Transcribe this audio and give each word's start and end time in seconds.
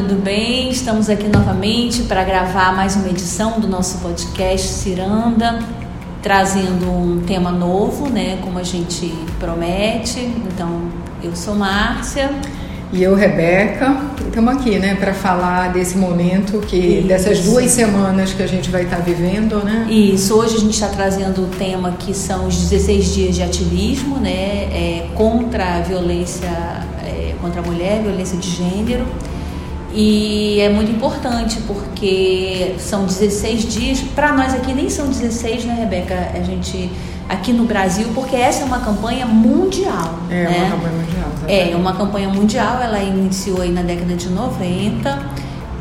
tudo 0.00 0.14
bem? 0.14 0.70
Estamos 0.70 1.10
aqui 1.10 1.28
novamente 1.28 2.04
para 2.04 2.24
gravar 2.24 2.74
mais 2.74 2.96
uma 2.96 3.08
edição 3.08 3.60
do 3.60 3.68
nosso 3.68 3.98
podcast 3.98 4.66
Ciranda, 4.66 5.58
trazendo 6.22 6.90
um 6.90 7.20
tema 7.26 7.50
novo, 7.50 8.08
né? 8.08 8.38
Como 8.40 8.58
a 8.58 8.62
gente 8.62 9.12
promete. 9.38 10.20
Então, 10.20 10.84
eu 11.22 11.36
sou 11.36 11.54
Márcia. 11.54 12.30
E 12.90 13.02
eu, 13.02 13.14
Rebeca, 13.14 13.94
estamos 14.26 14.54
aqui, 14.54 14.78
né, 14.78 14.94
para 14.94 15.12
falar 15.12 15.70
desse 15.70 15.98
momento 15.98 16.60
que 16.60 16.76
Isso. 16.76 17.06
dessas 17.06 17.44
duas 17.44 17.70
semanas 17.70 18.32
que 18.32 18.42
a 18.42 18.48
gente 18.48 18.70
vai 18.70 18.84
estar 18.84 18.96
tá 18.96 19.02
vivendo, 19.02 19.62
né? 19.62 19.86
Isso. 19.90 20.34
Hoje 20.34 20.56
a 20.56 20.60
gente 20.60 20.72
está 20.72 20.88
trazendo 20.88 21.42
o 21.42 21.46
tema 21.58 21.92
que 21.98 22.14
são 22.14 22.46
os 22.46 22.56
16 22.56 23.14
dias 23.14 23.36
de 23.36 23.42
ativismo, 23.42 24.16
né, 24.16 24.30
é, 24.30 25.06
contra 25.14 25.76
a 25.76 25.80
violência 25.82 26.48
é, 27.04 27.34
contra 27.40 27.60
a 27.60 27.64
mulher, 27.64 28.02
violência 28.02 28.38
de 28.38 28.48
gênero. 28.48 29.04
E 29.92 30.60
é 30.60 30.68
muito 30.68 30.90
importante 30.90 31.60
porque 31.66 32.74
são 32.78 33.04
16 33.04 33.72
dias. 33.72 34.00
Para 34.00 34.32
nós 34.32 34.54
aqui 34.54 34.72
nem 34.72 34.88
são 34.88 35.08
16, 35.08 35.64
né, 35.64 35.74
Rebeca? 35.74 36.30
A 36.34 36.42
gente 36.42 36.90
aqui 37.28 37.52
no 37.52 37.64
Brasil, 37.64 38.08
porque 38.14 38.34
essa 38.34 38.62
é 38.62 38.64
uma 38.64 38.80
campanha 38.80 39.24
mundial. 39.24 40.18
É 40.28 40.44
né? 40.44 40.58
uma 40.58 40.70
campanha 40.70 40.92
mundial. 40.92 41.30
É 41.48 41.76
uma 41.76 41.92
campanha 41.94 42.28
mundial. 42.28 42.82
Ela 42.82 43.00
iniciou 43.00 43.62
aí 43.62 43.70
na 43.70 43.82
década 43.82 44.14
de 44.14 44.28
90 44.28 45.29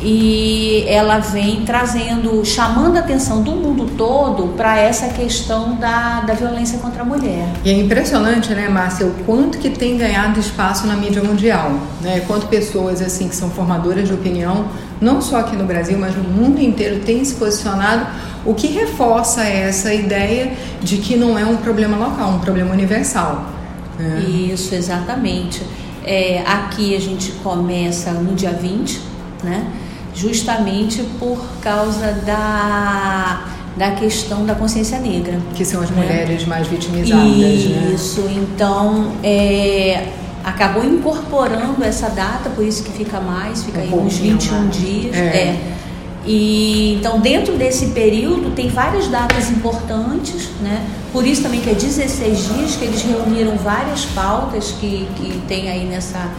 e 0.01 0.85
ela 0.87 1.19
vem 1.19 1.65
trazendo, 1.65 2.43
chamando 2.45 2.95
a 2.95 2.99
atenção 2.99 3.41
do 3.41 3.51
mundo 3.51 3.85
todo 3.97 4.55
para 4.55 4.77
essa 4.79 5.09
questão 5.09 5.75
da, 5.75 6.21
da 6.21 6.33
violência 6.33 6.79
contra 6.79 7.01
a 7.01 7.05
mulher. 7.05 7.49
E 7.65 7.69
é 7.69 7.73
impressionante, 7.73 8.53
né, 8.53 8.69
Márcia, 8.69 9.05
o 9.05 9.11
quanto 9.25 9.57
que 9.57 9.69
tem 9.69 9.97
ganhado 9.97 10.39
espaço 10.39 10.87
na 10.87 10.95
mídia 10.95 11.21
mundial, 11.21 11.71
né? 12.01 12.21
Quanto 12.25 12.47
pessoas 12.47 13.01
assim 13.01 13.27
que 13.27 13.35
são 13.35 13.49
formadoras 13.49 14.07
de 14.07 14.13
opinião, 14.13 14.67
não 15.01 15.21
só 15.21 15.39
aqui 15.39 15.55
no 15.55 15.65
Brasil, 15.65 15.97
mas 15.97 16.15
no 16.15 16.23
mundo 16.23 16.61
inteiro, 16.61 17.01
têm 17.01 17.23
se 17.25 17.35
posicionado, 17.35 18.07
o 18.45 18.53
que 18.53 18.67
reforça 18.67 19.43
essa 19.43 19.93
ideia 19.93 20.53
de 20.81 20.97
que 20.97 21.17
não 21.17 21.37
é 21.37 21.45
um 21.45 21.57
problema 21.57 21.97
local, 21.97 22.29
um 22.29 22.39
problema 22.39 22.71
universal. 22.71 23.49
Né? 23.97 24.21
Isso, 24.53 24.73
exatamente. 24.73 25.61
É, 26.05 26.41
aqui 26.45 26.95
a 26.95 27.01
gente 27.01 27.33
começa 27.43 28.11
no 28.11 28.33
dia 28.33 28.51
20, 28.51 29.01
né? 29.43 29.67
Justamente 30.19 31.01
por 31.17 31.41
causa 31.61 32.11
da, 32.25 33.45
da 33.77 33.91
questão 33.91 34.45
da 34.45 34.53
consciência 34.53 34.99
negra. 34.99 35.39
Que 35.55 35.63
são 35.63 35.81
as 35.81 35.89
né? 35.89 35.95
mulheres 36.03 36.45
mais 36.45 36.67
vitimizadas. 36.67 37.25
Né? 37.25 37.91
Isso, 37.95 38.21
né? 38.21 38.35
então 38.35 39.13
é, 39.23 40.07
acabou 40.43 40.83
incorporando 40.83 41.83
essa 41.83 42.09
data, 42.09 42.49
por 42.49 42.65
isso 42.65 42.83
que 42.83 42.91
fica 42.91 43.21
mais, 43.21 43.63
fica 43.63 43.79
um 43.79 43.81
aí 43.81 43.93
uns 43.93 44.17
21 44.17 44.59
mais. 44.59 44.77
dias. 44.77 45.15
É. 45.15 45.19
é. 45.19 45.75
E 46.25 46.95
então 46.99 47.21
dentro 47.21 47.55
desse 47.55 47.87
período 47.87 48.53
tem 48.53 48.67
várias 48.67 49.07
datas 49.07 49.49
importantes, 49.49 50.49
né? 50.61 50.85
Por 51.13 51.25
isso 51.25 51.41
também 51.41 51.61
que 51.61 51.69
é 51.69 51.73
16 51.73 52.53
dias 52.53 52.75
que 52.75 52.85
eles 52.85 53.01
reuniram 53.01 53.55
várias 53.55 54.05
pautas 54.05 54.75
que, 54.79 55.07
que 55.15 55.41
tem 55.47 55.69
aí 55.69 55.85
nessa, 55.85 56.29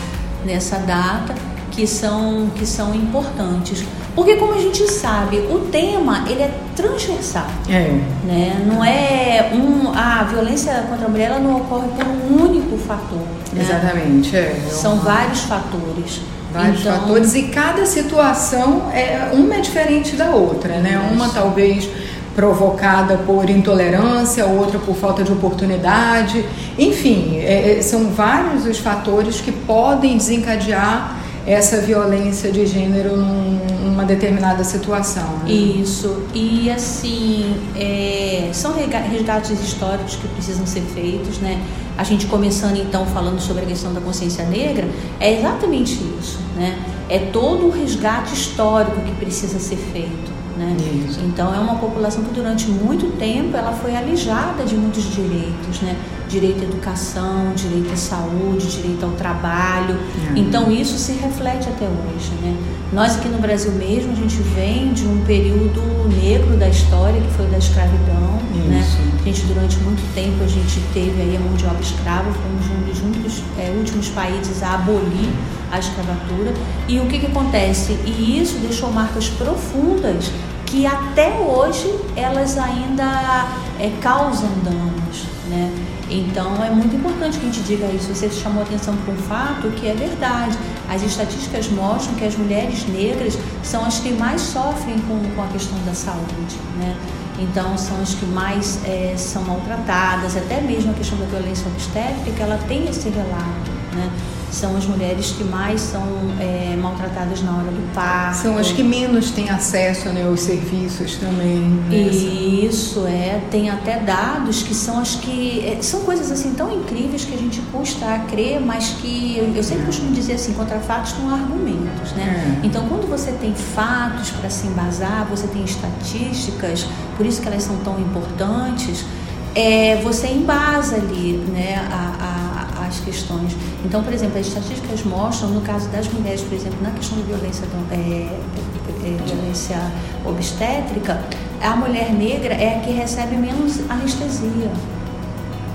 nessa 0.45 0.77
data 0.77 1.35
que 1.71 1.87
são, 1.87 2.49
que 2.55 2.67
são 2.67 2.95
importantes. 2.95 3.85
Porque 4.15 4.37
como 4.37 4.55
a 4.55 4.59
gente 4.59 4.87
sabe, 4.91 5.39
o 5.39 5.69
tema 5.71 6.25
ele 6.29 6.43
é 6.43 6.51
transversal. 6.77 7.47
É. 7.69 7.99
Né? 8.25 8.65
Não 8.67 8.85
é 8.85 9.51
um. 9.55 9.93
A 9.95 10.25
violência 10.25 10.73
contra 10.89 11.07
a 11.07 11.09
mulher 11.09 11.31
ela 11.31 11.41
não 11.41 11.57
ocorre 11.59 11.89
por 11.89 12.07
um 12.07 12.49
único 12.49 12.77
fator. 12.77 13.27
Né? 13.53 13.63
Exatamente. 13.63 14.37
É. 14.37 14.67
São 14.69 14.97
vários 14.97 15.41
fatores. 15.43 16.21
Vários 16.53 16.81
então, 16.81 17.01
fatores 17.01 17.35
e 17.37 17.43
cada 17.45 17.87
situação 17.87 18.91
é 18.93 19.31
uma 19.33 19.55
é 19.55 19.61
diferente 19.61 20.17
da 20.17 20.31
outra, 20.31 20.79
né? 20.79 20.99
Uma 21.13 21.29
talvez 21.29 21.89
provocada 22.35 23.19
por 23.19 23.49
intolerância, 23.49 24.47
outra 24.47 24.79
por 24.79 24.97
falta 24.97 25.23
de 25.23 25.33
oportunidade. 25.33 26.45
Enfim, 26.77 27.39
é, 27.39 27.79
é 27.79 27.83
são 27.83 28.11
vários 28.11 28.67
os 28.67 28.79
fatores 28.79 29.41
que 29.41 29.53
podem 29.53 30.17
desencadear 30.17 31.20
essa 31.53 31.81
violência 31.81 32.53
de 32.53 32.65
gênero 32.65 33.17
numa 33.17 34.05
determinada 34.05 34.63
situação. 34.63 35.39
Né? 35.39 35.51
Isso, 35.51 36.23
e 36.33 36.71
assim, 36.71 37.57
é, 37.77 38.51
são 38.53 38.73
resgates 38.73 39.61
históricos 39.61 40.15
que 40.15 40.29
precisam 40.29 40.65
ser 40.65 40.83
feitos, 40.83 41.39
né? 41.39 41.61
A 41.99 42.05
gente 42.05 42.27
começando 42.27 42.77
então 42.77 43.05
falando 43.07 43.41
sobre 43.41 43.65
a 43.65 43.67
questão 43.67 43.93
da 43.93 44.01
consciência 44.01 44.45
negra, 44.45 44.89
é 45.19 45.39
exatamente 45.39 45.95
isso, 46.21 46.39
né? 46.55 46.79
É 47.09 47.19
todo 47.19 47.67
um 47.67 47.71
resgate 47.71 48.33
histórico 48.33 49.01
que 49.01 49.13
precisa 49.17 49.59
ser 49.59 49.77
feito. 49.77 50.41
Né? 50.57 50.77
Então 51.25 51.55
é 51.55 51.59
uma 51.59 51.77
população 51.77 52.23
que 52.23 52.35
durante 52.35 52.69
muito 52.69 53.17
tempo 53.17 53.57
ela 53.57 53.73
foi 53.73 53.97
alijada 53.97 54.63
de 54.65 54.77
muitos 54.77 55.05
direitos, 55.05 55.81
né? 55.81 55.97
Direito 56.31 56.61
à 56.61 56.65
educação, 56.65 57.53
direito 57.55 57.93
à 57.93 57.97
saúde, 57.97 58.67
direito 58.69 59.05
ao 59.05 59.13
trabalho. 59.13 59.95
Uhum. 59.97 60.37
Então 60.37 60.71
isso 60.71 60.97
se 60.97 61.13
reflete 61.13 61.69
até 61.69 61.87
hoje, 61.87 62.31
né? 62.41 62.57
Nós 62.93 63.17
aqui 63.17 63.29
no 63.29 63.39
Brasil 63.39 63.73
mesmo 63.73 64.13
a 64.13 64.15
gente 64.15 64.37
vem 64.37 64.93
de 64.93 65.07
um 65.07 65.23
período 65.25 65.83
negro 66.09 66.57
da 66.57 66.69
história 66.69 67.21
que 67.21 67.31
foi 67.33 67.47
o 67.47 67.51
da 67.51 67.59
escravidão, 67.59 68.41
né? 68.69 68.87
A 69.21 69.25
gente 69.25 69.43
durante 69.43 69.77
muito 69.79 70.03
tempo 70.15 70.43
a 70.43 70.47
gente 70.47 70.81
teve 70.95 71.21
aí 71.21 71.37
a 71.37 71.41
mão 71.41 71.55
de 71.55 71.67
obra 71.67 71.83
escrava, 71.83 72.33
fomos 72.33 72.67
um 72.71 72.89
dos 72.89 73.01
únicos, 73.01 73.43
é, 73.59 73.71
últimos 73.77 74.09
países 74.09 74.63
a 74.63 74.75
abolir 74.75 75.31
a 75.71 75.79
escravatura. 75.79 76.55
E 76.89 76.99
o 77.01 77.07
que 77.07 77.19
que 77.19 77.27
acontece? 77.27 77.93
E 78.07 78.41
isso 78.41 78.59
deixou 78.59 78.91
marcas 78.93 79.29
profundas 79.29 80.31
que 80.67 80.87
até 80.87 81.33
hoje 81.41 81.93
elas 82.17 82.57
ainda 82.57 83.49
é, 83.79 83.91
causam 84.01 84.51
danos, 84.63 85.25
né? 85.49 85.71
Então 86.11 86.63
é 86.63 86.71
muito 86.71 86.97
importante 86.97 87.39
que 87.39 87.47
a 87.47 87.51
gente 87.51 87.63
diga 87.63 87.87
isso. 87.87 88.13
Você 88.13 88.29
chamou 88.29 88.63
atenção 88.63 88.97
para 88.97 89.15
um 89.15 89.17
fato 89.17 89.71
que 89.71 89.87
é 89.87 89.95
verdade. 89.95 90.59
As 90.89 91.03
estatísticas 91.03 91.69
mostram 91.71 92.15
que 92.17 92.25
as 92.25 92.37
mulheres 92.37 92.87
negras 92.89 93.39
são 93.63 93.85
as 93.85 94.01
que 94.01 94.11
mais 94.11 94.41
sofrem 94.41 94.99
com, 95.01 95.21
com 95.35 95.43
a 95.43 95.47
questão 95.47 95.79
da 95.87 95.95
saúde, 95.95 96.59
né? 96.79 96.97
Então 97.39 97.79
são 97.79 98.01
as 98.03 98.15
que 98.15 98.27
mais 98.27 98.85
é, 98.85 99.15
são 99.17 99.43
maltratadas, 99.45 100.37
até 100.37 100.61
mesmo 100.61 100.91
a 100.91 100.95
questão 100.95 101.17
da 101.19 101.25
violência 101.27 101.67
obstétrica, 101.69 102.43
ela 102.43 102.59
tem 102.69 102.89
esse 102.89 103.09
relato, 103.09 103.71
né? 103.95 104.11
São 104.51 104.77
as 104.77 104.85
mulheres 104.87 105.31
que 105.33 105.45
mais 105.45 105.81
são 105.81 106.03
é, 106.41 106.77
maltratadas 106.77 107.43
na 107.43 107.53
hora 107.53 107.71
do 107.71 107.95
parto. 107.95 108.39
São 108.39 108.59
as 108.59 108.73
que 108.73 108.83
menos 108.83 109.31
têm 109.31 109.49
acesso 109.49 110.09
né, 110.11 110.25
aos 110.27 110.41
serviços 110.41 111.17
também. 111.17 111.61
Né? 111.89 111.97
Isso, 111.97 113.07
é. 113.07 113.41
Tem 113.51 113.71
até 113.71 113.99
dados 114.01 114.63
que 114.63 114.75
são 114.75 114.99
as 114.99 115.15
que. 115.17 115.65
É, 115.67 115.81
são 115.83 116.01
coisas 116.01 116.31
assim 116.31 116.55
tão 116.55 116.73
incríveis 116.73 117.25
que 117.25 117.35
a 117.35 117.39
gente 117.39 117.61
custa 117.73 118.07
a 118.07 118.19
crer, 118.21 118.61
mas 118.61 118.91
que 119.01 119.39
eu, 119.39 119.55
eu 119.55 119.63
sempre 119.63 119.87
costumo 119.87 120.13
dizer 120.13 120.35
assim: 120.35 120.53
contra 120.55 120.79
fatos 120.81 121.15
não 121.19 121.31
há 121.31 121.35
argumentos. 121.35 122.13
Né? 122.13 122.59
É. 122.63 122.67
Então, 122.67 122.89
quando 122.89 123.09
você 123.09 123.33
tem 123.33 123.55
fatos 123.55 124.31
para 124.31 124.51
se 124.51 124.67
embasar, 124.67 125.27
você 125.29 125.47
tem 125.47 125.65
estatísticas, 125.65 126.87
por 127.17 127.25
isso 127.25 127.41
que 127.41 127.49
elas 127.49 127.63
são 127.63 127.77
tão 127.79 127.99
importantes. 128.01 129.05
É, 129.53 130.01
você 130.05 130.29
embasa 130.29 130.95
ali 130.95 131.33
né, 131.49 131.75
a, 131.91 132.25
a 132.25 132.50
as 132.91 133.01
questões. 133.01 133.57
Então, 133.85 134.03
por 134.03 134.13
exemplo, 134.13 134.39
as 134.39 134.47
estatísticas 134.47 135.05
mostram, 135.05 135.51
no 135.51 135.61
caso 135.63 135.89
das 135.89 136.09
mulheres, 136.09 136.43
por 136.43 136.55
exemplo, 136.55 136.79
na 136.83 136.91
questão 136.91 137.17
de 137.17 137.25
violência, 137.25 137.65
é, 137.91 137.97
é, 137.97 139.25
violência 139.25 139.79
obstétrica, 140.27 141.23
a 141.63 141.77
mulher 141.77 142.13
negra 142.13 142.55
é 142.55 142.79
a 142.79 142.81
que 142.81 142.91
recebe 142.91 143.37
menos 143.37 143.81
anestesia, 143.89 144.71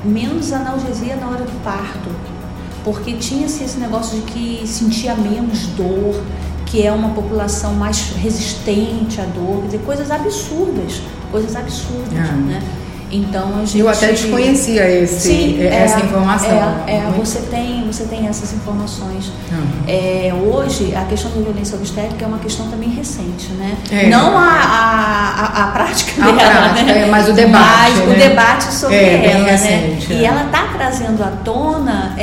menos 0.04 0.52
analgesia 0.52 1.16
na 1.16 1.28
hora 1.28 1.44
do 1.44 1.64
parto, 1.64 2.10
porque 2.84 3.14
tinha-se 3.14 3.64
esse 3.64 3.80
negócio 3.80 4.20
de 4.20 4.32
que 4.32 4.68
sentia 4.68 5.16
menos 5.16 5.68
dor, 5.68 6.22
que 6.66 6.86
é 6.86 6.92
uma 6.92 7.10
população 7.10 7.74
mais 7.74 8.12
resistente 8.12 9.22
à 9.22 9.26
dor, 9.26 9.62
quer 9.62 9.66
dizer, 9.68 9.80
coisas 9.80 10.12
absurdas, 10.12 11.02
coisas 11.32 11.56
absurdas, 11.56 12.14
é. 12.14 12.32
né? 12.34 12.64
Então 13.12 13.60
a 13.60 13.66
gente. 13.66 13.80
Eu 13.80 13.90
até 13.90 14.08
desconhecia 14.08 14.90
esse, 14.90 15.20
Sim, 15.20 15.62
é, 15.62 15.84
essa 15.84 16.00
é, 16.00 16.04
informação. 16.04 16.84
É, 16.88 16.96
é, 16.96 17.14
você 17.16 17.40
tem 17.42 17.86
você 17.86 18.06
tem 18.06 18.28
essas 18.28 18.54
informações. 18.54 19.28
Uhum. 19.52 19.84
É, 19.88 20.34
hoje 20.34 20.94
a 20.96 21.06
questão 21.06 21.32
da 21.32 21.42
violência 21.42 21.78
obstétrica 21.78 22.26
é 22.26 22.28
uma 22.28 22.40
questão 22.40 22.68
também 22.70 22.90
recente, 22.90 23.52
né? 23.54 23.78
É. 23.92 24.08
Não 24.08 24.38
a, 24.38 24.44
a, 24.44 25.64
a, 25.64 25.68
prática 25.68 26.24
a 26.24 26.32
dela, 26.32 26.70
prática, 26.70 26.94
né? 26.94 27.06
mas 27.06 27.30
o 27.30 27.34
debate. 27.34 27.66
Mas 27.66 27.98
né? 27.98 28.16
o 28.16 28.18
debate 28.18 28.74
sobre 28.74 28.96
ela, 28.98 29.44
né? 29.44 29.52
Recente, 29.52 30.14
e 30.14 30.26
ela 30.26 30.46
está 30.46 30.70
trazendo 30.76 31.24
à 31.24 31.32
tona 31.44 32.16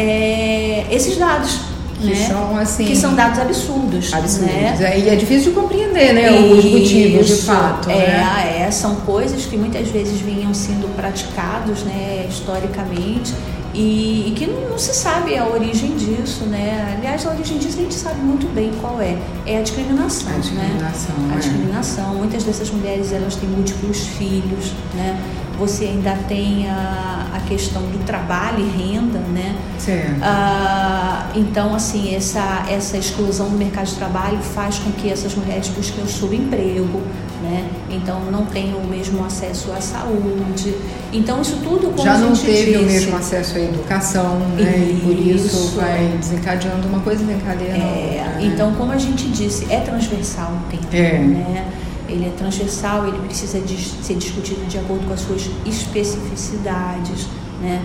esses 0.90 1.17
dados 1.17 1.72
que 2.03 2.19
né? 2.19 2.27
são 2.27 2.57
assim 2.57 2.85
que 2.85 2.97
são 2.97 3.15
dados 3.15 3.39
absurdos, 3.39 4.13
absurdos. 4.13 4.53
Né? 4.53 4.77
É, 4.81 4.99
e 4.99 5.09
é 5.09 5.17
difícil 5.17 5.53
de 5.53 5.61
compreender, 5.61 6.13
né, 6.13 6.31
os 6.31 6.65
motivos 6.65 7.27
de 7.27 7.35
fato. 7.43 7.91
É, 7.91 7.95
né? 7.95 8.65
é, 8.67 8.71
são 8.71 8.97
coisas 8.97 9.47
que 9.47 9.57
muitas 9.57 9.89
vezes 9.89 10.21
vinham 10.21 10.53
sendo 10.53 10.95
praticados, 10.97 11.83
né, 11.83 12.27
historicamente 12.29 13.33
e, 13.75 14.29
e 14.29 14.35
que 14.37 14.47
não, 14.47 14.71
não, 14.71 14.79
se 14.79 14.95
sabe 14.95 15.37
a 15.37 15.47
origem 15.47 15.97
disso, 15.97 16.45
né? 16.45 16.95
Aliás, 16.99 17.27
a 17.27 17.31
origem 17.31 17.57
disso 17.57 17.79
a 17.79 17.83
gente 17.83 17.95
sabe 17.95 18.21
muito 18.21 18.47
bem 18.55 18.71
qual 18.81 19.01
é. 19.01 19.17
É 19.47 19.59
a 19.59 19.63
discriminação, 19.63 20.31
a 20.31 20.39
discriminação 20.39 21.17
né? 21.17 21.29
É. 21.31 21.35
A 21.35 21.39
discriminação. 21.39 22.15
Muitas 22.15 22.45
dessas 22.45 22.71
mulheres, 22.71 23.13
elas 23.13 23.35
têm 23.37 23.49
múltiplos 23.49 24.07
filhos, 24.09 24.73
né? 24.95 25.19
Você 25.62 25.85
ainda 25.85 26.19
tem 26.26 26.69
a, 26.69 27.29
a 27.37 27.41
questão 27.49 27.82
do 27.82 28.05
trabalho 28.05 28.59
e 28.59 28.69
renda, 28.69 29.20
né? 29.20 29.56
Certo. 29.79 30.17
Ah, 30.20 31.29
então, 31.37 31.73
assim, 31.73 32.17
essa, 32.17 32.67
essa 32.69 32.99
exclusão 32.99 33.49
do 33.49 33.56
mercado 33.56 33.87
de 33.87 33.94
trabalho 33.94 34.38
faz 34.38 34.81
com 34.81 34.91
que 34.91 35.09
essas 35.09 35.37
mulheres 35.37 35.69
busquem 35.69 36.03
o 36.03 36.09
subemprego, 36.09 37.00
né? 37.43 37.69
Então 37.91 38.20
não 38.31 38.44
tem 38.47 38.75
o 38.75 38.85
mesmo 38.85 39.25
acesso 39.25 39.70
à 39.70 39.81
saúde. 39.81 40.75
Então 41.12 41.41
isso 41.41 41.59
tudo 41.62 41.93
como 41.93 42.03
já 42.03 42.19
não 42.19 42.32
teve 42.32 42.73
disse, 42.73 42.79
o 42.79 42.82
mesmo 42.82 43.17
acesso 43.17 43.56
à 43.56 43.61
educação, 43.61 44.38
né? 44.56 44.76
Isso. 44.79 44.91
E 44.91 45.00
por 45.00 45.19
isso 45.19 45.76
vai 45.76 46.17
desencadeando 46.19 46.88
uma 46.88 47.00
coisa 47.00 47.25
desencadeando 47.25 47.81
é, 47.81 47.85
outra. 47.85 48.41
Né? 48.41 48.50
Então 48.53 48.75
como 48.75 48.91
a 48.91 48.99
gente 48.99 49.29
disse, 49.29 49.73
é 49.73 49.79
transversal 49.79 50.53
o 50.53 50.76
tema, 50.88 50.97
é. 50.97 51.19
né? 51.19 51.67
Ele 52.12 52.26
é 52.26 52.31
transversal, 52.31 53.06
ele 53.06 53.19
precisa 53.19 53.61
de 53.61 53.76
ser 53.76 54.14
discutido 54.14 54.64
de 54.67 54.79
acordo 54.79 55.06
com 55.06 55.14
as 55.14 55.20
suas 55.20 55.49
especificidades, 55.67 57.26
né? 57.61 57.82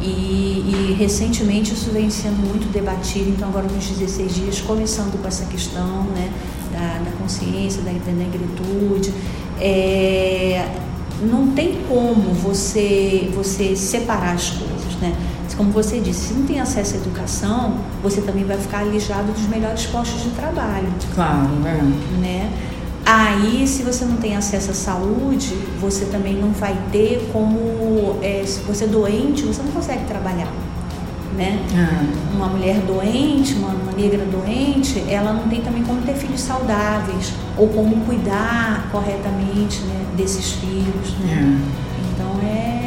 E, 0.00 0.04
e, 0.04 0.96
recentemente 0.96 1.74
isso 1.74 1.90
vem 1.90 2.08
sendo 2.08 2.36
muito 2.46 2.70
debatido, 2.72 3.30
então 3.30 3.48
agora 3.48 3.66
nos 3.66 3.84
16 3.84 4.34
dias, 4.34 4.60
começando 4.60 5.20
com 5.20 5.26
essa 5.26 5.44
questão 5.46 6.04
né, 6.14 6.30
da, 6.72 7.10
da 7.10 7.16
consciência, 7.16 7.82
da, 7.82 7.90
da 7.90 8.12
negritude. 8.12 9.12
É, 9.60 10.68
não 11.20 11.48
tem 11.48 11.80
como 11.88 12.32
você, 12.32 13.28
você 13.34 13.74
separar 13.74 14.34
as 14.34 14.50
coisas, 14.50 14.94
né? 15.00 15.16
Como 15.56 15.72
você 15.72 15.98
disse, 15.98 16.28
se 16.28 16.34
não 16.34 16.46
tem 16.46 16.60
acesso 16.60 16.94
à 16.94 16.98
educação, 16.98 17.78
você 18.00 18.20
também 18.20 18.44
vai 18.44 18.56
ficar 18.56 18.78
alijado 18.78 19.32
dos 19.32 19.48
melhores 19.48 19.86
postos 19.86 20.22
de 20.22 20.30
trabalho. 20.30 20.86
Claro, 21.16 21.48
é. 21.66 21.82
né? 22.20 22.52
Aí, 23.10 23.66
se 23.66 23.82
você 23.82 24.04
não 24.04 24.18
tem 24.18 24.36
acesso 24.36 24.70
à 24.70 24.74
saúde, 24.74 25.54
você 25.80 26.04
também 26.04 26.34
não 26.34 26.50
vai 26.50 26.76
ter 26.92 27.26
como. 27.32 28.18
É, 28.20 28.44
se 28.44 28.60
você 28.60 28.84
é 28.84 28.86
doente, 28.86 29.44
você 29.44 29.62
não 29.62 29.72
consegue 29.72 30.04
trabalhar. 30.04 30.52
Né? 31.34 31.58
Ah. 31.74 32.04
Uma 32.34 32.48
mulher 32.48 32.80
doente, 32.80 33.54
uma, 33.54 33.68
uma, 33.68 33.92
negra 33.92 34.26
doente, 34.26 35.02
ela 35.08 35.32
não 35.32 35.48
tem 35.48 35.62
também 35.62 35.82
como 35.84 36.02
ter 36.02 36.16
filhos 36.16 36.42
saudáveis 36.42 37.32
ou 37.56 37.68
como 37.68 38.04
cuidar 38.04 38.90
corretamente 38.92 39.80
né, 39.84 40.04
desses 40.14 40.52
filhos. 40.52 41.12
Né? 41.20 41.38
Ah. 41.40 41.88
Então 42.12 42.46
é 42.46 42.77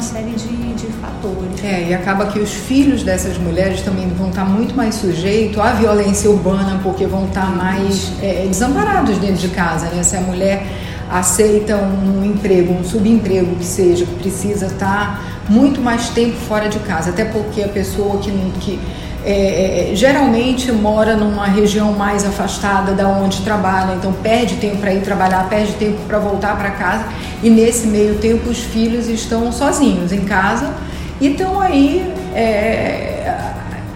uma 0.00 0.02
série 0.02 0.30
de, 0.30 0.74
de 0.74 0.86
fatores. 0.94 1.62
É, 1.62 1.90
e 1.90 1.94
acaba 1.94 2.26
que 2.26 2.38
os 2.38 2.50
filhos 2.50 3.02
dessas 3.02 3.36
mulheres 3.36 3.82
também 3.82 4.08
vão 4.08 4.30
estar 4.30 4.46
muito 4.46 4.74
mais 4.74 4.94
sujeitos 4.94 5.58
à 5.58 5.72
violência 5.72 6.30
urbana, 6.30 6.80
porque 6.82 7.06
vão 7.06 7.26
estar 7.26 7.54
mais 7.54 8.10
é, 8.22 8.46
desamparados 8.46 9.18
dentro 9.18 9.36
de 9.36 9.48
casa. 9.48 9.86
Né? 9.90 10.02
Se 10.02 10.16
a 10.16 10.20
mulher 10.22 10.66
aceita 11.10 11.76
um 11.76 12.24
emprego, 12.24 12.72
um 12.72 12.82
subemprego 12.82 13.54
que 13.56 13.64
seja, 13.64 14.06
que 14.06 14.14
precisa 14.14 14.66
estar 14.66 15.44
muito 15.48 15.82
mais 15.82 16.08
tempo 16.08 16.36
fora 16.36 16.68
de 16.68 16.78
casa, 16.78 17.10
até 17.10 17.24
porque 17.24 17.62
a 17.62 17.68
pessoa 17.68 18.18
que, 18.18 18.30
que 18.60 18.80
é, 19.24 19.90
é, 19.92 19.94
geralmente 19.94 20.72
mora 20.72 21.14
numa 21.14 21.46
região 21.46 21.92
mais 21.92 22.24
afastada 22.24 22.92
da 22.92 23.06
onde 23.06 23.42
trabalha, 23.42 23.94
então 23.94 24.12
perde 24.12 24.56
tempo 24.56 24.78
para 24.78 24.94
ir 24.94 25.02
trabalhar, 25.02 25.46
perde 25.48 25.72
tempo 25.74 25.98
para 26.06 26.18
voltar 26.18 26.56
para 26.56 26.70
casa 26.70 27.04
e 27.42 27.50
nesse 27.50 27.86
meio 27.86 28.14
tempo 28.16 28.48
os 28.48 28.58
filhos 28.58 29.08
estão 29.08 29.52
sozinhos 29.52 30.10
em 30.10 30.20
casa 30.20 30.72
e 31.20 31.28
estão 31.28 31.60
aí 31.60 32.14
é, 32.34 33.34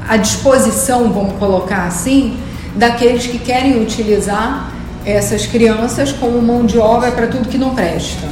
à 0.07 0.17
disposição, 0.19 1.11
vamos 1.11 1.39
colocar 1.39 1.87
assim, 1.87 2.37
daqueles 2.75 3.27
que 3.27 3.39
querem 3.39 3.83
utilizar 3.83 4.73
essas 5.07 5.47
crianças 5.47 6.13
como 6.13 6.41
mão 6.43 6.67
de 6.67 6.79
obra 6.79 7.11
para 7.13 7.27
tudo 7.27 7.49
que 7.49 7.59
não 7.59 7.75
presta. 7.75 8.27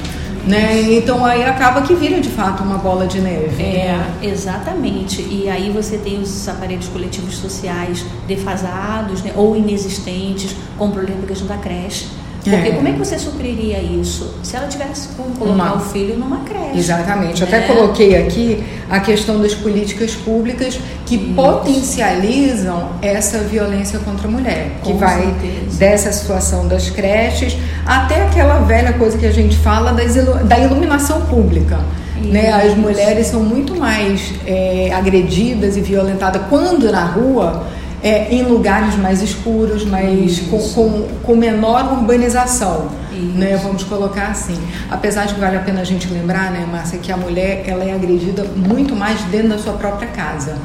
Né? 0.46 0.94
Então 0.94 1.24
aí 1.24 1.44
acaba 1.44 1.82
que 1.82 1.94
vira 1.94 2.20
de 2.20 2.28
fato 2.28 2.62
uma 2.62 2.78
bola 2.78 3.06
de 3.06 3.20
neve. 3.20 3.62
É, 3.62 3.96
né? 3.96 4.14
exatamente. 4.22 5.22
E 5.22 5.48
aí 5.48 5.70
você 5.70 5.98
tem 5.98 6.20
os 6.20 6.48
aparelhos 6.48 6.88
coletivos 6.88 7.36
sociais 7.36 8.04
defasados 8.26 9.22
né, 9.22 9.32
ou 9.36 9.56
inexistentes, 9.56 10.56
com 10.76 10.88
o 10.88 10.90
problema 10.90 11.20
da 11.20 11.26
questão 11.28 11.46
da 11.46 11.56
creche 11.56 12.21
porque 12.50 12.68
é. 12.68 12.72
como 12.72 12.88
é 12.88 12.92
que 12.92 12.98
você 12.98 13.18
supriria 13.18 13.78
isso? 13.80 14.34
Se 14.42 14.56
ela 14.56 14.66
tivesse 14.66 15.08
como 15.16 15.30
colocar 15.36 15.74
Uma... 15.74 15.76
o 15.76 15.80
filho 15.80 16.18
numa 16.18 16.38
creche. 16.38 16.76
Exatamente. 16.78 17.40
Né? 17.40 17.46
Até 17.46 17.66
coloquei 17.72 18.16
aqui 18.16 18.64
a 18.90 18.98
questão 18.98 19.40
das 19.40 19.54
políticas 19.54 20.14
públicas 20.16 20.78
que 21.06 21.14
isso. 21.14 21.34
potencializam 21.34 22.90
essa 23.00 23.38
violência 23.38 24.00
contra 24.00 24.26
a 24.26 24.30
mulher. 24.30 24.72
Com 24.82 24.92
que 24.92 24.98
vai 24.98 25.22
certeza. 25.22 25.78
dessa 25.78 26.12
situação 26.12 26.66
das 26.66 26.90
creches 26.90 27.56
até 27.86 28.22
aquela 28.22 28.58
velha 28.60 28.92
coisa 28.94 29.16
que 29.16 29.26
a 29.26 29.32
gente 29.32 29.56
fala 29.56 29.92
da 29.92 30.58
iluminação 30.58 31.22
pública. 31.22 31.78
Né? 32.24 32.52
As 32.52 32.76
mulheres 32.76 33.28
são 33.28 33.42
muito 33.42 33.76
mais 33.76 34.32
é, 34.46 34.92
agredidas 34.92 35.76
e 35.76 35.80
violentadas 35.80 36.42
quando 36.48 36.90
na 36.90 37.04
rua 37.04 37.66
é, 38.02 38.34
em 38.34 38.42
lugares 38.42 38.96
mais 38.96 39.22
escuros, 39.22 39.84
mais 39.84 40.40
com, 40.40 40.58
com, 40.58 41.08
com, 41.22 41.36
menor 41.36 41.92
urbanização, 41.92 42.88
né? 43.12 43.56
Vamos 43.62 43.84
colocar 43.84 44.28
assim. 44.28 44.58
Apesar 44.90 45.26
de 45.26 45.34
que 45.34 45.40
vale 45.40 45.56
a 45.56 45.60
pena 45.60 45.82
a 45.82 45.84
gente 45.84 46.08
lembrar, 46.08 46.50
né, 46.50 46.66
Márcia, 46.70 46.98
que 46.98 47.12
a 47.12 47.16
mulher 47.16 47.62
ela 47.66 47.84
é 47.84 47.94
agredida 47.94 48.44
muito 48.44 48.96
mais 48.96 49.20
dentro 49.24 49.50
da 49.50 49.58
sua 49.58 49.74
própria 49.74 50.08
casa, 50.08 50.56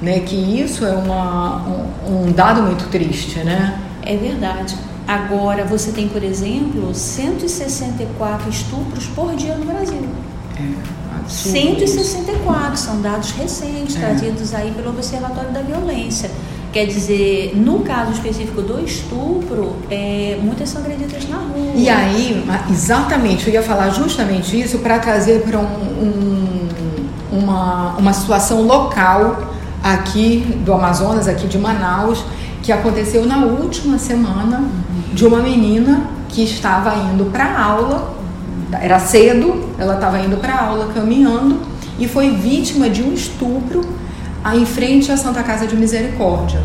né? 0.00 0.20
Que 0.20 0.34
isso 0.34 0.86
é 0.86 0.92
uma, 0.92 1.62
um, 2.08 2.28
um 2.28 2.32
dado 2.32 2.62
muito 2.62 2.88
triste, 2.88 3.40
né? 3.40 3.78
É 4.02 4.16
verdade. 4.16 4.74
Agora 5.06 5.64
você 5.64 5.92
tem, 5.92 6.08
por 6.08 6.22
exemplo, 6.22 6.94
164 6.94 8.48
estupros 8.48 9.06
por 9.08 9.36
dia 9.36 9.54
no 9.54 9.66
Brasil. 9.66 10.08
É. 10.58 10.96
164 11.28 12.76
são 12.76 13.00
dados 13.00 13.32
recentes, 13.32 13.96
é. 13.96 14.00
trazidos 14.00 14.54
aí 14.54 14.72
pelo 14.72 14.90
Observatório 14.90 15.50
da 15.50 15.60
Violência. 15.60 16.30
Quer 16.76 16.88
dizer, 16.88 17.52
no 17.56 17.78
caso 17.78 18.12
específico 18.12 18.60
do 18.60 18.84
estupro, 18.84 19.76
é, 19.90 20.38
muitas 20.42 20.68
são 20.68 20.82
agredidas 20.82 21.26
na 21.26 21.38
rua. 21.38 21.72
E 21.74 21.88
aí, 21.88 22.44
exatamente, 22.70 23.46
eu 23.46 23.54
ia 23.54 23.62
falar 23.62 23.88
justamente 23.88 24.60
isso 24.60 24.80
para 24.80 24.98
trazer 24.98 25.40
para 25.40 25.58
um, 25.58 25.62
um, 25.62 26.68
uma, 27.32 27.96
uma 27.96 28.12
situação 28.12 28.60
local 28.60 29.54
aqui 29.82 30.44
do 30.66 30.74
Amazonas, 30.74 31.26
aqui 31.26 31.46
de 31.46 31.56
Manaus, 31.56 32.22
que 32.62 32.70
aconteceu 32.70 33.24
na 33.24 33.38
última 33.38 33.96
semana 33.96 34.62
de 35.14 35.24
uma 35.26 35.38
menina 35.38 36.02
que 36.28 36.44
estava 36.44 36.94
indo 37.10 37.32
para 37.32 37.58
aula, 37.58 38.14
era 38.82 38.98
cedo, 38.98 39.70
ela 39.78 39.94
estava 39.94 40.18
indo 40.18 40.36
para 40.36 40.54
aula 40.60 40.92
caminhando 40.92 41.58
e 41.98 42.06
foi 42.06 42.32
vítima 42.32 42.90
de 42.90 43.02
um 43.02 43.14
estupro 43.14 43.80
em 44.54 44.66
frente 44.66 45.10
à 45.10 45.16
Santa 45.16 45.42
Casa 45.42 45.66
de 45.66 45.74
Misericórdia, 45.74 46.60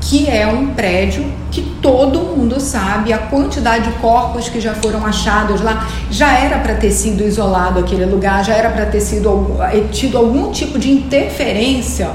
que 0.00 0.28
é 0.28 0.46
um 0.46 0.74
prédio 0.74 1.24
que 1.50 1.62
todo 1.80 2.18
mundo 2.18 2.58
sabe 2.60 3.12
a 3.12 3.18
quantidade 3.18 3.88
de 3.88 3.92
corpos 3.98 4.48
que 4.48 4.60
já 4.60 4.74
foram 4.74 5.06
achados 5.06 5.60
lá. 5.60 5.88
Já 6.10 6.36
era 6.36 6.58
para 6.58 6.74
ter 6.74 6.90
sido 6.90 7.22
isolado 7.22 7.78
aquele 7.78 8.04
lugar, 8.04 8.44
já 8.44 8.54
era 8.54 8.70
para 8.70 8.86
ter 8.86 9.00
sido 9.00 9.56
eh, 9.60 9.84
tido 9.92 10.18
algum 10.18 10.50
tipo 10.50 10.78
de 10.78 10.90
interferência 10.90 12.10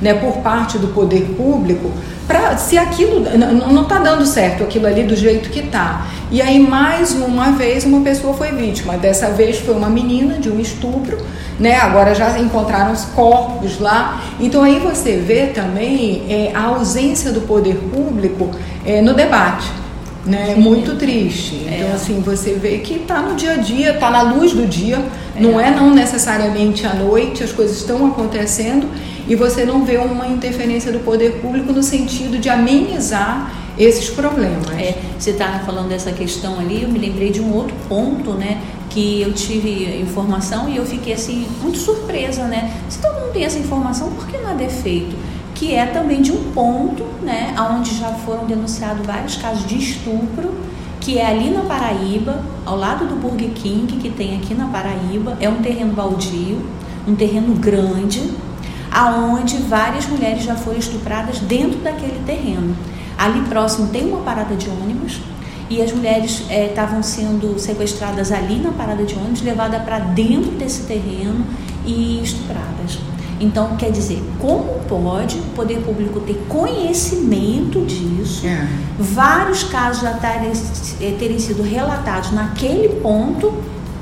né, 0.00 0.14
por 0.14 0.38
parte 0.38 0.78
do 0.78 0.88
poder 0.88 1.22
público 1.36 1.90
para 2.26 2.56
se 2.56 2.76
aquilo 2.76 3.20
não 3.20 3.82
está 3.82 3.98
dando 3.98 4.26
certo 4.26 4.64
aquilo 4.64 4.86
ali 4.86 5.04
do 5.04 5.14
jeito 5.14 5.48
que 5.48 5.60
está. 5.60 6.06
E 6.30 6.42
aí 6.42 6.58
mais 6.58 7.12
uma 7.12 7.52
vez 7.52 7.84
uma 7.84 8.00
pessoa 8.00 8.34
foi 8.34 8.50
vítima. 8.50 8.96
Dessa 8.96 9.30
vez 9.30 9.58
foi 9.58 9.74
uma 9.74 9.88
menina 9.88 10.34
de 10.38 10.50
um 10.50 10.58
estupro, 10.58 11.18
né? 11.58 11.76
Agora 11.76 12.14
já 12.14 12.38
encontraram 12.38 12.92
os 12.92 13.04
corpos 13.06 13.80
lá. 13.80 14.22
Então 14.38 14.62
aí 14.62 14.78
você 14.78 15.16
vê 15.16 15.46
também 15.46 16.24
é, 16.28 16.52
a 16.54 16.64
ausência 16.64 17.32
do 17.32 17.42
poder 17.42 17.76
público 17.76 18.50
é, 18.84 19.00
no 19.00 19.14
debate. 19.14 19.70
Né? 20.24 20.52
É 20.52 20.54
muito 20.56 20.96
triste. 20.96 21.66
Então, 21.66 21.88
é. 21.88 21.92
assim, 21.92 22.20
você 22.20 22.54
vê 22.54 22.78
que 22.78 22.94
está 22.94 23.20
no 23.20 23.36
dia 23.36 23.52
a 23.52 23.56
dia, 23.56 23.92
está 23.92 24.10
na 24.10 24.22
luz 24.22 24.52
do 24.52 24.66
dia, 24.66 24.98
é. 25.36 25.40
não 25.40 25.60
é 25.60 25.70
não 25.70 25.94
necessariamente 25.94 26.84
à 26.84 26.92
noite, 26.94 27.44
as 27.44 27.52
coisas 27.52 27.76
estão 27.76 28.06
acontecendo 28.06 28.88
e 29.28 29.36
você 29.36 29.64
não 29.64 29.84
vê 29.84 29.96
uma 29.98 30.26
interferência 30.26 30.90
do 30.90 30.98
poder 30.98 31.40
público 31.40 31.72
no 31.72 31.82
sentido 31.82 32.38
de 32.38 32.48
amenizar 32.48 33.52
esses 33.78 34.10
problemas. 34.10 34.68
É, 34.70 34.98
você 35.18 35.30
está 35.30 35.60
falando 35.64 35.88
dessa 35.88 36.12
questão 36.12 36.58
ali, 36.58 36.82
eu 36.82 36.88
me 36.88 36.98
lembrei 36.98 37.30
de 37.30 37.40
um 37.40 37.54
outro 37.54 37.74
ponto, 37.88 38.32
né? 38.32 38.60
Que 38.90 39.20
eu 39.20 39.32
tive 39.32 40.00
informação 40.00 40.68
e 40.68 40.76
eu 40.76 40.86
fiquei 40.86 41.12
assim, 41.12 41.46
muito 41.60 41.78
surpresa, 41.78 42.44
né? 42.44 42.72
Se 42.88 42.98
todo 42.98 43.14
mundo 43.20 43.32
tem 43.32 43.44
essa 43.44 43.58
informação, 43.58 44.10
por 44.12 44.26
que 44.26 44.38
nada 44.38 44.62
é 44.62 44.68
feito? 44.68 45.16
Que 45.54 45.74
é 45.74 45.86
também 45.86 46.22
de 46.22 46.32
um 46.32 46.52
ponto, 46.52 47.04
né? 47.22 47.54
Onde 47.76 47.98
já 47.98 48.08
foram 48.12 48.46
denunciados 48.46 49.06
vários 49.06 49.36
casos 49.36 49.66
de 49.66 49.78
estupro, 49.78 50.54
que 51.00 51.18
é 51.18 51.26
ali 51.26 51.50
na 51.50 51.62
Paraíba, 51.62 52.42
ao 52.64 52.76
lado 52.76 53.06
do 53.06 53.14
Burger 53.16 53.50
King, 53.50 53.96
que 53.96 54.10
tem 54.10 54.36
aqui 54.36 54.54
na 54.54 54.66
Paraíba. 54.66 55.36
É 55.40 55.48
um 55.48 55.62
terreno 55.62 55.92
baldio, 55.92 56.64
um 57.06 57.14
terreno 57.14 57.54
grande, 57.54 58.30
aonde 58.90 59.58
várias 59.58 60.06
mulheres 60.06 60.42
já 60.42 60.56
foram 60.56 60.78
estupradas 60.78 61.38
dentro 61.40 61.78
daquele 61.78 62.20
terreno. 62.24 62.74
Ali 63.18 63.40
próximo 63.48 63.88
tem 63.88 64.06
uma 64.08 64.22
parada 64.22 64.54
de 64.54 64.68
ônibus 64.68 65.20
e 65.68 65.82
as 65.82 65.92
mulheres 65.92 66.42
estavam 66.48 67.00
é, 67.00 67.02
sendo 67.02 67.58
sequestradas 67.58 68.30
ali 68.30 68.58
na 68.58 68.70
parada 68.70 69.04
de 69.04 69.14
ônibus, 69.14 69.42
levadas 69.42 69.82
para 69.82 69.98
dentro 69.98 70.50
desse 70.52 70.82
terreno 70.82 71.44
e 71.84 72.22
estupradas. 72.22 72.98
Então, 73.38 73.76
quer 73.76 73.90
dizer, 73.90 74.22
como 74.38 74.80
pode 74.88 75.38
o 75.38 75.42
poder 75.54 75.80
público 75.80 76.20
ter 76.20 76.42
conhecimento 76.48 77.84
disso? 77.84 78.46
É. 78.46 78.66
Vários 78.98 79.64
casos 79.64 80.02
já 80.02 80.14
terem, 80.14 80.52
eh, 81.00 81.16
terem 81.18 81.38
sido 81.38 81.62
relatados 81.62 82.32
naquele 82.32 82.88
ponto, 83.00 83.52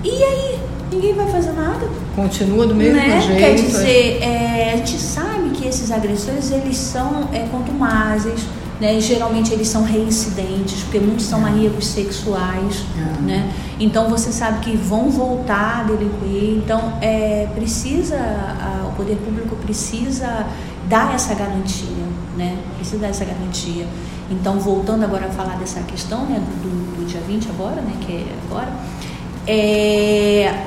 e 0.04 0.10
aí? 0.10 0.58
Ninguém 0.92 1.14
vai 1.14 1.26
fazer 1.28 1.52
nada. 1.52 1.88
Continua 2.14 2.66
do 2.68 2.74
mesmo 2.74 2.94
né? 2.94 3.20
jeito. 3.20 3.38
Quer 3.40 3.54
dizer, 3.56 4.22
é, 4.22 4.72
a 4.74 4.76
gente 4.76 4.98
sabe 4.98 5.50
que 5.50 5.66
esses 5.66 5.90
agressores 5.90 6.52
eles 6.52 6.76
são 6.76 7.28
é, 7.32 7.40
contumazes, 7.50 8.46
né? 8.80 9.00
Geralmente 9.00 9.52
eles 9.52 9.68
são 9.68 9.82
reincidentes, 9.84 10.82
porque 10.82 10.98
muitos 10.98 11.26
são 11.26 11.38
é. 11.40 11.42
maníacos 11.42 11.86
sexuais, 11.86 12.84
é. 12.96 13.22
né? 13.22 13.52
Então 13.78 14.08
você 14.08 14.32
sabe 14.32 14.60
que 14.60 14.76
vão 14.76 15.10
voltar 15.10 15.80
a 15.80 15.82
delinquir. 15.84 16.58
Então 16.58 16.98
é, 17.00 17.48
precisa, 17.54 18.16
a, 18.16 18.88
o 18.88 18.92
poder 18.92 19.16
público 19.16 19.56
precisa 19.56 20.46
dar 20.88 21.14
essa 21.14 21.34
garantia, 21.34 22.04
né? 22.36 22.58
Precisa 22.76 22.98
dar 22.98 23.08
essa 23.08 23.24
garantia. 23.24 23.86
Então 24.30 24.58
voltando 24.58 25.04
agora 25.04 25.26
a 25.26 25.30
falar 25.30 25.56
dessa 25.58 25.80
questão, 25.82 26.24
né? 26.26 26.42
Do, 26.62 26.96
do 26.96 27.06
dia 27.06 27.20
20 27.20 27.48
agora, 27.50 27.80
né? 27.80 27.92
Que 28.00 28.12
é 28.12 28.26
agora. 28.48 28.72
É, 29.46 30.64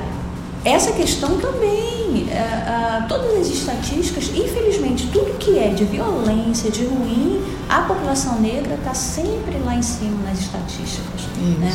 essa 0.72 0.92
questão 0.92 1.38
também, 1.38 2.28
é, 2.30 3.04
todas 3.08 3.42
as 3.42 3.48
estatísticas, 3.48 4.32
infelizmente, 4.36 5.08
tudo 5.08 5.38
que 5.38 5.58
é 5.58 5.70
de 5.70 5.86
violência, 5.86 6.70
de 6.70 6.86
ruim, 6.86 7.42
a 7.70 7.82
população 7.82 8.40
negra 8.40 8.76
está 8.76 8.94
sempre 8.94 9.58
lá 9.64 9.76
em 9.76 9.82
cima 9.82 10.18
nas 10.24 10.40
estatísticas. 10.40 11.28
Né? 11.60 11.72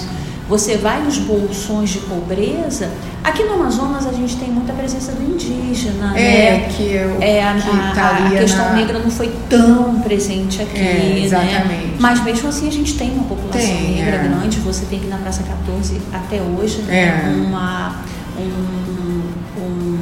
Você 0.48 0.76
vai 0.76 1.00
nos 1.02 1.18
bolsões 1.18 1.90
de 1.90 1.98
pobreza. 2.00 2.90
Aqui 3.22 3.44
no 3.44 3.54
Amazonas 3.54 4.06
a 4.06 4.12
gente 4.12 4.36
tem 4.36 4.50
muita 4.50 4.72
presença 4.72 5.12
do 5.12 5.22
indígena, 5.22 6.18
é, 6.18 6.50
né? 6.58 6.68
Que 6.76 6.94
eu, 6.94 7.22
é, 7.22 7.42
a, 7.42 7.54
que 7.54 7.98
a, 7.98 8.26
a 8.26 8.30
questão 8.30 8.64
na... 8.64 8.72
negra 8.74 8.98
não 8.98 9.10
foi 9.10 9.32
tão 9.48 10.00
presente 10.00 10.60
aqui, 10.60 10.78
é, 10.78 11.22
exatamente. 11.24 11.68
né? 11.68 11.96
Mas 11.98 12.22
mesmo 12.24 12.48
assim 12.48 12.68
a 12.68 12.72
gente 12.72 12.98
tem 12.98 13.12
uma 13.12 13.24
população 13.24 13.60
tem, 13.60 13.94
negra 13.94 14.16
é. 14.16 14.22
grande. 14.24 14.58
Você 14.60 14.84
tem 14.86 14.98
aqui 14.98 15.08
na 15.08 15.18
Praça 15.18 15.42
14 15.44 16.02
até 16.12 16.42
hoje 16.42 16.82
né? 16.82 17.24
É. 17.24 17.28
uma 17.46 18.02
um, 18.38 19.60
um, 19.60 19.98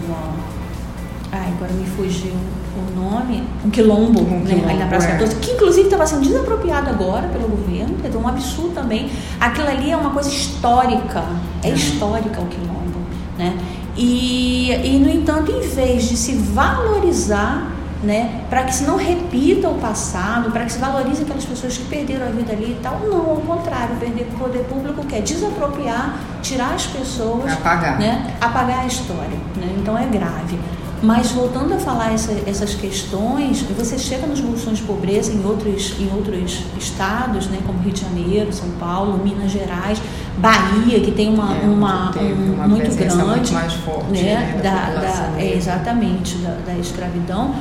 ai, 1.33 1.53
agora 1.57 1.73
me 1.73 1.87
fugiu 1.87 2.33
o 2.33 3.01
nome, 3.01 3.43
um 3.65 3.71
quilombo, 3.71 4.21
um 4.21 4.41
né, 4.41 4.47
quilombo 4.47 4.69
ali 4.69 4.79
na 4.79 4.87
Praça 4.87 5.09
é. 5.09 5.13
14, 5.13 5.37
que 5.37 5.51
inclusive 5.53 5.87
estava 5.87 6.07
sendo 6.07 6.23
desapropriado 6.23 6.91
agora 6.91 7.29
pelo 7.29 7.49
governo, 7.49 7.97
dizer, 7.97 8.17
um 8.17 8.29
absurdo 8.29 8.75
também. 8.75 9.11
Aquilo 9.41 9.69
ali 9.69 9.91
é 9.91 9.97
uma 9.97 10.11
coisa 10.11 10.31
histórica, 10.31 11.25
é 11.63 11.71
histórica 11.71 12.41
o 12.41 12.47
quilombo, 12.47 13.01
né? 13.37 13.57
E, 13.97 14.71
e, 14.73 14.99
no 14.99 15.11
entanto, 15.11 15.51
em 15.51 15.61
vez 15.61 16.09
de 16.09 16.17
se 16.17 16.35
valorizar 16.35 17.71
né, 18.02 18.45
para 18.49 18.64
que 18.64 18.75
se 18.75 18.85
não 18.85 18.97
repita 18.97 19.69
o 19.69 19.75
passado, 19.75 20.50
para 20.50 20.64
que 20.64 20.73
se 20.73 20.78
valorize 20.78 21.23
aquelas 21.23 21.45
pessoas 21.45 21.76
que 21.76 21.85
perderam 21.85 22.26
a 22.26 22.30
vida 22.30 22.52
ali 22.52 22.73
e 22.73 22.80
tal. 22.83 22.99
Não, 23.00 23.30
ao 23.30 23.37
contrário, 23.37 23.95
o 23.95 24.38
poder 24.38 24.64
público 24.64 25.04
quer 25.07 25.21
desapropriar, 25.23 26.19
tirar 26.42 26.75
as 26.75 26.87
pessoas, 26.87 27.52
apagar, 27.52 27.99
né, 27.99 28.35
apagar 28.40 28.80
a 28.80 28.87
história. 28.87 29.38
Né? 29.57 29.75
Então 29.78 29.97
é 29.99 30.07
grave. 30.07 30.59
Mas 31.02 31.33
voltando 31.33 31.73
a 31.75 31.78
falar 31.78 32.12
essa, 32.12 32.30
essas 32.47 32.75
questões, 32.75 33.62
você 33.62 33.99
chega 33.99 34.26
nos 34.26 34.38
bolsões 34.40 34.78
de 34.78 34.85
pobreza 34.85 35.33
em 35.33 35.42
outros, 35.45 35.99
em 35.99 36.11
outros 36.14 36.62
estados, 36.78 37.47
né, 37.47 37.59
como 37.66 37.78
Rio 37.78 37.92
de 37.92 38.02
Janeiro, 38.02 38.52
São 38.52 38.69
Paulo, 38.73 39.19
Minas 39.19 39.50
Gerais, 39.50 40.00
Bahia, 40.37 41.00
que 41.00 41.11
tem 41.11 41.33
uma, 41.33 41.57
é, 41.57 41.62
uma, 41.62 42.11
um, 42.19 42.54
uma 42.54 42.69
muito 42.69 42.95
grande, 42.95 43.16
muito 43.16 43.52
mais 43.52 43.73
forte, 43.73 44.12
né, 44.12 44.35
né, 44.35 44.61
da, 44.62 45.00
da, 45.00 45.00
da 45.00 45.40
é, 45.40 45.57
exatamente 45.57 46.37
da, 46.37 46.57
da 46.66 46.75
escravidão. 46.75 47.54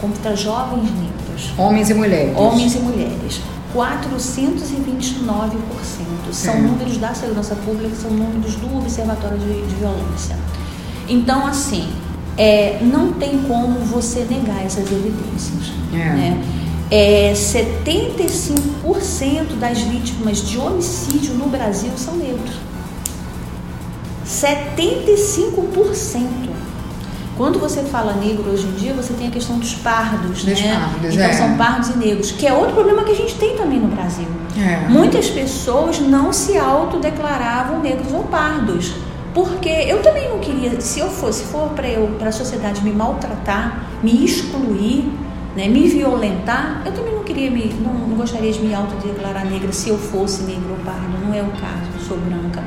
contra 0.00 0.36
jovens 0.36 0.82
negros. 0.82 1.23
Homens 1.58 1.90
e 1.90 1.94
mulheres. 1.94 2.36
Homens 2.36 2.74
e 2.74 2.78
mulheres. 2.78 3.40
429%. 3.74 6.32
São 6.32 6.54
É. 6.54 6.60
números 6.60 6.96
da 6.98 7.12
segurança 7.14 7.54
pública, 7.56 7.94
são 8.00 8.10
números 8.10 8.54
do 8.56 8.76
Observatório 8.78 9.38
de, 9.38 9.62
de 9.66 9.74
Violência. 9.76 10.36
Então, 11.08 11.46
assim, 11.46 11.88
é, 12.36 12.78
não 12.82 13.12
tem 13.12 13.38
como 13.42 13.78
você 13.80 14.26
negar 14.30 14.64
essas 14.64 14.90
evidências. 14.90 15.72
É. 15.92 15.96
Né? 15.96 16.42
É, 16.90 17.32
75% 17.32 19.56
das 19.58 19.78
vítimas 19.80 20.46
de 20.46 20.58
homicídio 20.58 21.34
no 21.34 21.48
Brasil 21.48 21.90
são 21.96 22.14
negros. 22.16 22.54
75%. 24.26 26.53
Quando 27.36 27.58
você 27.58 27.82
fala 27.82 28.12
negro 28.14 28.48
hoje 28.50 28.64
em 28.64 28.72
dia, 28.72 28.92
você 28.94 29.12
tem 29.12 29.26
a 29.26 29.30
questão 29.30 29.58
dos 29.58 29.74
pardos, 29.74 30.44
Dos 30.44 30.60
né? 30.60 30.74
pardos, 30.78 31.14
então 31.14 31.26
é. 31.26 31.32
são 31.32 31.56
pardos 31.56 31.88
e 31.90 31.98
negros, 31.98 32.30
que 32.30 32.46
é 32.46 32.52
outro 32.52 32.74
problema 32.74 33.02
que 33.02 33.10
a 33.10 33.16
gente 33.16 33.34
tem 33.34 33.56
também 33.56 33.80
no 33.80 33.88
Brasil. 33.88 34.28
É. 34.56 34.88
Muitas 34.88 35.28
pessoas 35.28 35.98
não 35.98 36.32
se 36.32 36.56
autodeclaravam 36.56 37.80
negros 37.80 38.12
ou 38.12 38.22
pardos. 38.24 38.94
Porque 39.34 39.68
eu 39.68 40.00
também 40.00 40.28
não 40.28 40.38
queria, 40.38 40.80
se 40.80 41.00
eu 41.00 41.10
fosse, 41.10 41.40
se 41.40 41.46
for 41.46 41.70
para 41.70 41.88
eu, 41.88 42.06
para 42.20 42.28
a 42.28 42.32
sociedade 42.32 42.80
me 42.84 42.92
maltratar, 42.92 43.84
me 44.00 44.24
excluir, 44.24 45.10
né, 45.56 45.66
me 45.66 45.88
violentar, 45.88 46.82
eu 46.86 46.92
também 46.92 47.12
não 47.12 47.24
queria 47.24 47.50
me, 47.50 47.74
não, 47.80 47.92
não 47.94 48.16
gostaria 48.16 48.52
de 48.52 48.60
me 48.60 48.72
autodeclarar 48.72 49.44
negra 49.44 49.72
se 49.72 49.88
eu 49.88 49.98
fosse 49.98 50.44
negro 50.44 50.70
ou 50.70 50.76
pardo, 50.84 51.18
não 51.26 51.34
é 51.34 51.42
o 51.42 51.46
caso, 51.46 51.90
eu 51.94 52.00
sou 52.06 52.16
branca. 52.16 52.62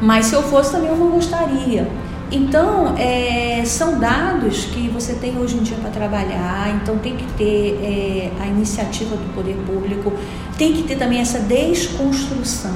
Mas 0.00 0.26
se 0.26 0.34
eu 0.34 0.44
fosse 0.44 0.70
também 0.70 0.90
eu 0.90 0.96
não 0.96 1.10
gostaria. 1.10 1.88
Então, 2.30 2.96
é, 2.98 3.62
são 3.64 4.00
dados 4.00 4.64
que 4.66 4.88
você 4.88 5.14
tem 5.14 5.38
hoje 5.38 5.56
em 5.56 5.62
dia 5.62 5.76
para 5.76 5.90
trabalhar, 5.90 6.76
então 6.82 6.98
tem 6.98 7.16
que 7.16 7.24
ter 7.34 7.78
é, 7.82 8.42
a 8.42 8.46
iniciativa 8.46 9.16
do 9.16 9.32
poder 9.32 9.56
público, 9.66 10.12
tem 10.58 10.72
que 10.72 10.82
ter 10.82 10.96
também 10.96 11.20
essa 11.20 11.38
desconstrução. 11.38 12.72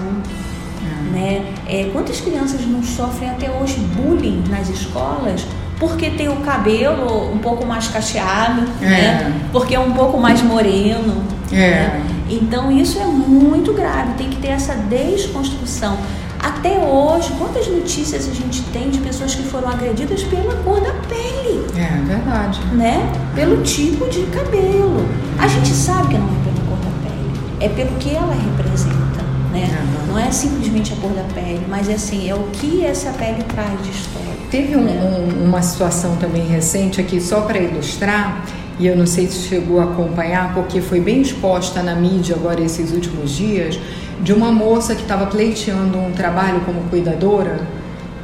Né? 1.12 1.45
É, 1.66 1.90
quantas 1.92 2.21
crianças 2.21 2.64
não 2.66 2.85
sofrem 2.85 3.28
até 3.30 3.50
hoje 3.50 3.78
bullying 3.97 4.45
nas 4.49 4.69
escolas 4.69 5.45
porque 5.80 6.11
tem 6.11 6.28
o 6.28 6.37
cabelo 6.37 7.33
um 7.33 7.38
pouco 7.38 7.66
mais 7.66 7.88
cacheado, 7.88 8.62
É. 8.80 8.87
né? 8.87 9.40
porque 9.50 9.75
é 9.75 9.80
um 9.80 9.92
pouco 9.92 10.19
mais 10.19 10.40
moreno? 10.42 11.25
É. 11.50 11.57
né? 11.57 12.07
Então 12.28 12.71
isso 12.71 13.00
é 13.00 13.07
muito 13.07 13.73
grave, 13.73 14.14
tem 14.14 14.28
que 14.28 14.37
ter 14.37 14.49
essa 14.49 14.75
desconstrução. 14.75 15.97
Até 16.42 16.78
hoje, 16.78 17.32
quantas 17.38 17.66
notícias 17.68 18.26
a 18.28 18.32
gente 18.32 18.62
tem 18.73 18.88
de 18.90 18.99
pessoas 19.00 19.35
que 19.35 19.42
foram 19.42 19.68
agredidas 19.68 20.23
pela 20.25 20.54
cor 20.56 20.80
da 20.80 20.92
pele, 21.09 21.66
É 21.76 22.02
verdade. 22.06 22.61
né? 22.73 23.12
Pelo 23.35 23.62
tipo 23.62 24.09
de 24.09 24.23
cabelo. 24.26 25.06
A 25.38 25.47
gente 25.47 25.68
sabe 25.68 26.09
que 26.09 26.18
não 26.18 26.26
é 26.26 26.44
pela 26.44 26.66
cor 26.66 26.78
da 26.78 27.09
pele, 27.09 27.40
é 27.61 27.68
pelo 27.68 27.97
que 27.99 28.14
ela 28.14 28.32
representa, 28.35 29.23
né? 29.52 29.68
Uhum. 29.70 30.06
Não 30.14 30.18
é 30.18 30.30
simplesmente 30.30 30.92
a 30.94 30.97
cor 30.97 31.11
da 31.12 31.23
pele, 31.35 31.64
mas 31.68 31.88
é 31.88 31.94
assim, 31.94 32.28
é 32.28 32.35
o 32.35 32.44
que 32.52 32.85
essa 32.85 33.11
pele 33.12 33.42
traz 33.44 33.82
de 33.82 33.90
história. 33.90 34.30
Teve 34.50 34.76
um- 34.76 34.82
né? 34.85 34.92
um- 35.38 35.44
uma 35.44 35.61
situação 35.62 36.16
também 36.16 36.47
recente 36.47 37.00
aqui, 37.00 37.20
só 37.20 37.42
para 37.42 37.59
ilustrar, 37.59 38.44
e 38.80 38.87
eu 38.87 38.96
não 38.96 39.06
sei 39.06 39.26
se 39.26 39.46
chegou 39.46 39.78
a 39.78 39.84
acompanhar, 39.84 40.54
porque 40.54 40.80
foi 40.80 41.00
bem 41.00 41.20
exposta 41.20 41.82
na 41.82 41.94
mídia 41.94 42.34
agora 42.34 42.62
esses 42.62 42.92
últimos 42.92 43.32
dias, 43.37 43.78
de 44.22 44.32
uma 44.32 44.50
moça 44.50 44.94
que 44.94 45.02
estava 45.02 45.26
pleiteando 45.26 45.99
um 45.99 46.12
trabalho 46.12 46.60
como 46.62 46.80
cuidadora 46.88 47.60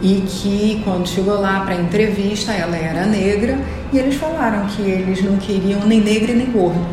e 0.00 0.22
que 0.26 0.80
quando 0.82 1.06
chegou 1.06 1.38
lá 1.38 1.60
para 1.60 1.74
a 1.74 1.80
entrevista 1.80 2.52
ela 2.52 2.74
era 2.74 3.04
negra 3.04 3.58
e 3.92 3.98
eles 3.98 4.14
falaram 4.14 4.66
que 4.66 4.80
eles 4.80 5.22
não 5.22 5.36
queriam 5.36 5.86
nem 5.86 6.00
negra 6.00 6.32
nem 6.32 6.46
gordo. 6.46 6.86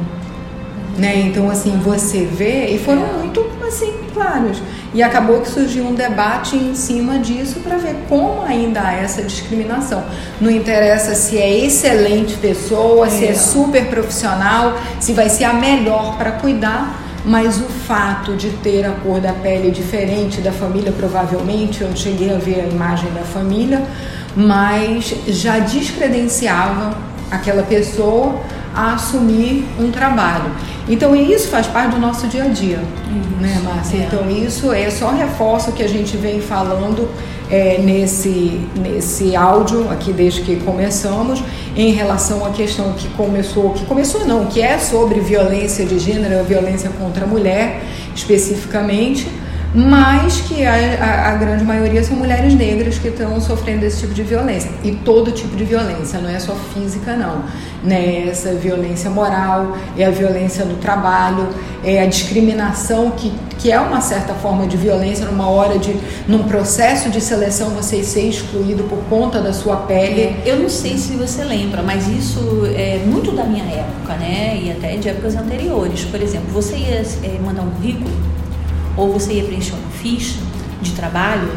Né? 0.98 1.22
Então 1.22 1.50
assim, 1.50 1.80
você 1.80 2.24
vê 2.24 2.68
e 2.68 2.78
foram 2.78 3.02
muito 3.20 3.46
assim 3.68 3.94
claros. 4.14 4.62
E 4.94 5.02
acabou 5.02 5.42
que 5.42 5.50
surgiu 5.50 5.86
um 5.86 5.96
debate 5.96 6.56
em 6.56 6.76
cima 6.76 7.18
disso 7.18 7.60
para 7.62 7.78
ver 7.78 7.96
como 8.08 8.44
ainda 8.44 8.82
há 8.82 8.94
essa 8.94 9.24
discriminação. 9.24 10.04
Não 10.40 10.52
interessa 10.52 11.16
se 11.16 11.38
é 11.38 11.66
excelente 11.66 12.36
pessoa, 12.36 13.08
é. 13.08 13.10
se 13.10 13.26
é 13.26 13.34
super 13.34 13.88
profissional, 13.88 14.78
se 15.00 15.14
vai 15.14 15.30
ser 15.30 15.46
a 15.46 15.54
melhor 15.54 16.16
para 16.18 16.34
cuidar, 16.34 17.02
mas 17.26 17.58
o 17.60 17.66
fato 17.66 18.36
de 18.36 18.50
ter 18.50 18.86
a 18.86 18.92
cor 18.92 19.20
da 19.20 19.34
pele 19.34 19.72
diferente 19.72 20.42
da 20.42 20.52
família, 20.52 20.92
provavelmente, 20.92 21.82
eu 21.82 21.96
cheguei 21.96 22.34
a 22.34 22.38
ver 22.38 22.62
a 22.62 22.68
imagem 22.68 23.12
da 23.14 23.22
família, 23.22 23.82
mas 24.36 25.16
já 25.28 25.60
descredenciava 25.60 26.96
aquela 27.32 27.64
pessoa 27.64 28.36
a 28.74 28.94
assumir 28.94 29.65
um 29.80 29.92
trabalho. 29.92 30.51
Então 30.88 31.15
isso 31.15 31.48
faz 31.48 31.68
parte 31.68 31.92
do 31.92 32.00
nosso 32.00 32.27
dia 32.27 32.44
a 32.44 32.48
dia, 32.48 32.80
isso, 32.80 33.42
né, 33.42 33.62
Márcia? 33.63 33.98
É. 33.98 34.00
Então 34.01 34.30
isso 34.30 34.72
é 34.74 34.89
só 34.89 35.12
reforço 35.12 35.70
o 35.70 35.74
que 35.74 35.84
a 35.84 35.88
gente 35.88 36.18
vem 36.18 36.42
falando 36.42 37.10
é, 37.50 37.77
nesse, 37.77 38.60
nesse 38.75 39.36
áudio 39.36 39.89
aqui 39.92 40.12
desde 40.12 40.42
que 40.42 40.56
começamos 40.58 41.44
em 41.75 41.92
relação 41.92 42.46
à 42.46 42.50
questão 42.50 42.94
que 42.94 43.08
começou, 43.10 43.72
que 43.72 43.86
começou 43.86 44.25
não, 44.25 44.46
que 44.46 44.62
é 44.62 44.77
sobre 44.77 45.20
violência 45.20 45.86
de 45.86 46.00
gênero, 46.00 46.44
violência 46.44 46.89
contra 46.89 47.25
a 47.25 47.27
mulher 47.27 47.82
especificamente 48.15 49.27
mas 49.74 50.42
que 50.42 50.63
a, 50.63 50.74
a, 50.74 51.30
a, 51.32 51.36
grande 51.36 51.63
maioria 51.63 52.03
são 52.03 52.15
mulheres 52.15 52.53
negras 52.53 53.00
que 53.00 53.08
estão 53.08 53.42
sofrendo 53.42 53.84
esse 53.84 54.01
tipo 54.01 54.13
de 54.13 54.22
violência. 54.22 54.70
E 54.84 54.92
todo 54.92 55.32
tipo 55.32 55.56
de 55.56 55.63
violência, 55.63 56.20
não 56.20 56.30
é 56.30 56.39
só 56.39 56.53
física, 56.74 57.15
não. 57.15 57.44
Né? 57.84 58.27
Essa 58.27 58.53
violência 58.53 59.10
moral, 59.10 59.75
é 59.98 60.06
a 60.06 60.12
violência 60.12 60.63
no 60.63 60.75
trabalho, 60.75 61.50
é 61.84 62.03
a 62.03 62.06
discriminação, 62.06 63.12
que, 63.12 63.34
que 63.58 63.72
é 63.72 63.80
uma 63.80 64.00
certa 64.00 64.36
forma 64.36 64.68
de 64.68 64.77
violência 64.77 65.25
numa 65.25 65.50
hora 65.50 65.80
de, 65.80 65.96
num 66.27 66.44
processo 66.44 67.10
de 67.10 67.20
seleção, 67.20 67.72
você 67.72 68.03
ser 68.03 68.30
excluído 68.30 68.84
por 68.84 69.00
conta 69.10 69.42
da 69.42 69.51
sua 69.51 69.77
pele. 69.77 70.22
É, 70.22 70.42
eu 70.46 70.60
não 70.60 70.70
sei 70.70 71.00
se 71.00 71.13
você 71.15 71.44
lembra, 71.44 71.82
mas 71.82 72.08
isso 72.08 72.39
é 72.75 73.03
muito 73.03 73.32
da 73.32 73.44
minha 73.44 73.65
época, 73.65 74.13
né? 74.18 74.60
E 74.63 74.72
até 74.72 74.98
de 74.98 75.10
épocas 75.10 75.36
anteriores. 75.36 76.06
Por 76.06 76.22
exemplo, 76.22 76.50
você 76.53 76.75
ia 76.77 77.01
é, 77.24 77.39
mandar 77.44 77.63
um 77.63 77.72
currículo 77.72 78.12
ou 78.98 79.12
você 79.12 79.34
ia 79.34 79.44
preencher 79.44 79.74
uma 79.74 79.92
ficha 79.92 80.40
de 80.82 80.92
trabalho, 80.92 81.50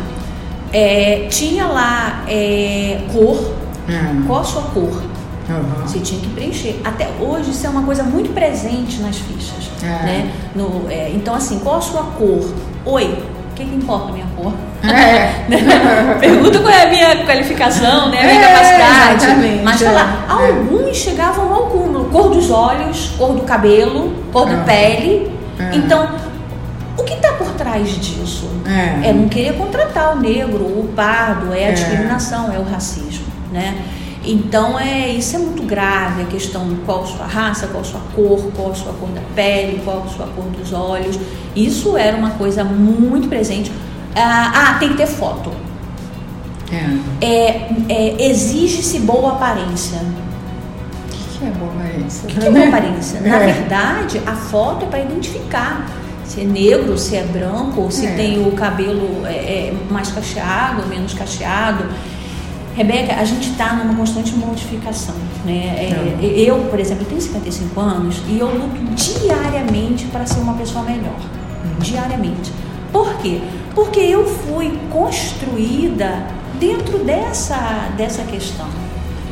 é, 0.73 1.27
tinha 1.31 1.67
lá 1.67 2.25
é, 2.29 3.01
cor, 3.13 3.37
uhum. 3.89 4.25
qual 4.27 4.41
a 4.41 4.45
sua 4.45 4.63
cor. 4.63 5.03
Uhum. 5.49 5.87
Você 5.87 6.01
tinha 6.01 6.21
que 6.21 6.29
preencher. 6.31 6.81
Até 6.85 7.09
hoje 7.21 7.51
isso 7.51 7.67
é 7.67 7.71
uma 7.71 7.83
coisa 7.83 8.03
muito 8.03 8.33
presente 8.35 9.01
nas 9.01 9.17
fichas. 9.17 9.71
É. 9.83 9.87
Né? 9.87 10.33
No, 10.55 10.87
é, 10.91 11.11
então, 11.11 11.35
assim, 11.35 11.61
qual 11.61 11.77
a 11.77 11.81
sua 11.81 12.03
cor? 12.03 12.53
Oi, 12.85 13.05
o 13.05 13.55
que, 13.55 13.65
que 13.65 13.75
importa 13.75 14.09
a 14.09 14.13
minha 14.13 14.27
cor? 14.37 14.53
É. 14.83 15.47
Pergunta 16.21 16.59
qual 16.59 16.73
é 16.73 16.83
a 16.83 16.91
minha 16.91 17.25
qualificação, 17.25 18.11
né? 18.11 18.21
a 18.21 18.23
minha 18.23 18.41
é, 18.41 18.49
capacidade. 18.49 19.25
Exatamente. 19.25 19.63
Mas 19.63 19.81
tá 19.81 19.93
lá, 19.93 20.25
alguns 20.29 20.97
chegavam 20.97 21.53
ao 21.53 21.67
cúmulo: 21.69 22.07
cor 22.07 22.31
dos 22.31 22.51
olhos, 22.51 23.13
cor 23.17 23.35
do 23.35 23.43
cabelo, 23.43 24.13
cor 24.33 24.47
da 24.47 24.59
pele. 24.59 25.33
Então, 25.73 26.09
o 26.97 27.05
que 27.05 27.15
está 27.15 27.33
por 27.33 27.53
trás 27.53 27.89
disso? 27.89 28.49
É. 28.65 29.09
é. 29.09 29.13
não 29.13 29.29
querer 29.29 29.55
contratar 29.57 30.17
o 30.17 30.21
negro, 30.21 30.65
o 30.65 30.91
pardo, 30.95 31.53
é 31.53 31.67
a 31.67 31.69
é. 31.69 31.73
discriminação, 31.73 32.53
é 32.53 32.59
o 32.59 32.65
racismo, 32.65 33.27
né? 33.53 33.85
Então 34.25 34.79
é 34.79 35.09
isso 35.11 35.37
é 35.37 35.39
muito 35.39 35.63
grave 35.63 36.23
a 36.23 36.25
questão 36.25 36.69
de 36.69 36.75
qual 36.77 37.05
a 37.05 37.07
sua 37.07 37.27
raça, 37.27 37.69
qual 37.69 37.81
a 37.81 37.85
sua 37.85 38.01
cor, 38.15 38.51
qual 38.57 38.73
a 38.73 38.75
sua 38.75 38.93
cor 38.95 39.09
da 39.11 39.21
pele, 39.35 39.81
qual 39.85 40.03
a 40.05 40.09
sua 40.09 40.27
cor 40.27 40.45
dos 40.47 40.73
olhos. 40.73 41.17
Isso 41.55 41.97
era 41.97 42.17
uma 42.17 42.31
coisa 42.31 42.65
muito 42.65 43.29
presente. 43.29 43.71
Ah, 44.17 44.73
ah 44.73 44.79
tem 44.81 44.89
que 44.89 44.97
ter 44.97 45.07
foto. 45.07 45.53
É. 46.73 47.25
é, 47.25 47.69
é 47.89 48.29
Exige-se 48.29 48.99
boa 49.01 49.33
aparência. 49.33 49.99
O 49.99 51.39
que, 51.39 51.45
é 51.47 51.51
boa 51.51 51.71
aparência? 51.71 52.25
O 52.25 52.27
que, 52.27 52.41
que 52.41 52.47
é 52.47 52.51
boa 52.51 52.67
aparência? 52.69 53.21
Na 53.21 53.37
é. 53.37 53.53
verdade, 53.53 54.21
a 54.27 54.33
foto 54.33 54.87
é 54.87 54.89
para 54.89 55.01
identificar 55.01 55.87
se 56.27 56.41
é 56.41 56.45
negro, 56.45 56.99
se 56.99 57.17
é 57.17 57.23
branco, 57.23 57.91
se 57.91 58.07
é. 58.07 58.15
tem 58.15 58.47
o 58.47 58.53
cabelo 58.53 59.25
é, 59.27 59.31
é, 59.31 59.75
mais 59.91 60.11
cacheado, 60.11 60.87
menos 60.87 61.15
cacheado. 61.15 61.85
Rebeca, 62.75 63.15
a 63.15 63.25
gente 63.25 63.51
está 63.51 63.73
numa 63.75 63.95
constante 63.95 64.35
modificação. 64.35 65.15
Né? 65.45 65.89
É, 66.21 66.35
eu, 66.37 66.59
por 66.69 66.79
exemplo, 66.79 67.07
tenho 67.07 67.21
55 67.21 67.81
anos 67.81 68.21
e 68.29 68.39
eu 68.39 68.49
luto 68.49 68.79
diariamente 68.95 70.07
para 70.07 70.27
ser 70.27 70.41
uma 70.41 70.55
pessoa 70.55 70.85
melhor. 70.85 71.17
Uhum. 71.65 71.79
Diariamente. 71.79 72.53
Por 72.93 73.15
quê? 73.19 73.41
Porque 73.75 74.01
eu 74.01 74.27
fui 74.27 74.79
construída 74.91 76.27
dentro 76.59 76.99
dessa, 76.99 77.89
dessa 77.97 78.23
questão. 78.25 78.86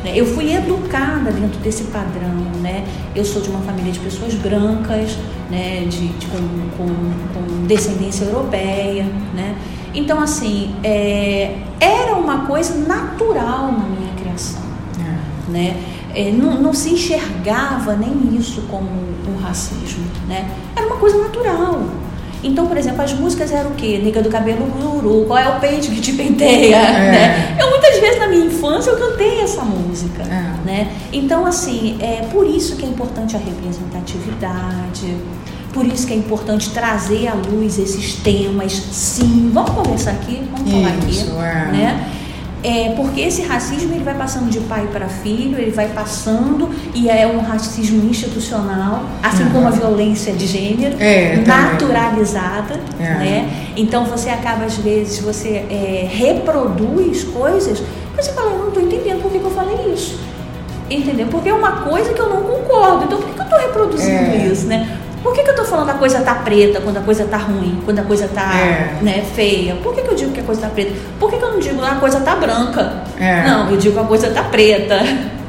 Né? 0.05 0.11
Eu 0.15 0.27
fui 0.27 0.53
educada 0.53 1.31
dentro 1.31 1.59
desse 1.61 1.85
padrão, 1.85 2.35
né? 2.61 2.85
Eu 3.15 3.25
sou 3.25 3.41
de 3.41 3.49
uma 3.49 3.61
família 3.61 3.91
de 3.91 3.99
pessoas 3.99 4.35
brancas, 4.35 5.17
né? 5.49 5.83
De, 5.89 6.09
de 6.09 6.27
com, 6.27 6.37
com, 6.77 6.87
com, 7.33 7.65
descendência 7.65 8.25
europeia, 8.25 9.03
né? 9.33 9.57
Então, 9.95 10.21
assim, 10.21 10.75
é, 10.83 11.57
era 11.79 12.15
uma 12.15 12.45
coisa 12.45 12.75
natural 12.87 13.71
na 13.71 13.85
minha 13.87 14.13
criação, 14.13 14.61
é. 14.99 15.51
né? 15.51 15.77
É, 16.13 16.31
não, 16.31 16.61
não, 16.61 16.71
se 16.73 16.91
enxergava 16.91 17.95
nem 17.95 18.37
isso 18.37 18.61
como 18.69 18.87
um 18.87 19.41
racismo, 19.41 20.05
né? 20.27 20.47
Era 20.75 20.85
uma 20.85 20.97
coisa 20.97 21.17
natural. 21.17 21.81
Então, 22.45 22.67
por 22.67 22.77
exemplo, 22.77 23.01
as 23.01 23.11
músicas 23.13 23.51
eram 23.51 23.71
o 23.71 23.73
quê? 23.73 23.99
Nega 24.03 24.21
do 24.21 24.29
cabelo 24.29 24.65
guru, 24.67 25.25
qual 25.25 25.39
é 25.39 25.49
o 25.49 25.59
peito 25.59 25.87
que 25.87 25.99
te 25.99 26.13
penteia, 26.13 26.75
é. 26.75 27.11
né? 27.11 27.57
Eu 27.59 27.71
muitas 27.71 27.99
vezes 27.99 28.19
na 28.19 28.27
minha 28.27 28.45
infância 28.45 28.91
eu 28.91 28.97
cantei 28.97 29.41
essa 29.41 29.63
música, 29.63 30.21
é. 30.21 30.53
né? 30.63 30.91
Então, 31.11 31.45
assim, 31.45 31.97
é 31.99 32.23
por 32.31 32.45
isso 32.45 32.75
que 32.75 32.85
é 32.85 32.87
importante 32.87 33.35
a 33.35 33.39
representatividade, 33.39 35.17
por 35.73 35.87
isso 35.87 36.05
que 36.05 36.13
é 36.13 36.15
importante 36.15 36.69
trazer 36.69 37.27
à 37.27 37.33
luz 37.33 37.79
esses 37.79 38.13
temas, 38.13 38.73
sim. 38.73 39.49
Vamos 39.51 39.71
conversar 39.71 40.11
aqui, 40.11 40.47
vamos 40.51 40.71
falar 40.71 41.09
isso, 41.09 41.31
aqui, 41.31 41.39
é. 41.39 41.71
né? 41.71 42.11
É, 42.65 42.89
porque 42.95 43.21
esse 43.21 43.43
racismo 43.43 43.93
ele 43.93 44.03
vai 44.03 44.15
passando 44.15 44.49
de 44.49 44.59
pai 44.61 44.89
para 44.91 45.07
filho, 45.07 45.55
ele 45.59 45.69
vai 45.69 45.87
passando 45.89 46.71
e 46.95 47.07
é 47.07 47.27
um 47.27 47.39
racismo 47.39 48.09
institucional, 48.09 49.03
assim 49.21 49.43
uhum. 49.43 49.51
como 49.51 49.67
a 49.67 49.69
violência 49.69 50.33
de 50.33 50.47
gênero, 50.47 50.95
é, 50.99 51.35
naturalizada, 51.45 52.79
é. 52.99 53.03
né? 53.03 53.49
Então 53.77 54.05
você 54.05 54.29
acaba 54.29 54.65
às 54.65 54.77
vezes 54.77 55.19
você 55.19 55.63
é, 55.69 56.09
reproduz 56.11 57.23
coisas, 57.25 57.83
você 58.15 58.33
fala, 58.33 58.49
eu 58.49 58.57
não 58.57 58.67
estou 58.69 58.81
entendendo 58.81 59.21
por 59.21 59.31
que, 59.31 59.37
que, 59.37 59.45
eu 59.45 59.51
falei 59.51 59.93
isso. 59.93 60.19
Entendeu? 60.89 61.27
Porque 61.27 61.49
é 61.49 61.53
uma 61.53 61.83
coisa 61.83 62.13
que 62.13 62.19
eu 62.19 62.29
não 62.29 62.41
concordo. 62.41 63.05
Então 63.05 63.19
por 63.19 63.27
que, 63.27 63.33
que 63.35 63.41
eu 63.41 63.43
estou 63.43 63.59
reproduzindo 63.59 64.31
é. 64.31 64.47
isso, 64.51 64.65
né? 64.65 64.99
Por 65.25 65.33
que, 65.33 65.41
que 65.41 65.49
eu 65.49 65.53
estou 65.53 65.65
falando 65.65 65.89
a 65.89 65.95
coisa 65.95 66.21
tá 66.21 66.35
preta 66.35 66.79
quando 66.79 66.97
a 66.97 67.01
coisa 67.01 67.25
tá 67.25 67.37
ruim, 67.37 67.81
quando 67.83 67.97
a 67.97 68.03
coisa 68.03 68.27
tá 68.27 68.55
é. 68.59 68.99
né, 69.01 69.25
feia? 69.33 69.75
Por 69.77 69.95
que, 69.95 70.03
que 70.03 70.09
eu 70.11 70.15
digo 70.15 70.31
que 70.31 70.39
a 70.39 70.43
coisa 70.43 70.61
tá 70.61 70.69
preta? 70.69 70.91
Por 71.19 71.31
que, 71.31 71.37
que 71.37 71.43
eu 71.43 71.51
não 71.51 71.59
digo 71.59 71.83
a 71.83 71.95
coisa 71.95 72.19
tá 72.19 72.35
branca? 72.35 73.01
É. 73.19 73.41
Não, 73.43 73.71
eu 73.71 73.75
digo 73.75 73.99
a 73.99 74.03
coisa 74.03 74.29
tá 74.29 74.43
preta. 74.43 75.01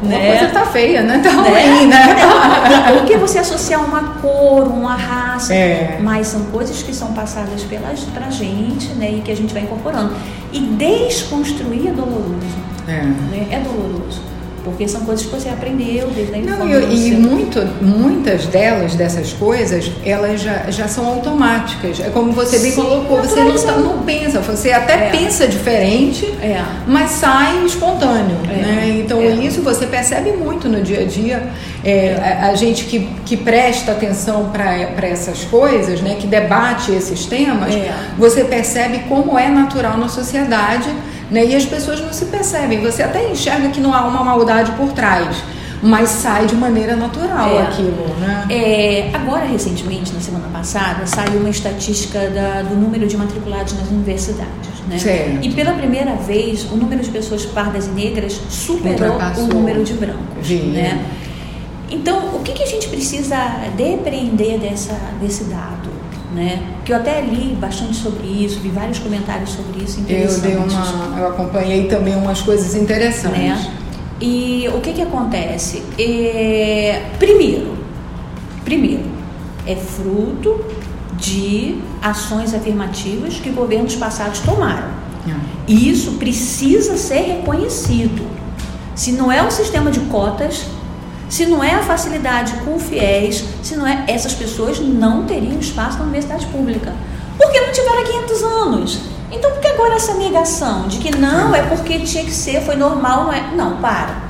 Né? 0.02 0.16
A 0.16 0.38
coisa 0.38 0.54
tá 0.54 0.64
feia, 0.64 1.02
né? 1.02 1.20
Tá 1.22 1.30
né? 1.30 1.48
ruim, 1.50 1.88
né? 1.88 2.16
Porque 2.96 3.18
você 3.18 3.38
associar 3.38 3.84
uma 3.84 4.14
cor, 4.22 4.66
uma 4.66 4.94
raça, 4.94 5.54
é. 5.54 5.98
mas 6.00 6.28
são 6.28 6.44
coisas 6.46 6.82
que 6.82 6.94
são 6.94 7.12
passadas 7.12 7.62
pelas, 7.64 8.00
pra 8.14 8.30
gente, 8.30 8.88
né? 8.94 9.10
E 9.10 9.20
que 9.20 9.30
a 9.30 9.36
gente 9.36 9.52
vai 9.52 9.62
incorporando. 9.62 10.14
E 10.52 10.60
desconstruir 10.60 11.88
é 11.88 11.92
doloroso. 11.92 12.56
É, 12.88 13.02
né? 13.02 13.46
é 13.50 13.58
doloroso 13.60 14.35
porque 14.66 14.88
são 14.88 15.02
coisas 15.02 15.24
que 15.24 15.30
você 15.30 15.48
aprendeu 15.48 16.08
desde 16.08 16.34
a 16.34 16.38
infância. 16.38 16.58
Não, 16.58 16.90
e, 16.90 17.08
e 17.08 17.10
muito, 17.12 17.60
muitas 17.80 18.46
delas, 18.46 18.96
dessas 18.96 19.32
coisas, 19.32 19.92
elas 20.04 20.40
já, 20.40 20.64
já 20.72 20.88
são 20.88 21.06
automáticas. 21.06 22.00
É 22.00 22.10
como 22.10 22.32
você 22.32 22.58
bem 22.58 22.72
Sim, 22.72 22.82
colocou, 22.82 23.22
você 23.22 23.44
não, 23.44 23.80
não 23.80 24.02
pensa, 24.02 24.40
você 24.40 24.72
até 24.72 25.06
é. 25.06 25.10
pensa 25.10 25.46
diferente, 25.46 26.26
é. 26.42 26.60
mas 26.84 27.12
sai 27.12 27.64
espontâneo. 27.64 28.36
É. 28.50 28.54
Né? 28.54 29.02
Então 29.04 29.20
é. 29.20 29.28
isso 29.34 29.62
você 29.62 29.86
percebe 29.86 30.32
muito 30.32 30.68
no 30.68 30.82
dia 30.82 31.02
a 31.02 31.04
dia. 31.04 31.48
É, 31.84 32.40
a, 32.40 32.48
a, 32.48 32.54
gente 32.56 32.86
que, 32.86 33.08
que 33.24 33.36
presta 33.36 33.92
atenção 33.92 34.50
para 34.50 35.06
essas 35.06 35.44
coisas, 35.44 36.00
né, 36.00 36.16
que 36.18 36.26
debate 36.26 36.90
esses 36.90 37.24
temas, 37.26 37.72
você 38.18 38.42
percebe 38.42 39.04
como 39.08 39.38
é 39.38 39.48
natural 39.48 39.96
na 39.96 40.08
sociedade 40.08 40.90
né? 41.30 41.44
E 41.44 41.54
as 41.56 41.64
pessoas 41.64 42.00
não 42.00 42.12
se 42.12 42.26
percebem. 42.26 42.80
Você 42.82 43.02
até 43.02 43.30
enxerga 43.30 43.68
que 43.70 43.80
não 43.80 43.92
há 43.94 44.06
uma 44.06 44.22
maldade 44.24 44.72
por 44.72 44.92
trás. 44.92 45.36
mas 45.82 46.08
sai 46.08 46.46
de 46.46 46.54
maneira 46.56 46.96
natural 46.96 47.50
É. 47.50 47.62
aquilo, 47.64 48.06
né? 48.18 48.46
É, 48.48 49.10
agora, 49.12 49.44
recentemente, 49.44 50.10
na 50.10 50.20
semana 50.20 50.48
passada, 50.50 51.06
saiu 51.06 51.38
uma 51.38 51.50
estatística 51.50 52.18
da- 52.30 52.62
do 52.62 52.74
número 52.74 53.06
de 53.06 53.14
matriculados 53.14 53.74
nas 53.74 53.86
universidades. 53.90 54.70
Né? 54.88 54.98
Certo. 54.98 55.44
E 55.44 55.50
pela 55.52 55.72
primeira 55.74 56.14
vez, 56.14 56.64
o 56.72 56.76
número 56.76 57.02
de 57.02 57.10
pessoas 57.10 57.44
pardas 57.44 57.86
e 57.86 57.90
negras 57.90 58.40
superou 58.48 59.18
o 59.38 59.46
número 59.54 59.84
de 59.84 59.92
brancos. 59.92 60.48
Né? 60.48 60.98
Então, 61.90 62.34
o 62.34 62.40
que, 62.42 62.52
que 62.52 62.62
a 62.62 62.66
gente 62.66 62.88
precisa 62.88 63.36
depreender 63.76 64.58
dessa, 64.58 64.94
desse 65.20 65.44
dado? 65.44 65.85
Né? 66.36 66.62
Que 66.84 66.92
eu 66.92 66.96
até 66.96 67.22
li 67.22 67.56
bastante 67.58 67.96
sobre 67.96 68.26
isso, 68.26 68.60
vi 68.60 68.68
vários 68.68 68.98
comentários 68.98 69.50
sobre 69.50 69.82
isso 69.82 70.00
Eu 70.00 70.02
interessantes. 70.02 70.42
dei 70.42 70.54
uma, 70.54 71.18
eu 71.18 71.28
acompanhei 71.28 71.86
também 71.88 72.14
umas 72.14 72.42
coisas 72.42 72.74
interessantes. 72.74 73.38
né? 73.38 73.72
E 74.20 74.68
o 74.74 74.80
que 74.82 74.92
que 74.92 75.00
acontece? 75.00 75.82
É, 75.98 77.06
primeiro, 77.18 77.74
primeiro, 78.66 79.04
é 79.66 79.76
fruto 79.76 80.60
de 81.18 81.78
ações 82.02 82.52
afirmativas 82.52 83.36
que 83.36 83.48
governos 83.48 83.96
passados 83.96 84.40
tomaram. 84.40 85.06
E 85.66 85.90
isso 85.90 86.12
precisa 86.12 86.96
ser 86.96 87.20
reconhecido. 87.22 88.24
Se 88.94 89.10
não 89.12 89.32
é 89.32 89.42
o 89.42 89.50
sistema 89.50 89.90
de 89.90 90.00
cotas, 90.00 90.66
se 91.28 91.46
não 91.46 91.62
é 91.62 91.74
a 91.74 91.82
facilidade 91.82 92.52
com 92.64 92.78
fiéis, 92.78 93.44
se 93.62 93.76
não 93.76 93.86
é 93.86 94.04
essas 94.06 94.32
pessoas 94.34 94.78
não 94.80 95.24
teriam 95.24 95.58
espaço 95.58 95.98
na 95.98 96.04
universidade 96.04 96.46
pública, 96.46 96.92
porque 97.36 97.60
não 97.60 97.72
tiveram 97.72 98.00
há 98.00 98.04
500 98.04 98.42
anos. 98.42 99.00
Então, 99.30 99.50
por 99.50 99.60
que 99.60 99.66
agora 99.66 99.94
essa 99.94 100.14
negação 100.14 100.86
de 100.86 100.98
que 100.98 101.16
não 101.16 101.54
é 101.54 101.62
porque 101.62 101.98
tinha 102.00 102.24
que 102.24 102.30
ser, 102.30 102.62
foi 102.62 102.76
normal, 102.76 103.24
não 103.24 103.32
é? 103.32 103.50
Não, 103.54 103.76
para. 103.78 104.24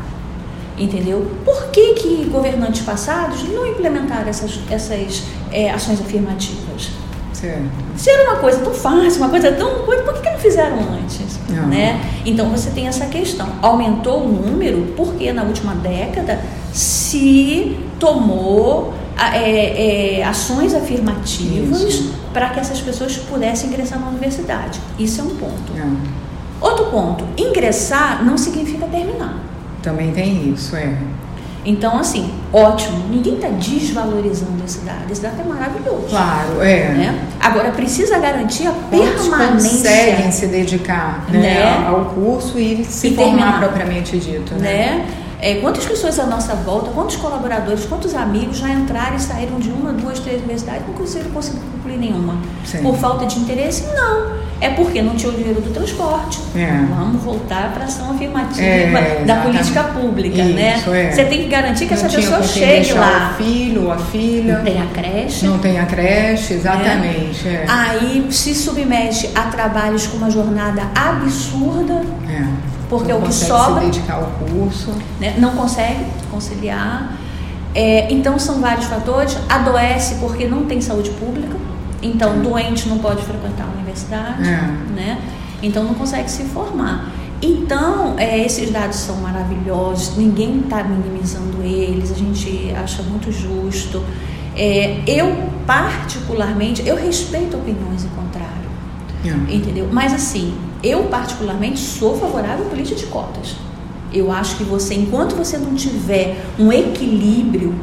Entendeu? 0.78 1.30
Por 1.44 1.66
que, 1.70 1.94
que 1.94 2.24
governantes 2.24 2.82
passados 2.82 3.42
não 3.48 3.66
implementaram 3.66 4.28
essas, 4.28 4.58
essas 4.70 5.22
é, 5.52 5.70
ações 5.70 6.00
afirmativas? 6.00 6.90
Certo. 7.32 7.62
Se 7.96 8.10
era 8.10 8.30
uma 8.30 8.40
coisa 8.40 8.58
tão 8.60 8.72
fácil, 8.72 9.20
uma 9.20 9.28
coisa 9.28 9.52
tão. 9.52 9.84
Por 9.84 9.94
que, 10.14 10.20
que 10.20 10.30
não 10.30 10.38
fizeram 10.38 10.78
antes? 10.78 11.38
Não. 11.48 11.66
Né? 11.66 12.00
Então 12.24 12.48
você 12.48 12.70
tem 12.70 12.88
essa 12.88 13.06
questão. 13.06 13.48
Aumentou 13.60 14.24
o 14.24 14.28
número 14.28 14.94
porque 14.96 15.32
na 15.32 15.42
última 15.42 15.74
década 15.74 16.40
se 16.76 17.76
tomou 17.98 18.92
é, 19.18 20.18
é, 20.18 20.24
ações 20.24 20.74
afirmativas 20.74 22.04
para 22.34 22.50
que 22.50 22.60
essas 22.60 22.80
pessoas 22.80 23.16
pudessem 23.16 23.70
ingressar 23.70 23.98
na 23.98 24.08
universidade. 24.08 24.78
Isso 24.98 25.20
é 25.20 25.24
um 25.24 25.30
ponto. 25.36 25.72
É. 25.76 25.86
Outro 26.60 26.86
ponto: 26.86 27.24
ingressar 27.36 28.22
não 28.24 28.36
significa 28.36 28.86
terminar. 28.86 29.38
Também 29.82 30.12
tem 30.12 30.50
isso, 30.52 30.76
é. 30.76 30.96
Então, 31.64 31.98
assim, 31.98 32.30
ótimo, 32.52 33.08
ninguém 33.10 33.34
está 33.36 33.48
desvalorizando 33.48 34.62
esse 34.64 34.80
dado. 34.80 35.10
Esse 35.10 35.20
dado 35.22 35.40
é 35.40 35.44
maravilhoso. 35.44 36.06
Claro, 36.10 36.62
é. 36.62 36.88
Né? 36.90 37.26
Agora 37.40 37.70
precisa 37.72 38.18
garantir 38.20 38.68
a 38.68 38.70
Quantos 38.72 39.22
permanência. 39.28 39.70
conseguem 39.70 40.30
se 40.30 40.46
dedicar 40.46 41.24
né, 41.28 41.40
Né? 41.40 41.86
ao 41.88 42.04
curso 42.06 42.56
e 42.58 42.84
se 42.84 43.08
E 43.08 43.14
formar 43.16 43.30
terminar. 43.36 43.58
propriamente 43.60 44.16
dito, 44.18 44.54
né? 44.54 44.60
né? 44.60 45.06
É, 45.40 45.56
quantas 45.56 45.84
pessoas 45.84 46.18
à 46.18 46.24
nossa 46.26 46.54
volta, 46.54 46.90
quantos 46.92 47.16
colaboradores, 47.16 47.84
quantos 47.84 48.14
amigos 48.14 48.56
já 48.58 48.70
entraram 48.70 49.16
e 49.16 49.20
saíram 49.20 49.58
de 49.58 49.70
uma, 49.70 49.92
duas, 49.92 50.18
três 50.18 50.38
universidades 50.38 50.82
e 50.82 50.86
não 50.88 50.94
conseguiram 50.94 51.30
conseguir 51.32 51.58
concluir 51.72 51.98
nenhuma? 51.98 52.38
Sim. 52.64 52.82
Por 52.82 52.96
falta 52.96 53.26
de 53.26 53.38
interesse? 53.38 53.84
Não. 53.94 54.46
É 54.58 54.70
porque 54.70 55.02
não 55.02 55.14
tinha 55.14 55.30
o 55.30 55.36
dinheiro 55.36 55.60
do 55.60 55.70
transporte. 55.74 56.40
É. 56.56 56.66
Vamos 56.88 57.22
voltar 57.22 57.72
para 57.74 57.82
a 57.82 57.86
ação 57.86 58.10
afirmativa 58.12 58.62
É, 58.62 59.22
da 59.26 59.36
política 59.36 59.84
pública, 59.84 60.42
né? 60.42 60.78
Isso, 60.78 60.94
é. 60.94 61.10
Você 61.12 61.24
tem 61.26 61.42
que 61.42 61.48
garantir 61.48 61.86
que 61.86 61.94
Não 61.94 62.02
essa 62.06 62.16
pessoa 62.16 62.38
com 62.38 62.44
chegue 62.44 62.92
lá. 62.94 63.32
o 63.38 63.42
filho 63.42 63.84
ou 63.84 63.92
a 63.92 63.98
filha. 63.98 64.56
Não 64.56 64.64
tem 64.64 64.80
a 64.80 64.86
creche. 64.86 65.46
Não 65.46 65.58
tem 65.58 65.78
a 65.78 65.84
creche, 65.84 66.54
exatamente. 66.54 67.46
É. 67.46 67.66
Aí 67.68 68.26
se 68.30 68.54
submete 68.54 69.28
a 69.34 69.42
trabalhos 69.42 70.06
com 70.06 70.16
uma 70.16 70.30
jornada 70.30 70.82
absurda, 70.94 72.00
É. 72.26 72.46
porque 72.88 73.12
não 73.12 73.20
o 73.20 73.22
que 73.22 73.32
sobra- 73.32 73.80
se 73.80 73.86
dedicar 73.86 74.14
ao 74.14 74.26
curso. 74.46 74.92
né? 75.20 75.34
não 75.38 75.50
consegue 75.56 76.04
conciliar. 76.30 77.12
É, 77.74 78.10
então 78.12 78.38
são 78.38 78.60
vários 78.60 78.86
fatores. 78.86 79.36
Adoece 79.48 80.16
porque 80.16 80.46
não 80.46 80.64
tem 80.64 80.80
saúde 80.80 81.10
pública. 81.10 81.56
Então 82.02 82.40
doente 82.40 82.88
não 82.88 82.98
pode 82.98 83.22
frequentar 83.22 83.64
a 83.64 83.74
universidade, 83.76 84.48
É. 84.48 84.60
né? 84.94 85.18
Então 85.62 85.82
não 85.84 85.94
consegue 85.94 86.30
se 86.30 86.44
formar. 86.44 87.10
Então 87.42 88.14
é, 88.18 88.38
esses 88.44 88.70
dados 88.70 88.96
são 88.96 89.16
maravilhosos. 89.16 90.16
Ninguém 90.16 90.60
está 90.60 90.82
minimizando 90.84 91.62
eles. 91.62 92.10
A 92.12 92.14
gente 92.14 92.72
acha 92.82 93.02
muito 93.02 93.30
justo. 93.32 94.02
É, 94.56 95.00
eu 95.06 95.36
particularmente 95.66 96.86
eu 96.86 96.96
respeito 96.96 97.56
opiniões 97.56 98.04
em 98.04 98.08
contrário. 98.08 98.46
É. 99.24 99.54
Entendeu? 99.54 99.88
Mas 99.92 100.14
assim, 100.14 100.54
eu 100.82 101.04
particularmente 101.04 101.78
sou 101.78 102.18
favorável 102.18 102.66
à 102.66 102.68
política 102.68 102.98
de 102.98 103.06
cotas. 103.06 103.56
Eu 104.12 104.30
acho 104.30 104.56
que 104.56 104.64
você, 104.64 104.94
enquanto 104.94 105.34
você 105.34 105.58
não 105.58 105.74
tiver 105.74 106.44
um 106.58 106.72
equilíbrio, 106.72 107.74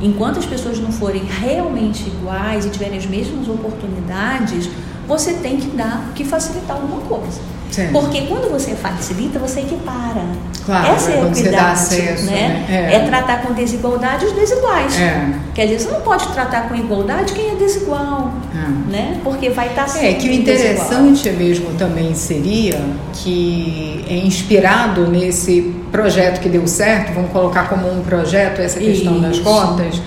enquanto 0.00 0.38
as 0.38 0.46
pessoas 0.46 0.78
não 0.78 0.92
forem 0.92 1.22
realmente 1.24 2.06
iguais 2.06 2.66
e 2.66 2.70
tiverem 2.70 2.98
as 2.98 3.06
mesmas 3.06 3.48
oportunidades, 3.48 4.68
você 5.06 5.34
tem 5.34 5.56
que 5.56 5.68
dar, 5.68 6.12
que 6.14 6.24
facilitar 6.24 6.76
alguma 6.76 7.00
coisa. 7.02 7.40
Sim. 7.70 7.88
Porque 7.92 8.22
quando 8.22 8.50
você 8.50 8.74
facilita, 8.74 9.38
você 9.38 9.60
equipara. 9.60 10.24
Claro, 10.64 10.92
Essa 10.94 11.12
é 11.12 11.22
a 11.22 11.26
equidade, 11.28 11.72
acesso, 11.72 12.26
né? 12.26 12.66
né? 12.68 12.90
É. 12.90 12.94
É. 12.96 12.98
tratar 13.06 13.42
com 13.42 13.54
desigualdade 13.54 14.26
os 14.26 14.32
desiguais. 14.32 14.98
É. 15.00 15.32
Quer 15.54 15.66
dizer, 15.66 15.80
você 15.80 15.90
não 15.90 16.00
pode 16.02 16.28
tratar 16.28 16.68
com 16.68 16.74
igualdade 16.74 17.32
quem 17.32 17.50
é 17.52 17.54
desigual, 17.54 18.32
É. 18.54 18.90
né? 18.90 19.20
Porque 19.24 19.48
vai 19.50 19.68
estar 19.68 19.86
É 20.02 20.14
que 20.14 20.28
o 20.28 20.32
interessante 20.32 21.30
mesmo 21.30 21.70
também 21.78 22.14
seria 22.14 22.80
que 23.14 24.04
é 24.08 24.16
inspirado 24.16 25.06
nesse 25.06 25.74
projeto 25.90 26.40
que 26.40 26.48
deu 26.48 26.66
certo, 26.66 27.14
vamos 27.14 27.30
colocar 27.30 27.68
como 27.68 27.90
um 27.90 28.02
projeto 28.02 28.60
essa 28.60 28.78
questão 28.78 29.20
das 29.20 29.36
Isso. 29.36 29.44
cotas, 29.44 30.02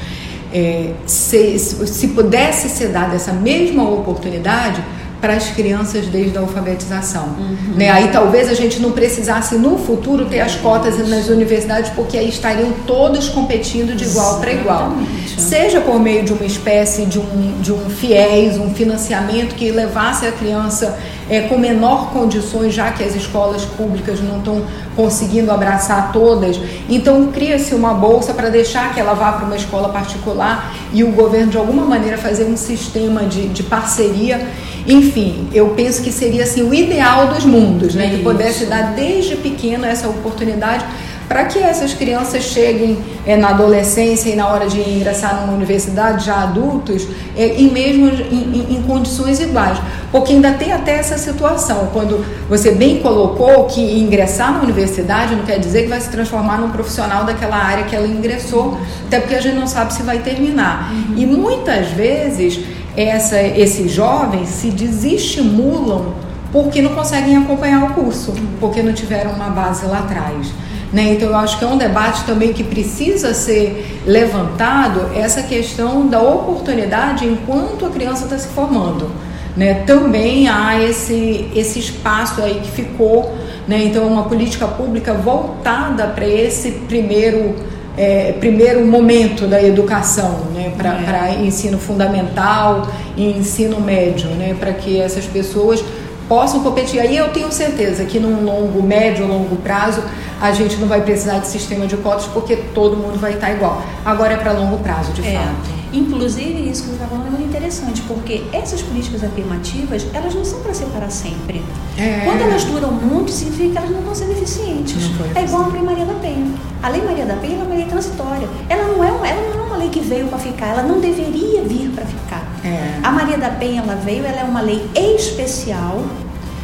é, 0.53 0.91
se, 1.05 1.57
se 1.57 2.07
pudesse 2.09 2.69
ser 2.69 2.89
dada 2.89 3.15
essa 3.15 3.31
mesma 3.33 3.89
oportunidade 3.89 4.83
para 5.21 5.35
as 5.35 5.51
crianças 5.51 6.07
desde 6.07 6.35
a 6.37 6.41
alfabetização. 6.41 7.35
Uhum. 7.37 7.75
Né? 7.75 7.89
Aí 7.89 8.07
talvez 8.07 8.49
a 8.49 8.55
gente 8.55 8.81
não 8.81 8.91
precisasse 8.91 9.55
no 9.55 9.77
futuro 9.77 10.25
ter 10.25 10.39
as 10.39 10.55
cotas 10.55 10.97
nas 11.07 11.29
universidades, 11.29 11.91
porque 11.91 12.17
aí 12.17 12.27
estariam 12.27 12.73
todos 12.87 13.29
competindo 13.29 13.95
de 13.95 14.05
igual 14.05 14.39
para 14.39 14.51
igual. 14.51 14.93
Seja 15.37 15.79
por 15.79 15.99
meio 15.99 16.23
de 16.23 16.33
uma 16.33 16.45
espécie 16.45 17.05
de 17.05 17.19
um, 17.19 17.61
de 17.61 17.71
um 17.71 17.89
fiéis, 17.89 18.57
um 18.57 18.73
financiamento 18.73 19.53
que 19.53 19.69
levasse 19.71 20.25
a 20.25 20.31
criança 20.31 20.97
é, 21.31 21.43
com 21.43 21.57
menor 21.57 22.11
condições, 22.11 22.73
já 22.73 22.91
que 22.91 23.01
as 23.01 23.15
escolas 23.15 23.63
públicas 23.63 24.19
não 24.19 24.39
estão 24.39 24.65
conseguindo 24.97 25.49
abraçar 25.49 26.11
todas. 26.11 26.59
Então 26.89 27.27
cria-se 27.27 27.73
uma 27.73 27.93
bolsa 27.93 28.33
para 28.33 28.49
deixar 28.49 28.93
que 28.93 28.99
ela 28.99 29.13
vá 29.13 29.31
para 29.31 29.45
uma 29.45 29.55
escola 29.55 29.87
particular 29.87 30.75
e 30.91 31.05
o 31.05 31.11
governo 31.13 31.49
de 31.49 31.57
alguma 31.57 31.85
maneira 31.85 32.17
fazer 32.17 32.43
um 32.43 32.57
sistema 32.57 33.21
de, 33.23 33.47
de 33.47 33.63
parceria. 33.63 34.45
Enfim, 34.85 35.47
eu 35.53 35.69
penso 35.69 36.01
que 36.01 36.11
seria 36.11 36.43
assim 36.43 36.63
o 36.63 36.73
ideal 36.73 37.27
dos 37.27 37.45
mundos, 37.45 37.95
né? 37.95 38.09
Que 38.09 38.21
pudesse 38.21 38.65
dar 38.65 38.93
desde 38.93 39.37
pequeno 39.37 39.85
essa 39.85 40.09
oportunidade 40.09 40.83
para 41.31 41.45
que 41.45 41.59
essas 41.59 41.93
crianças 41.93 42.43
cheguem 42.43 42.97
é, 43.25 43.37
na 43.37 43.51
adolescência 43.51 44.29
e 44.29 44.35
na 44.35 44.49
hora 44.49 44.67
de 44.67 44.81
ingressar 44.81 45.39
numa 45.39 45.53
universidade 45.53 46.25
já 46.25 46.43
adultos 46.43 47.07
é, 47.37 47.45
em 47.55 47.71
mesmo 47.71 48.09
em, 48.09 48.57
em- 48.59 48.75
em 48.75 48.81
condições 48.81 49.39
iguais? 49.39 49.77
Porque 50.11 50.33
ainda 50.33 50.51
tem 50.51 50.73
até 50.73 50.95
essa 50.97 51.17
situação 51.17 51.87
quando 51.93 52.25
você 52.49 52.71
bem 52.71 52.99
colocou 52.99 53.63
que 53.67 53.79
ingressar 53.79 54.51
na 54.51 54.61
universidade 54.61 55.33
não 55.33 55.45
quer 55.45 55.57
dizer 55.57 55.83
que 55.83 55.87
vai 55.87 56.01
se 56.01 56.09
transformar 56.09 56.57
num 56.59 56.69
profissional 56.69 57.23
daquela 57.23 57.55
área 57.55 57.85
que 57.85 57.95
ela 57.95 58.05
ingressou 58.07 58.77
até 59.07 59.21
porque 59.21 59.35
a 59.35 59.41
gente 59.41 59.55
não 59.55 59.67
sabe 59.67 59.93
se 59.93 60.03
vai 60.03 60.19
terminar. 60.19 60.91
E 61.15 61.25
muitas 61.25 61.87
vezes 61.91 62.59
essa, 62.97 63.41
esses 63.41 63.89
jovens 63.89 64.49
se 64.49 64.69
desestimulam 64.69 66.13
porque 66.51 66.81
não 66.81 66.93
conseguem 66.93 67.37
acompanhar 67.37 67.85
o 67.85 67.93
curso, 67.93 68.33
porque 68.59 68.83
não 68.83 68.91
tiveram 68.91 69.31
uma 69.31 69.47
base 69.49 69.85
lá 69.85 69.99
atrás. 69.99 70.47
Né? 70.91 71.13
Então, 71.13 71.29
eu 71.29 71.35
acho 71.35 71.57
que 71.57 71.63
é 71.63 71.67
um 71.67 71.77
debate 71.77 72.23
também 72.25 72.51
que 72.51 72.63
precisa 72.63 73.33
ser 73.33 74.01
levantado 74.05 75.11
essa 75.15 75.41
questão 75.41 76.07
da 76.07 76.21
oportunidade 76.21 77.25
enquanto 77.25 77.85
a 77.85 77.89
criança 77.89 78.25
está 78.25 78.37
se 78.37 78.49
formando. 78.49 79.09
Né? 79.55 79.83
Também 79.85 80.49
há 80.49 80.81
esse, 80.81 81.49
esse 81.55 81.79
espaço 81.79 82.41
aí 82.41 82.59
que 82.61 82.71
ficou, 82.71 83.33
né? 83.67 83.83
então, 83.85 84.05
uma 84.05 84.23
política 84.23 84.67
pública 84.67 85.13
voltada 85.13 86.07
para 86.07 86.27
esse 86.27 86.71
primeiro, 86.71 87.55
é, 87.97 88.33
primeiro 88.33 88.85
momento 88.85 89.47
da 89.47 89.63
educação, 89.63 90.47
né? 90.53 90.73
para 90.77 91.29
É. 91.29 91.41
ensino 91.41 91.77
fundamental 91.77 92.87
e 93.15 93.25
ensino 93.31 93.79
médio, 93.79 94.27
né? 94.31 94.57
para 94.59 94.73
que 94.73 94.99
essas 94.99 95.23
pessoas 95.23 95.81
possam 96.27 96.61
competir. 96.61 96.99
Aí 96.99 97.15
eu 97.15 97.29
tenho 97.29 97.51
certeza 97.51 98.03
que 98.05 98.19
num 98.19 98.43
longo, 98.43 98.81
médio, 98.81 99.27
longo 99.27 99.57
prazo 99.57 100.01
a 100.41 100.51
gente 100.51 100.77
não 100.77 100.87
vai 100.87 101.01
precisar 101.01 101.37
de 101.39 101.47
sistema 101.47 101.85
de 101.87 101.95
cotas 101.97 102.25
porque 102.25 102.55
todo 102.73 102.97
mundo 102.97 103.19
vai 103.19 103.33
estar 103.33 103.51
igual. 103.51 103.81
Agora 104.03 104.33
é 104.33 104.37
para 104.37 104.51
longo 104.53 104.77
prazo, 104.79 105.11
de 105.13 105.21
É. 105.25 105.35
fato. 105.37 105.81
Inclusive, 105.93 106.69
isso 106.69 106.83
que 106.83 106.87
você 106.89 106.93
está 106.95 107.05
falando 107.05 107.27
é 107.27 107.29
muito 107.31 107.43
interessante, 107.49 108.01
porque 108.07 108.43
essas 108.53 108.81
políticas 108.81 109.25
afirmativas, 109.25 110.05
elas 110.13 110.33
não 110.33 110.45
são 110.45 110.59
para 110.61 110.73
ser 110.73 110.85
para 110.85 111.09
sempre. 111.09 111.61
É. 111.97 112.21
Quando 112.23 112.41
elas 112.43 112.63
duram 112.63 112.91
muito, 112.93 113.29
significa 113.29 113.71
que 113.71 113.77
elas 113.77 113.89
não 113.89 113.99
estão 113.99 114.15
sendo 114.15 114.31
eficientes. 114.31 114.95
É 115.35 115.43
igual 115.43 115.63
a 115.63 115.67
Lei 115.67 115.81
Maria 115.81 116.05
da 116.05 116.13
Penha. 116.13 116.47
A 116.81 116.87
Lei 116.89 117.01
Maria 117.01 117.25
da 117.25 117.35
Penha 117.35 117.59
é 117.59 117.63
uma 117.63 117.75
lei 117.75 117.85
transitória. 117.85 118.47
Ela 118.69 118.83
não 118.87 119.03
é, 119.03 119.11
uma- 119.11 119.27
ela 119.27 119.41
não 119.53 119.63
é 119.63 119.67
uma 119.67 119.77
lei 119.77 119.89
que 119.89 119.99
veio 119.99 120.27
para 120.27 120.39
ficar, 120.39 120.67
ela 120.67 120.83
não 120.83 121.01
deveria 121.01 121.61
vir 121.63 121.91
para 121.93 122.05
ficar. 122.05 122.41
É. 122.63 122.93
A 123.03 123.11
Maria 123.11 123.37
da 123.37 123.49
Penha, 123.49 123.81
ela 123.81 123.95
veio, 123.95 124.25
ela 124.25 124.39
é 124.39 124.43
uma 124.45 124.61
lei 124.61 124.81
especial 124.95 126.01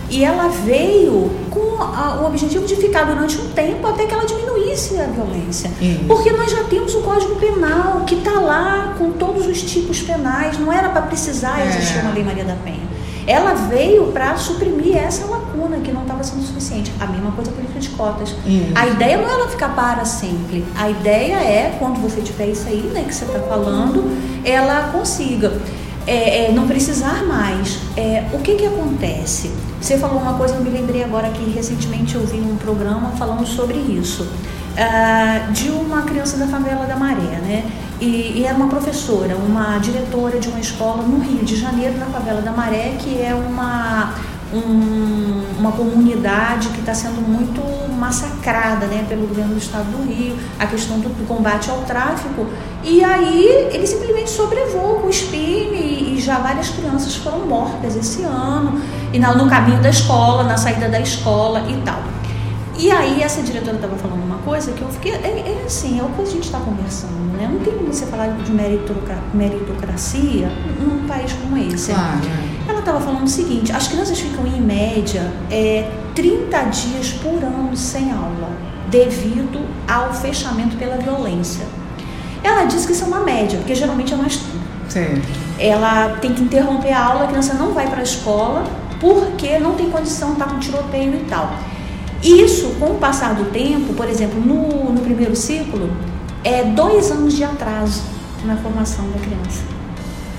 e 0.09 0.23
ela 0.23 0.47
veio 0.47 1.29
com 1.49 1.81
a- 1.81 2.19
o 2.21 2.25
objetivo 2.27 2.65
de 2.65 2.75
ficar 2.75 3.03
durante 3.03 3.37
um 3.39 3.49
tempo 3.49 3.85
até 3.87 4.05
que 4.05 4.13
ela 4.13 4.25
diminuísse 4.25 4.99
a 4.99 5.05
violência. 5.05 5.69
Isso. 5.81 6.03
Porque 6.07 6.31
nós 6.31 6.51
já 6.51 6.63
temos 6.63 6.93
o 6.95 7.01
Código 7.01 7.35
Penal 7.35 8.01
que 8.05 8.15
está 8.15 8.39
lá 8.39 8.95
com 8.97 9.11
todos 9.11 9.45
os 9.45 9.61
tipos 9.61 10.01
penais, 10.01 10.57
não 10.59 10.71
era 10.71 10.89
para 10.89 11.01
precisar 11.03 11.59
É. 11.59 11.67
existir 11.67 11.99
uma 11.99 12.13
Lei 12.13 12.23
Maria 12.23 12.43
da 12.45 12.55
Penha. 12.55 12.87
Ela 13.25 13.53
veio 13.55 14.05
para 14.13 14.37
suprimir 14.37 14.95
essa 14.95 15.25
lacuna 15.25 15.79
que 15.83 15.91
não 15.91 16.03
estava 16.03 16.23
sendo 16.23 16.43
suficiente. 16.43 16.93
A 16.97 17.05
mesma 17.07 17.31
coisa 17.31 17.51
a 17.51 17.53
política 17.53 17.77
de 17.77 17.89
cotas. 17.89 18.29
Isso. 18.45 18.71
A 18.73 18.87
ideia 18.87 19.17
não 19.17 19.27
é 19.29 19.33
ela 19.33 19.49
ficar 19.49 19.75
para 19.75 20.05
sempre. 20.05 20.63
A 20.77 20.89
ideia 20.89 21.35
é, 21.35 21.75
quando 21.77 22.01
você 22.01 22.21
tiver 22.21 22.47
isso 22.47 22.65
aí, 22.69 22.89
né, 22.93 23.03
que 23.05 23.13
você 23.13 23.25
está 23.25 23.39
falando, 23.39 24.05
ela 24.45 24.91
consiga 24.93 25.51
é, 26.07 26.45
é, 26.45 26.51
não 26.53 26.65
precisar 26.67 27.23
mais. 27.25 27.77
É, 27.97 28.23
o 28.33 28.39
que 28.39 28.55
que 28.55 28.65
acontece? 28.65 29.51
Você 29.81 29.97
falou 29.97 30.19
uma 30.19 30.33
coisa, 30.35 30.55
eu 30.55 30.61
me 30.61 30.69
lembrei 30.69 31.03
agora 31.03 31.29
que 31.29 31.49
recentemente 31.51 32.15
eu 32.15 32.25
vi 32.25 32.39
um 32.39 32.55
programa 32.55 33.11
falando 33.11 33.45
sobre 33.45 33.77
isso. 33.77 34.25
Ah, 34.79 35.49
de 35.51 35.69
uma 35.69 36.03
criança 36.03 36.37
da 36.37 36.45
favela 36.47 36.85
da 36.85 36.95
Maré, 36.95 37.39
né? 37.41 37.65
E, 37.99 38.33
e 38.37 38.43
era 38.45 38.55
uma 38.55 38.67
professora, 38.67 39.35
uma 39.35 39.79
diretora 39.79 40.39
de 40.39 40.47
uma 40.49 40.59
escola 40.59 41.01
no 41.01 41.19
Rio 41.19 41.43
de 41.43 41.55
Janeiro, 41.55 41.97
na 41.97 42.05
favela 42.05 42.41
da 42.41 42.51
Maré, 42.51 42.93
que 42.99 43.19
é 43.19 43.33
uma, 43.33 44.13
um- 44.53 45.41
uma 45.59 45.71
comunidade 45.71 46.69
que 46.69 46.79
está 46.79 46.93
sendo 46.93 47.21
muito 47.27 47.59
massacrada 48.07 48.85
né, 48.87 49.05
pelo 49.07 49.27
governo 49.27 49.53
do 49.53 49.57
estado 49.59 49.85
do 49.91 50.07
Rio, 50.07 50.35
a 50.57 50.65
questão 50.65 50.99
do, 50.99 51.09
do 51.09 51.27
combate 51.27 51.69
ao 51.69 51.81
tráfico. 51.81 52.47
E 52.83 53.03
aí 53.03 53.69
ele 53.71 53.85
simplesmente 53.85 54.29
sobrevoou 54.29 55.01
com 55.01 55.07
o 55.07 55.13
SPIN 55.13 55.73
e, 55.73 56.15
e 56.17 56.21
já 56.21 56.39
várias 56.39 56.69
crianças 56.69 57.15
foram 57.17 57.39
mortas 57.45 57.95
esse 57.95 58.23
ano, 58.23 58.79
e 59.13 59.19
na- 59.19 59.35
no 59.35 59.49
caminho 59.49 59.81
da 59.81 59.89
escola, 59.89 60.43
na 60.43 60.57
saída 60.57 60.87
da 60.87 60.99
escola 60.99 61.63
e 61.69 61.75
tal. 61.83 62.01
E 62.79 62.91
aí 62.91 63.21
essa 63.23 63.41
diretora 63.41 63.75
estava 63.75 63.95
falando 63.95 64.23
uma 64.23 64.37
coisa 64.37 64.71
que 64.71 64.81
eu 64.81 64.89
fiquei, 64.89 65.11
é, 65.13 65.15
é 65.61 65.63
assim, 65.65 65.99
é 65.99 66.03
o 66.03 66.09
que 66.09 66.21
a 66.21 66.25
gente 66.25 66.43
está 66.43 66.59
conversando, 66.59 67.35
né? 67.37 67.49
Não 67.51 67.59
tem 67.59 67.73
como 67.73 67.91
você 67.91 68.05
falar 68.05 68.27
de 68.27 68.51
meritocra- 68.51 69.17
meritocracia 69.33 70.47
num 70.79 71.07
país 71.07 71.33
como 71.33 71.57
esse. 71.57 71.91
Claro. 71.91 72.19
é. 72.23 72.46
Ela 72.77 72.85
estava 72.85 73.01
falando 73.01 73.23
o 73.23 73.27
seguinte: 73.27 73.71
as 73.71 73.87
crianças 73.87 74.19
ficam 74.19 74.45
em 74.45 74.61
média 74.61 75.31
é, 75.49 75.89
30 76.13 76.63
dias 76.65 77.09
por 77.13 77.43
ano 77.43 77.75
sem 77.75 78.11
aula, 78.11 78.51
devido 78.87 79.65
ao 79.87 80.13
fechamento 80.13 80.77
pela 80.77 80.95
violência. 80.97 81.65
Ela 82.43 82.65
disse 82.65 82.85
que 82.85 82.93
isso 82.93 83.03
é 83.03 83.07
uma 83.07 83.21
média, 83.21 83.57
porque 83.57 83.73
geralmente 83.73 84.13
é 84.13 84.15
mais 84.15 84.37
tempo. 84.37 84.57
Sim. 84.89 85.21
Ela 85.57 86.17
tem 86.21 86.35
que 86.35 86.43
interromper 86.43 86.91
a 86.91 87.03
aula, 87.03 87.23
a 87.23 87.27
criança 87.27 87.55
não 87.55 87.73
vai 87.73 87.89
para 87.89 87.99
a 87.99 88.03
escola 88.03 88.63
porque 88.99 89.57
não 89.57 89.73
tem 89.73 89.89
condição, 89.89 90.33
está 90.33 90.45
com 90.45 90.59
tiroteio 90.59 91.15
e 91.15 91.25
tal. 91.27 91.51
Isso, 92.21 92.75
com 92.79 92.91
o 92.91 92.95
passar 92.95 93.33
do 93.33 93.45
tempo, 93.45 93.93
por 93.95 94.07
exemplo, 94.07 94.39
no, 94.39 94.93
no 94.93 95.01
primeiro 95.01 95.35
ciclo, 95.35 95.89
é 96.43 96.63
dois 96.63 97.09
anos 97.09 97.33
de 97.33 97.43
atraso 97.43 98.03
na 98.45 98.55
formação 98.55 99.09
da 99.09 99.19
criança. 99.19 99.76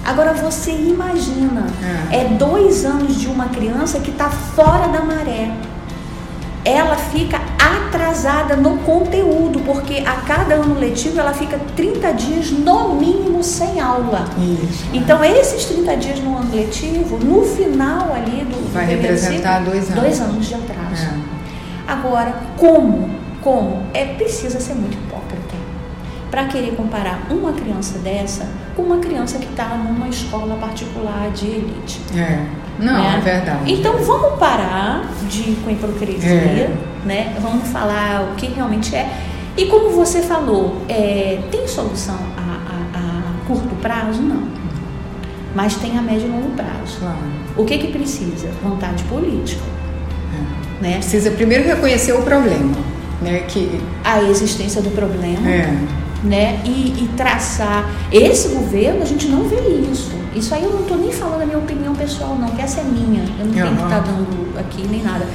Agora 0.08 0.32
você 0.32 0.70
imagina, 0.70 1.66
É. 2.10 2.20
é 2.20 2.24
dois 2.24 2.86
anos 2.86 3.14
de 3.20 3.26
uma 3.28 3.48
criança 3.48 4.00
que 4.00 4.10
está 4.10 4.30
fora 4.30 4.88
da 4.88 5.02
maré. 5.02 5.50
Ela 6.64 6.96
fica 6.96 7.38
atrasada 7.58 8.56
no 8.56 8.78
conteúdo, 8.78 9.60
porque 9.66 10.02
a 10.06 10.14
cada 10.26 10.54
ano 10.54 10.78
letivo 10.78 11.20
ela 11.20 11.34
fica 11.34 11.58
30 11.76 12.12
dias 12.12 12.50
no 12.50 12.94
mínimo 12.94 13.44
sem 13.44 13.80
aula. 13.80 14.24
Isso. 14.38 14.86
Então, 14.94 15.22
esses 15.22 15.66
30 15.66 15.96
dias 15.98 16.20
no 16.20 16.38
ano 16.38 16.54
letivo, 16.54 17.18
no 17.18 17.42
final 17.44 18.10
ali 18.14 18.44
do. 18.46 18.72
Vai 18.72 18.86
do 18.86 18.90
representar 18.92 19.60
dois 19.62 19.90
anos. 19.90 19.94
Dois 20.02 20.20
anos 20.22 20.46
de 20.46 20.54
atraso. 20.54 21.04
É. 21.04 21.92
Agora, 21.92 22.34
como? 22.56 23.10
Como? 23.42 23.82
É 23.92 24.06
precisa 24.06 24.58
ser 24.58 24.74
muito 24.74 24.94
hipócrita 24.96 25.27
para 26.30 26.44
querer 26.44 26.74
comparar 26.76 27.20
uma 27.30 27.52
criança 27.52 27.98
dessa 27.98 28.46
com 28.76 28.82
uma 28.82 28.98
criança 28.98 29.38
que 29.38 29.46
está 29.46 29.68
numa 29.76 30.08
escola 30.08 30.56
particular 30.56 31.30
de 31.32 31.46
elite. 31.46 32.00
É. 32.16 32.44
Não, 32.78 32.92
né? 32.92 33.16
é 33.18 33.20
verdade. 33.20 33.72
Então 33.72 33.96
vamos 33.98 34.38
parar 34.38 35.04
de 35.28 35.56
com 35.64 35.70
hipocrisia, 35.70 36.30
É. 36.30 36.70
né? 37.04 37.36
Vamos 37.40 37.66
falar 37.68 38.30
o 38.30 38.34
que 38.36 38.46
realmente 38.46 38.94
é. 38.94 39.10
E 39.56 39.66
como 39.66 39.90
você 39.90 40.22
falou, 40.22 40.76
é, 40.88 41.40
tem 41.50 41.66
solução 41.66 42.14
a, 42.36 42.40
a- 42.96 43.00
a 43.00 43.46
curto 43.48 43.74
prazo? 43.82 44.22
Não. 44.22 44.46
Mas 45.54 45.74
tem 45.76 45.98
a 45.98 46.02
médio 46.02 46.28
e 46.28 46.30
longo 46.30 46.50
prazo. 46.50 46.98
Claro. 47.00 47.16
O 47.56 47.64
que 47.64 47.78
que 47.78 47.88
precisa? 47.88 48.48
Vontade 48.62 49.02
política, 49.04 49.62
É. 50.80 50.82
né? 50.82 50.92
Precisa 50.98 51.32
primeiro 51.32 51.66
reconhecer 51.66 52.12
o 52.12 52.22
problema, 52.22 52.76
né? 53.20 53.40
Que 53.48 53.80
A 54.04 54.22
existência 54.22 54.80
do 54.80 54.90
problema, 54.90 55.48
é. 55.48 55.76
Né? 56.22 56.60
E, 56.64 57.04
e 57.04 57.10
traçar. 57.16 57.88
Esse 58.12 58.48
governo, 58.48 59.02
a 59.02 59.06
gente 59.06 59.28
não 59.28 59.44
vê 59.44 59.60
isso. 59.90 60.10
Isso 60.34 60.54
aí 60.54 60.64
eu 60.64 60.70
não 60.70 60.80
estou 60.80 60.96
nem 60.98 61.12
falando 61.12 61.42
a 61.42 61.46
minha 61.46 61.58
opinião 61.58 61.94
pessoal, 61.94 62.36
não, 62.36 62.48
que 62.50 62.60
essa 62.62 62.80
é 62.80 62.84
minha. 62.84 63.24
Eu 63.38 63.46
não 63.46 63.52
tenho 63.52 63.76
que 63.76 63.82
estar 63.82 64.00
dando 64.00 64.58
aqui 64.58 64.86
nem 64.88 65.02
nada. 65.02 65.26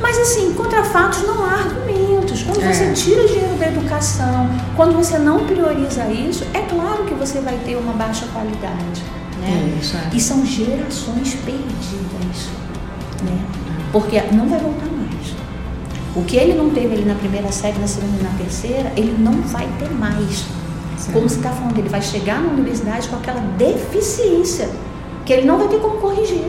Mas 0.00 0.18
assim, 0.18 0.54
contra 0.54 0.82
fatos 0.82 1.22
não 1.26 1.44
há 1.44 1.52
argumentos. 1.52 2.42
Quando 2.42 2.62
É. 2.62 2.72
você 2.72 2.92
tira 2.92 3.26
dinheiro 3.26 3.54
da 3.58 3.68
educação, 3.68 4.48
quando 4.74 4.94
você 4.94 5.18
não 5.18 5.44
prioriza 5.46 6.04
isso, 6.08 6.44
é 6.54 6.60
claro 6.60 7.04
que 7.04 7.14
você 7.14 7.40
vai 7.40 7.56
ter 7.64 7.76
uma 7.76 7.92
baixa 7.92 8.26
qualidade. 8.32 9.02
Né? 9.40 9.78
Isso, 9.80 9.96
é. 9.96 10.16
E 10.16 10.20
são 10.20 10.44
gerações 10.44 11.34
perdidas. 11.34 12.48
Né? 13.22 13.38
Porque 13.92 14.20
não 14.32 14.48
vai 14.48 14.58
voltar. 14.58 14.89
O 16.16 16.24
que 16.24 16.36
ele 16.36 16.54
não 16.54 16.70
teve 16.70 16.94
ali 16.94 17.04
na 17.04 17.14
primeira 17.14 17.52
série, 17.52 17.78
na 17.78 17.86
segunda 17.86 18.18
e 18.20 18.22
na 18.22 18.30
terceira, 18.30 18.92
ele 18.96 19.14
não 19.18 19.32
vai 19.42 19.68
ter 19.78 19.90
mais. 19.94 20.44
Sim. 20.98 21.12
Como 21.12 21.28
você 21.28 21.36
está 21.36 21.50
falando, 21.50 21.78
ele 21.78 21.88
vai 21.88 22.02
chegar 22.02 22.40
na 22.42 22.48
universidade 22.52 23.08
com 23.08 23.16
aquela 23.16 23.40
deficiência 23.56 24.68
que 25.24 25.32
ele 25.32 25.46
não 25.46 25.58
vai 25.58 25.68
ter 25.68 25.78
como 25.78 25.98
corrigir. 25.98 26.44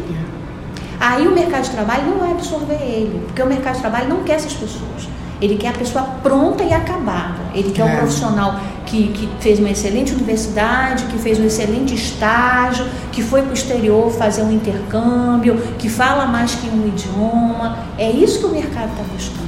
Aí 1.00 1.28
o 1.28 1.32
mercado 1.32 1.64
de 1.64 1.70
trabalho 1.72 2.06
não 2.10 2.18
vai 2.20 2.32
absorver 2.32 2.76
ele, 2.82 3.22
porque 3.28 3.42
o 3.42 3.46
mercado 3.48 3.76
de 3.76 3.82
trabalho 3.82 4.10
não 4.10 4.24
quer 4.24 4.34
essas 4.34 4.54
pessoas. 4.54 5.10
Ele 5.42 5.56
quer 5.58 5.70
a 5.70 5.74
pessoa 5.74 6.04
pronta 6.22 6.64
e 6.64 6.72
acabada. 6.72 7.40
Ele 7.56 7.72
quer 7.72 7.82
É. 7.82 7.86
um 7.86 7.98
profissional 7.98 8.60
que, 8.86 9.08
que 9.08 9.30
fez 9.40 9.58
uma 9.58 9.70
excelente 9.72 10.14
universidade, 10.14 11.06
que 11.06 11.18
fez 11.18 11.40
um 11.40 11.46
excelente 11.46 11.96
estágio, 11.96 12.86
que 13.12 13.24
foi 13.24 13.42
para 13.42 13.50
o 13.50 13.54
exterior 13.54 14.12
fazer 14.12 14.44
um 14.44 14.52
intercâmbio, 14.52 15.58
que 15.80 15.90
fala 15.90 16.28
mais 16.28 16.54
que 16.54 16.68
um 16.70 16.88
idioma. 16.88 17.80
É 17.98 18.12
isso 18.12 18.40
que 18.40 18.46
o 18.46 18.50
mercado 18.50 18.92
está 18.92 19.04
buscando. 19.12 19.41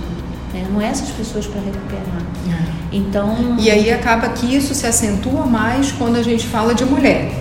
É 0.81 0.87
essas 0.87 1.09
pessoas 1.09 1.45
para 1.47 1.61
recuperar. 1.61 2.21
É. 2.49 2.73
Então. 2.91 3.55
E 3.59 3.69
aí 3.71 3.91
acaba 3.91 4.29
que 4.29 4.55
isso 4.55 4.73
se 4.75 4.85
acentua 4.85 5.45
mais 5.45 5.91
quando 5.91 6.15
a 6.17 6.21
gente 6.23 6.45
fala 6.47 6.73
de 6.75 6.85
mulher. 6.85 7.31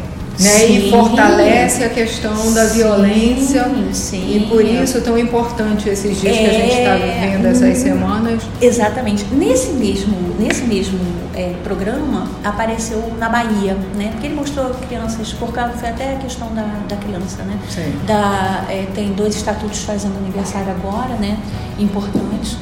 Né? 0.40 0.48
Sim. 0.48 0.88
E 0.88 0.90
fortalece 0.90 1.84
a 1.84 1.90
questão 1.90 2.54
da 2.54 2.66
Sim, 2.66 2.78
violência. 2.78 3.70
sim. 3.92 4.36
E 4.36 4.46
por 4.48 4.64
isso 4.64 4.96
é 4.96 5.00
tão 5.02 5.18
importante 5.18 5.90
esses 5.90 6.18
dias 6.18 6.36
que 6.38 6.46
a 6.46 6.52
gente 6.52 6.70
está 6.78 6.90
É. 6.94 7.20
vivendo, 7.20 7.46
essas 7.46 7.76
semanas. 7.78 8.42
Exatamente. 8.60 9.26
Nesse 9.30 9.72
mesmo, 9.72 10.16
nesse 10.38 10.62
mesmo 10.62 10.98
é, 11.34 11.52
programa 11.62 12.26
apareceu 12.42 13.12
na 13.18 13.28
Bahia, 13.28 13.76
né? 13.94 14.08
Porque 14.12 14.26
ele 14.28 14.34
mostrou 14.34 14.70
crianças, 14.88 15.34
por 15.34 15.52
causa 15.52 15.74
foi 15.74 15.90
até 15.90 16.14
a 16.14 16.16
questão 16.16 16.48
da, 16.54 16.66
da 16.88 16.96
criança, 16.96 17.42
né? 17.42 17.58
Sim. 17.68 17.92
Da, 18.06 18.64
é, 18.70 18.86
tem 18.94 19.12
dois 19.12 19.36
estatutos 19.36 19.80
fazendo 19.84 20.16
aniversário 20.16 20.70
agora, 20.70 21.14
né? 21.20 21.36
Importantes. 21.78 22.56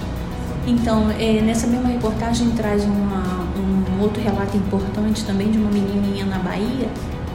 Então, 0.66 1.11
é, 1.18 1.40
nessa 1.40 1.66
mesma 1.66 1.88
reportagem 1.88 2.51
traz 2.51 2.85
uma- 2.85 3.46
um 3.57 4.03
outro 4.03 4.23
relato 4.23 4.57
importante 4.57 5.25
também 5.25 5.51
de 5.51 5.59
uma 5.59 5.70
menininha 5.70 6.25
na 6.25 6.38
Bahia 6.38 6.88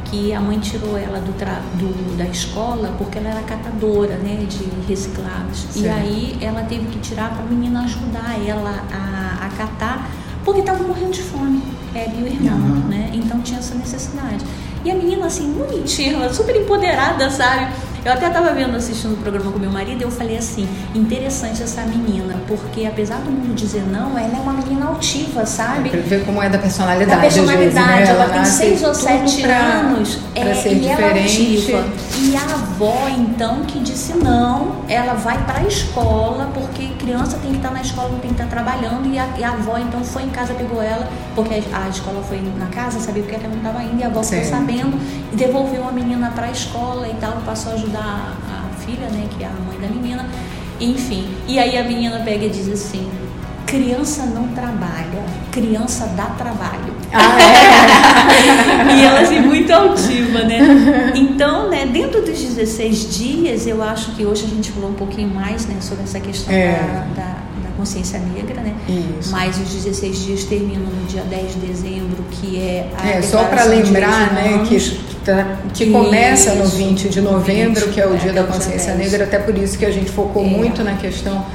que 0.05 0.31
a 0.33 0.39
mãe 0.39 0.59
tirou 0.59 0.97
ela 0.97 1.19
do, 1.19 1.31
do- 1.33 2.17
da 2.17 2.25
escola 2.25 2.93
porque 2.97 3.17
ela 3.17 3.29
era 3.29 3.41
catadora 3.41 4.15
né, 4.17 4.45
de 4.47 4.63
reciclados. 4.87 5.65
E 5.75 5.79
Sim. 5.79 5.89
aí 5.89 6.37
ela 6.39 6.61
teve 6.63 6.85
que 6.87 6.99
tirar 6.99 7.31
para 7.31 7.43
a 7.43 7.47
menina 7.47 7.81
ajudar 7.83 8.35
ela 8.45 8.83
a, 8.93 9.45
a 9.45 9.49
catar 9.57 10.09
porque 10.43 10.59
estava 10.59 10.83
morrendo 10.83 11.11
de 11.11 11.23
fome, 11.23 11.59
ela 11.95 12.13
e 12.15 12.21
o 12.23 12.27
irmão, 12.27 12.53
Aham. 12.55 12.87
né? 12.87 13.09
Então 13.13 13.41
tinha 13.41 13.57
essa 13.59 13.73
necessidade. 13.73 14.45
E 14.85 14.91
a 14.91 14.95
menina, 14.95 15.25
assim, 15.25 15.51
bonitinha, 15.53 16.13
ela 16.13 16.31
super 16.31 16.55
empoderada, 16.55 17.31
sabe? 17.31 17.73
Eu 18.05 18.13
até 18.13 18.27
estava 18.27 18.53
vendo, 18.53 18.77
assistindo 18.77 19.13
o 19.13 19.17
programa 19.17 19.51
com 19.51 19.57
meu 19.57 19.71
marido, 19.71 19.99
e 19.99 20.03
eu 20.03 20.11
falei 20.11 20.37
assim, 20.37 20.69
interessante 20.93 21.63
essa 21.63 21.81
menina, 21.81 22.35
porque 22.47 22.85
apesar 22.85 23.17
do 23.17 23.31
mundo 23.31 23.55
dizer 23.55 23.83
não, 23.91 24.15
ela 24.15 24.37
é 24.37 24.39
uma 24.39 24.53
menina 24.53 24.85
altiva, 24.85 25.43
sabe? 25.43 25.89
Pra 25.89 26.01
ver 26.01 26.23
como 26.23 26.39
é 26.39 26.47
da 26.47 26.59
personalidade. 26.59 27.09
Da 27.09 27.17
personalidade, 27.17 27.97
vezes, 27.97 28.09
né? 28.09 28.13
ela, 28.13 28.23
ela 28.25 28.33
tem 28.33 28.45
seis 28.45 28.83
ou 28.83 28.93
sete 28.93 29.41
pra, 29.41 29.57
anos. 29.57 30.19
Pra 30.35 30.43
é, 30.43 30.53
ser 30.53 30.73
e 30.73 30.79
diferente. 30.81 31.01
ela 31.01 31.17
é 31.17 31.23
ativa. 31.23 31.83
E 32.19 32.35
a 32.35 32.53
avó, 32.53 33.07
então, 33.09 33.63
que 33.63 33.79
disse 33.79 34.13
não, 34.15 34.83
ela 34.87 35.15
vai 35.15 35.43
para 35.43 35.61
a 35.61 35.63
escola, 35.63 36.51
porque 36.53 36.89
criança 36.99 37.39
tem 37.41 37.53
que 37.53 37.57
estar 37.57 37.71
na 37.71 37.81
escola, 37.81 38.09
não 38.09 38.19
tem 38.19 38.31
que 38.31 38.39
estar 38.39 38.55
trabalhando, 38.55 39.11
e 39.11 39.17
a, 39.17 39.29
e 39.35 39.43
a 39.43 39.49
avó, 39.49 39.79
então, 39.79 40.03
foi 40.03 40.21
em 40.21 40.29
casa, 40.29 40.53
pegou 40.53 40.79
ela, 40.79 41.09
porque 41.33 41.55
a, 41.73 41.85
a 41.85 41.89
escola 41.89 42.21
foi 42.21 42.39
na 42.59 42.67
casa, 42.67 42.99
sabia 42.99 43.23
porque 43.23 43.35
ela 43.35 43.47
não 43.47 43.57
estava 43.57 43.81
indo, 43.81 43.99
e 43.99 44.03
a 44.03 44.07
avó 44.07 44.21
ficou 44.21 44.45
sabendo, 44.45 44.95
e 45.33 45.35
devolveu 45.35 45.87
a 45.87 45.91
menina 45.91 46.31
para 46.35 46.45
a 46.45 46.51
escola 46.51 47.07
e 47.07 47.15
tal, 47.15 47.37
passou 47.43 47.71
a 47.71 47.75
ajudar 47.75 47.94
a, 47.95 48.33
a 48.49 48.75
filha, 48.85 49.07
né, 49.09 49.27
que 49.35 49.43
é 49.43 49.47
a 49.47 49.51
mãe 49.51 49.79
da 49.79 49.87
menina, 49.87 50.25
enfim. 50.79 51.27
E 51.47 51.57
aí 51.59 51.77
a 51.77 51.83
menina 51.83 52.19
pega 52.19 52.45
e 52.45 52.49
diz 52.49 52.69
assim, 52.69 53.09
criança 53.65 54.25
não 54.25 54.47
trabalha, 54.49 55.23
criança 55.51 56.05
dá 56.15 56.25
trabalho. 56.25 56.93
Ah, 57.13 57.37
é? 58.91 58.95
e 58.95 59.05
ela 59.05 59.21
assim, 59.21 59.39
muito 59.39 59.71
altiva, 59.71 60.43
né? 60.43 61.13
Então, 61.15 61.69
né, 61.69 61.85
dentro 61.85 62.21
dos 62.21 62.39
16 62.39 63.17
dias, 63.17 63.67
eu 63.67 63.81
acho 63.81 64.11
que 64.11 64.25
hoje 64.25 64.45
a 64.45 64.47
gente 64.49 64.71
falou 64.71 64.89
um 64.89 64.95
pouquinho 64.95 65.29
mais 65.29 65.65
né, 65.65 65.75
sobre 65.79 66.03
essa 66.03 66.19
questão 66.19 66.53
É. 66.53 66.73
da, 67.15 67.21
da, 67.21 67.45
consciência 67.77 68.19
negra, 68.19 68.61
né? 68.61 68.73
Isso. 69.19 69.31
Mas 69.31 69.57
os 69.59 69.69
16 69.69 70.25
dias 70.25 70.43
terminam 70.45 70.83
no 70.83 71.05
dia 71.07 71.23
10 71.23 71.53
de 71.53 71.59
dezembro, 71.59 72.23
que 72.31 72.57
é 72.57 72.89
a 72.97 73.07
É, 73.07 73.21
só 73.21 73.43
para 73.43 73.65
lembrar, 73.65 74.33
né, 74.33 74.63
que 74.67 74.75
tá- 75.25 75.57
que 75.73 75.91
começa 75.91 76.53
no 76.55 76.65
Isso. 76.65 76.75
20 76.77 77.09
de 77.09 77.21
novembro, 77.21 77.87
que 77.89 77.99
é 77.99 78.05
o 78.05 78.11
20, 78.11 78.21
Dia 78.21 78.31
é, 78.31 78.33
da 78.33 78.41
é 78.41 78.43
Consciência 78.43 78.93
10. 78.93 79.11
Negra, 79.11 79.25
até 79.25 79.39
por 79.39 79.57
isso 79.57 79.77
que 79.77 79.85
a 79.85 79.91
gente 79.91 80.11
focou 80.11 80.43
É. 80.43 80.47
muito 80.47 80.83
na 80.83 80.93
questão 80.93 81.45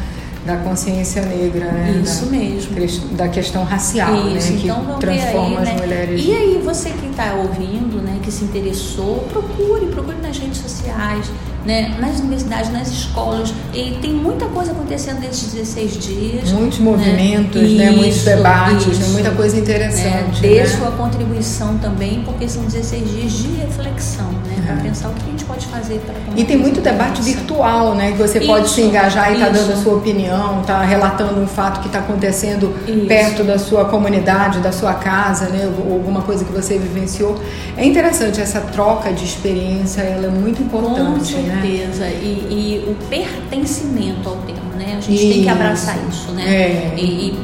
da 0.51 0.57
consciência 0.59 1.23
negra, 1.23 1.71
né? 1.71 2.01
Isso 2.03 2.25
da, 2.25 2.31
mesmo. 2.31 2.77
Da 3.17 3.29
questão 3.29 3.63
racial, 3.65 4.29
Isso, 4.29 4.53
né? 4.53 4.59
Que 4.59 4.67
então 4.67 4.85
ver 4.85 4.99
transforma 4.99 5.61
aí, 5.61 5.63
as 5.63 5.69
né? 5.69 5.77
mulheres. 5.81 6.25
E 6.25 6.33
aí, 6.35 6.63
você 6.65 6.91
que 6.91 7.07
está 7.07 7.35
ouvindo, 7.35 8.03
né, 8.03 8.19
que 8.23 8.33
se 8.33 8.45
interessou, 8.45 9.27
procure, 9.31 9.87
procure 9.87 10.17
nas 10.21 10.37
redes 10.39 10.59
sociais, 10.59 11.31
né, 11.65 11.97
nas 12.01 12.19
universidades, 12.21 12.73
nas 12.73 12.89
escolas. 12.89 13.53
E 13.73 13.99
tem 14.01 14.13
muita 14.13 14.47
coisa 14.47 14.73
acontecendo 14.73 15.21
nesses 15.21 15.53
16 15.53 15.99
dias. 15.99 16.53
Muitos 16.53 16.79
movimentos, 16.79 17.73
né? 17.73 17.91
Muitos 17.91 18.17
Isso, 18.17 18.25
debates, 18.25 18.87
né? 18.87 18.93
isso. 18.93 19.11
muita 19.13 19.31
coisa 19.31 19.57
né? 19.57 19.63
interessante. 19.63 20.41
Dê 20.41 20.61
né? 20.61 20.67
sua 20.67 20.91
contribuição 20.93 21.79
também, 21.79 22.23
porque 22.25 22.49
são 22.49 22.65
16 22.65 23.11
dias 23.11 23.33
de 23.33 23.49
reflexão, 23.49 24.31
né? 24.33 24.40
Para 24.75 24.83
pensar 24.83 25.09
o 25.09 25.13
que 25.15 25.23
a 25.23 25.31
gente 25.31 25.45
pode 25.45 25.67
fazer 25.67 26.01
para 26.01 26.15
E 26.37 26.45
tem 26.45 26.57
muito 26.57 26.81
debate 26.81 27.23
virtual, 27.23 27.95
né? 27.95 28.13
Que 28.13 28.19
você 28.19 28.41
pode 28.41 28.67
Isso, 28.67 28.75
se 28.77 28.83
engajar 28.83 29.31
e 29.31 29.35
estar 29.35 29.51
dando 29.51 29.71
a 29.71 29.75
isso. 29.75 29.83
sua 29.83 29.95
opinião, 29.97 30.63
tá 30.63 30.83
relatando 30.83 31.41
um 31.41 31.47
fato 31.47 31.81
que 31.81 31.87
está 31.87 31.99
acontecendo 32.01 32.75
Isso. 32.87 33.07
perto 33.07 33.45
da 33.45 33.59
sua 33.59 33.85
comunidade, 33.87 34.61
da 34.61 34.73
sua 34.73 34.95
casa, 34.95 35.49
né? 35.49 35.71
Ou 35.87 35.95
alguma 35.95 36.23
coisa 36.23 36.45
que 36.45 36.53
você 36.53 36.79
vivenciou. 36.79 37.41
É 37.77 37.85
interessante 37.85 38.41
essa 38.41 38.61
troca 38.61 39.13
de 39.13 39.25
experiência, 39.25 40.03
ela 40.03 40.27
é 40.27 40.31
muito 40.31 40.59
Com 40.59 40.79
importante, 40.79 41.35
né? 41.37 41.61
certeza. 41.63 42.07
E, 42.07 42.83
e 42.85 42.91
o 42.91 42.95
pertencimento 43.09 44.29
ao 44.29 44.37
tema, 44.37 44.75
né? 44.77 44.97
A 44.99 45.01
gente 45.01 45.19
tem 45.19 45.33
que 45.33 45.41
Isso. 45.41 45.51
abraçar 45.51 45.97
isso, 46.09 46.33
né? 46.33 46.45
É. 46.47 46.95
E, 46.97 47.01
e 47.03 47.39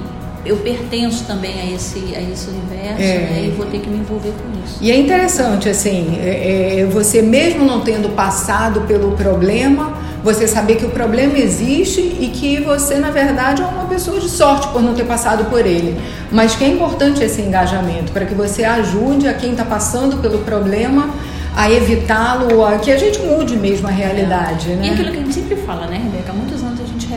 eu 0.47 0.57
pertenço 0.59 1.25
também 1.25 1.61
a 1.61 1.75
esse, 1.75 1.99
a 2.15 2.21
esse 2.21 2.49
universo, 2.49 3.03
É. 3.03 3.19
né? 3.19 3.45
E 3.47 3.51
vou 3.51 3.67
ter 3.67 3.81
que 3.81 3.89
me 3.91 3.99
envolver 3.99 4.31
com 4.31 4.65
isso. 4.65 4.79
E 4.81 4.91
é 4.91 4.97
interessante, 4.99 5.69
assim, 5.69 6.19
é, 6.21 6.81
é, 6.81 6.85
você 6.87 7.21
mesmo 7.23 7.65
não 7.65 7.81
tendo 7.81 8.09
passado 8.15 8.83
pelo 8.83 9.13
problema, 9.13 9.95
você 10.23 10.49
saber 10.49 10.77
que 10.77 10.85
o 10.85 10.91
problema 10.91 11.39
existe 11.39 12.01
e 12.01 12.29
que 12.35 12.61
você, 12.61 12.97
na 12.97 13.11
verdade, 13.11 13.63
é 13.63 13.65
uma 13.65 13.85
pessoa 13.85 14.19
de 14.21 14.29
sorte 14.29 14.69
por 14.69 14.83
não 14.83 14.95
ter 14.95 15.05
passado 15.05 15.45
por 15.51 15.65
ele. 15.65 15.97
Mas 16.33 16.57
que 16.57 16.65
é 16.65 16.69
importante 16.69 17.23
esse 17.23 17.41
engajamento, 17.43 18.13
para 18.13 18.25
que 18.25 18.35
você 18.35 18.65
ajude 18.65 19.29
a 19.29 19.35
quem 19.35 19.53
está 19.53 19.65
passando 19.65 20.17
pelo 20.17 20.39
problema 20.39 21.11
a 21.55 21.71
evitá-lo, 21.71 22.63
a 22.65 22.77
que 22.79 22.91
a 22.93 22.99
gente 22.99 23.19
mude 23.21 23.57
mesmo 23.57 23.89
a 23.89 23.91
realidade, 23.91 24.69
né? 24.75 24.89
E 24.89 24.91
aquilo 24.91 25.11
que 25.11 25.17
a 25.17 25.21
gente 25.21 25.33
sempre 25.35 25.57
fala, 25.57 25.87
né, 25.87 25.99
Rebeca? 26.05 26.31
Há 26.31 26.35
muitos 26.35 26.63
anos 26.63 26.76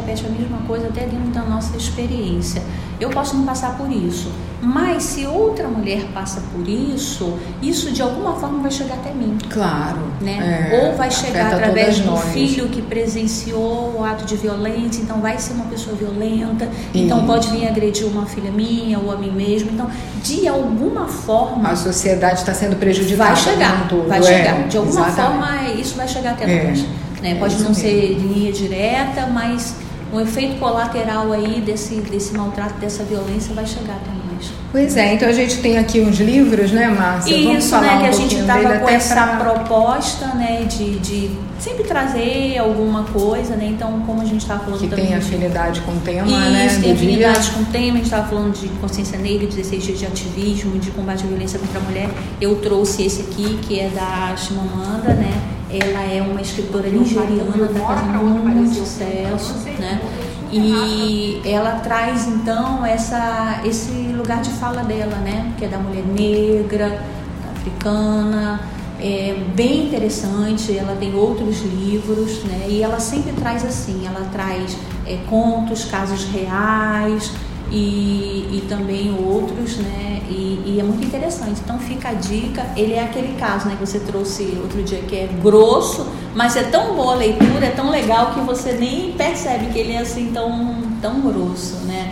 repete 0.10 0.26
a 0.26 0.30
mesma 0.30 0.58
coisa 0.68 0.88
até 0.88 1.02
dentro 1.02 1.30
da 1.32 1.42
nossa 1.42 1.78
experiência. 1.78 2.62
Eu 3.00 3.10
posso 3.10 3.36
não 3.38 3.46
passar 3.46 3.78
por 3.78 3.90
isso, 3.90 4.30
mas 4.62 5.04
se 5.04 5.26
outra 5.26 5.68
mulher 5.70 6.04
passa 6.14 6.42
por 6.54 6.68
isso, 6.68 7.38
isso 7.62 7.92
de 7.92 8.02
alguma 8.02 8.34
forma 8.36 8.60
vai 8.62 8.72
chegar 8.72 8.96
até 8.96 9.14
mim. 9.14 9.38
Claro. 9.50 10.00
Né? 10.20 10.70
é, 10.72 10.86
Ou 10.90 10.98
vai 10.98 11.10
chegar 11.10 11.54
através 11.54 12.00
do 12.00 12.12
nós. 12.12 12.26
filho 12.34 12.68
que 12.68 12.82
presenciou 12.82 13.96
o 13.98 14.04
ato 14.04 14.26
de 14.26 14.36
violência, 14.36 15.02
então 15.02 15.22
vai 15.22 15.38
ser 15.38 15.54
uma 15.54 15.66
pessoa 15.66 15.96
violenta, 15.96 16.68
então 16.94 17.20
Isso. 17.20 17.28
pode 17.28 17.50
vir 17.52 17.68
agredir 17.68 18.06
uma 18.06 18.26
filha 18.26 18.52
minha 18.52 19.00
ou 19.00 19.12
a 19.14 19.16
mim 19.18 19.32
mesmo. 19.32 19.70
Então, 19.72 19.90
de 20.22 20.46
alguma 20.48 21.08
forma, 21.08 21.70
A 21.70 21.76
sociedade 21.76 22.40
está 22.40 22.54
sendo 22.54 22.76
prejudicada. 22.76 23.30
vai 23.34 23.36
chegar, 23.42 23.88
todo, 23.88 24.10
vai 24.10 24.20
é, 24.20 24.24
chegar. 24.24 24.68
De 24.68 24.78
alguma 24.78 25.08
exatamente. 25.08 25.40
forma, 25.42 25.70
isso 25.80 25.96
vai 25.96 26.08
chegar 26.08 26.32
até 26.32 26.44
É, 26.52 26.68
nós. 26.68 26.82
Né? 27.22 27.32
é 27.32 27.36
Pode 27.36 27.54
isso 27.54 27.64
não 27.64 27.74
ser 27.74 28.14
linha 28.20 28.52
direta, 28.52 29.26
mas 29.28 29.76
um 30.14 30.20
efeito 30.20 30.60
colateral 30.60 31.32
aí 31.32 31.62
desse, 31.62 31.96
desse 31.96 32.34
maltrato, 32.36 32.76
dessa 32.80 33.04
violência 33.04 33.54
vai 33.54 33.66
chegar 33.66 33.94
até 33.96 34.10
nós. 34.12 34.52
Pois 34.72 34.96
é, 34.96 35.14
então 35.16 35.28
a 35.28 35.32
gente 35.34 35.58
tem 35.58 35.78
aqui 35.78 36.00
uns 36.00 36.18
livros, 36.20 36.72
né, 36.72 36.88
Márcia? 36.88 37.36
Vamos 37.44 37.64
Isso, 37.66 37.70
falar 37.72 37.88
né, 37.88 37.96
um 37.96 38.00
que 38.00 38.06
a 38.08 38.12
gente 38.12 38.36
estava 38.36 38.80
com 38.80 38.90
essa 38.90 39.14
pra- 39.16 39.38
proposta, 39.38 40.28
né, 40.36 40.64
de, 40.70 40.98
de 41.00 41.32
sempre 41.60 41.84
trazer 41.84 42.58
alguma 42.60 43.04
coisa, 43.06 43.56
né, 43.56 43.68
então 43.72 44.02
como 44.06 44.22
a 44.22 44.26
gente 44.26 44.42
estava 44.42 44.64
falando 44.64 44.80
que 44.80 44.88
também 44.88 45.08
tem 45.08 45.20
de- 45.20 45.26
afinidade 45.26 45.82
com 45.82 45.92
o 45.92 46.00
tema, 46.00 46.28
Isso, 46.28 46.38
né, 46.40 46.68
tem 46.70 46.78
do 46.78 46.82
dia. 46.82 46.94
afinidade 46.94 47.52
com 47.52 47.62
o 47.62 47.66
tema, 47.66 47.86
a 47.86 47.96
gente 47.96 48.04
estava 48.04 48.28
falando 48.30 48.54
de 48.54 48.68
consciência 48.80 49.18
negra, 49.18 49.48
16 49.48 49.84
dias 49.84 50.00
de 50.00 50.06
ativismo, 50.06 50.80
de 50.80 50.92
combate 50.92 51.24
à 51.24 51.28
violência 51.28 51.60
contra 51.60 51.80
a 51.80 51.84
mulher. 51.84 52.10
Eu 52.40 52.56
trouxe 52.58 53.04
esse 53.06 53.22
aqui, 53.24 53.60
que 53.64 53.80
é 53.80 53.90
da 53.90 54.36
Chimamanda, 54.38 55.14
né? 55.16 55.34
Ela 55.72 56.02
é 56.02 56.22
uma 56.22 56.42
escritora 56.42 56.90
nigeriana, 56.90 57.66
está 57.66 57.80
fazendo 57.80 58.24
muito 58.24 58.74
sucesso, 58.74 59.54
né? 59.80 60.02
E 60.52 61.42
ela 61.46 61.80
traz 61.80 62.28
então 62.28 62.84
essa, 62.84 63.62
esse 63.64 63.92
lugar 64.18 64.42
de 64.42 64.50
fala 64.52 64.84
dela, 64.84 65.16
né? 65.18 65.54
Que 65.58 65.66
é 65.66 65.68
da 65.68 65.78
mulher 65.78 66.04
negra, 66.06 67.04
africana, 67.56 68.60
é 69.00 69.36
bem 69.56 69.86
interessante. 69.86 70.76
Ela 70.76 70.96
tem 70.96 71.14
outros 71.14 71.62
livros, 71.62 72.44
né? 72.46 72.66
E 72.68 72.82
ela 72.82 73.00
sempre 73.00 73.32
traz 73.34 73.64
assim, 73.64 74.08
ela 74.08 74.28
traz 74.32 74.76
é, 75.06 75.18
contos, 75.30 75.86
casos 75.86 76.26
reais 76.26 77.32
e, 77.72 78.50
e 78.52 78.66
também 78.68 79.12
outros, 79.14 79.78
né? 79.78 80.22
E, 80.30 80.62
e 80.66 80.78
é 80.80 80.84
muito 80.84 81.06
interessante. 81.06 81.62
Então 81.64 81.80
fica 81.80 82.10
a 82.10 82.14
dica. 82.14 82.66
Ele 82.76 82.94
é 82.94 83.04
aquele 83.04 83.38
caso, 83.38 83.68
né? 83.68 83.76
Que 83.80 83.86
você 83.86 84.00
trouxe 84.00 84.58
outro 84.62 84.82
dia 84.84 85.00
que 85.00 85.16
é 85.16 85.30
grosso, 85.42 86.08
mas 86.36 86.56
é 86.56 86.64
tão 86.64 86.96
boa 86.96 87.14
a 87.14 87.18
leitura, 87.18 87.66
é 87.66 87.72
tão 87.72 87.90
legal 87.90 88.34
que 88.34 88.40
você 88.42 88.74
nem 88.74 89.14
percebe 89.14 89.68
que 89.68 89.80
ele 89.80 89.94
é 89.94 90.00
assim 90.00 90.32
tão 90.34 90.78
tão 91.02 91.22
grosso, 91.22 91.76
né? 91.86 92.12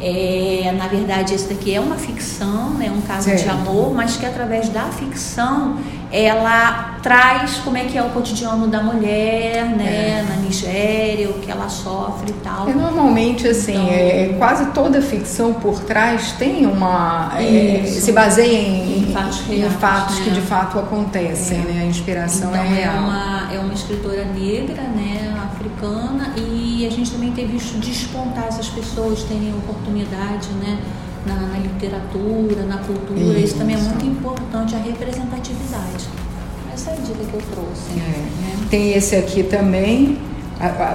É, 0.00 0.72
na 0.78 0.86
verdade, 0.86 1.34
esse 1.34 1.52
daqui 1.52 1.74
é 1.74 1.80
uma 1.80 1.96
ficção, 1.96 2.70
né, 2.74 2.88
um 2.88 3.00
caso 3.00 3.28
de 3.30 3.38
Certo. 3.38 3.50
amor, 3.50 3.92
mas 3.92 4.16
que 4.16 4.24
através 4.24 4.68
da 4.68 4.84
ficção 4.84 5.76
ela 6.10 6.96
traz 7.02 7.56
como 7.58 7.76
é 7.76 7.84
que 7.84 7.96
é 7.96 8.02
o 8.02 8.08
cotidiano 8.10 8.66
da 8.68 8.82
mulher, 8.82 9.64
né, 9.66 10.24
na 10.28 10.36
Nigéria, 10.36 11.28
o 11.30 11.34
que 11.34 11.50
ela 11.50 11.68
sofre 11.68 12.30
e 12.30 12.34
tal. 12.42 12.68
É, 12.68 12.72
normalmente, 12.74 13.46
assim, 13.46 13.72
Então- 13.74 13.88
é, 13.90 14.34
quase 14.38 14.66
toda 14.72 15.00
ficção 15.02 15.52
por 15.54 15.80
trás 15.80 16.32
tem 16.32 16.66
uma. 16.66 17.32
é, 17.38 17.42
Isso. 17.84 18.00
se 18.00 18.12
baseia 18.12 18.58
em, 18.58 19.08
Em 19.10 19.12
fatos 19.12 19.40
em 19.48 19.56
reais, 19.58 19.72
fatos 19.74 20.18
que 20.20 20.30
né? 20.30 20.34
de 20.34 20.40
fato 20.42 20.78
acontecem, 20.78 21.58
né? 21.58 21.82
A 21.82 21.86
inspiração 21.86 22.50
então, 22.50 22.62
é 22.62 22.68
real. 22.68 22.98
uma, 23.04 23.48
é 23.52 23.58
uma 23.58 23.72
escritora 23.74 24.24
negra, 24.24 24.82
né, 24.82 25.34
africana, 25.52 26.32
e 26.36 26.86
a 26.86 26.90
gente 26.90 27.10
também 27.10 27.32
tem 27.32 27.46
visto 27.46 27.78
despontar 27.78 28.46
essas 28.48 28.68
pessoas 28.68 29.22
terem 29.24 29.52
oportunidade, 29.58 30.48
né, 30.62 30.78
na, 31.28 31.34
na 31.48 31.58
literatura, 31.58 32.62
na 32.66 32.78
cultura. 32.78 33.38
Isso. 33.38 33.56
também 33.56 33.76
é 33.76 33.78
Isso. 33.78 33.88
muito 33.90 34.06
importante, 34.06 34.74
a 34.74 34.78
representatividade. 34.78 36.06
Essa 36.72 36.90
é 36.90 36.92
a 36.94 36.96
dica 36.96 37.24
que 37.30 37.34
eu 37.34 37.42
trouxe. 37.52 37.90
É. 37.96 38.00
Né? 38.00 38.56
Tem 38.70 38.92
esse 38.94 39.16
aqui 39.16 39.42
também, 39.42 40.18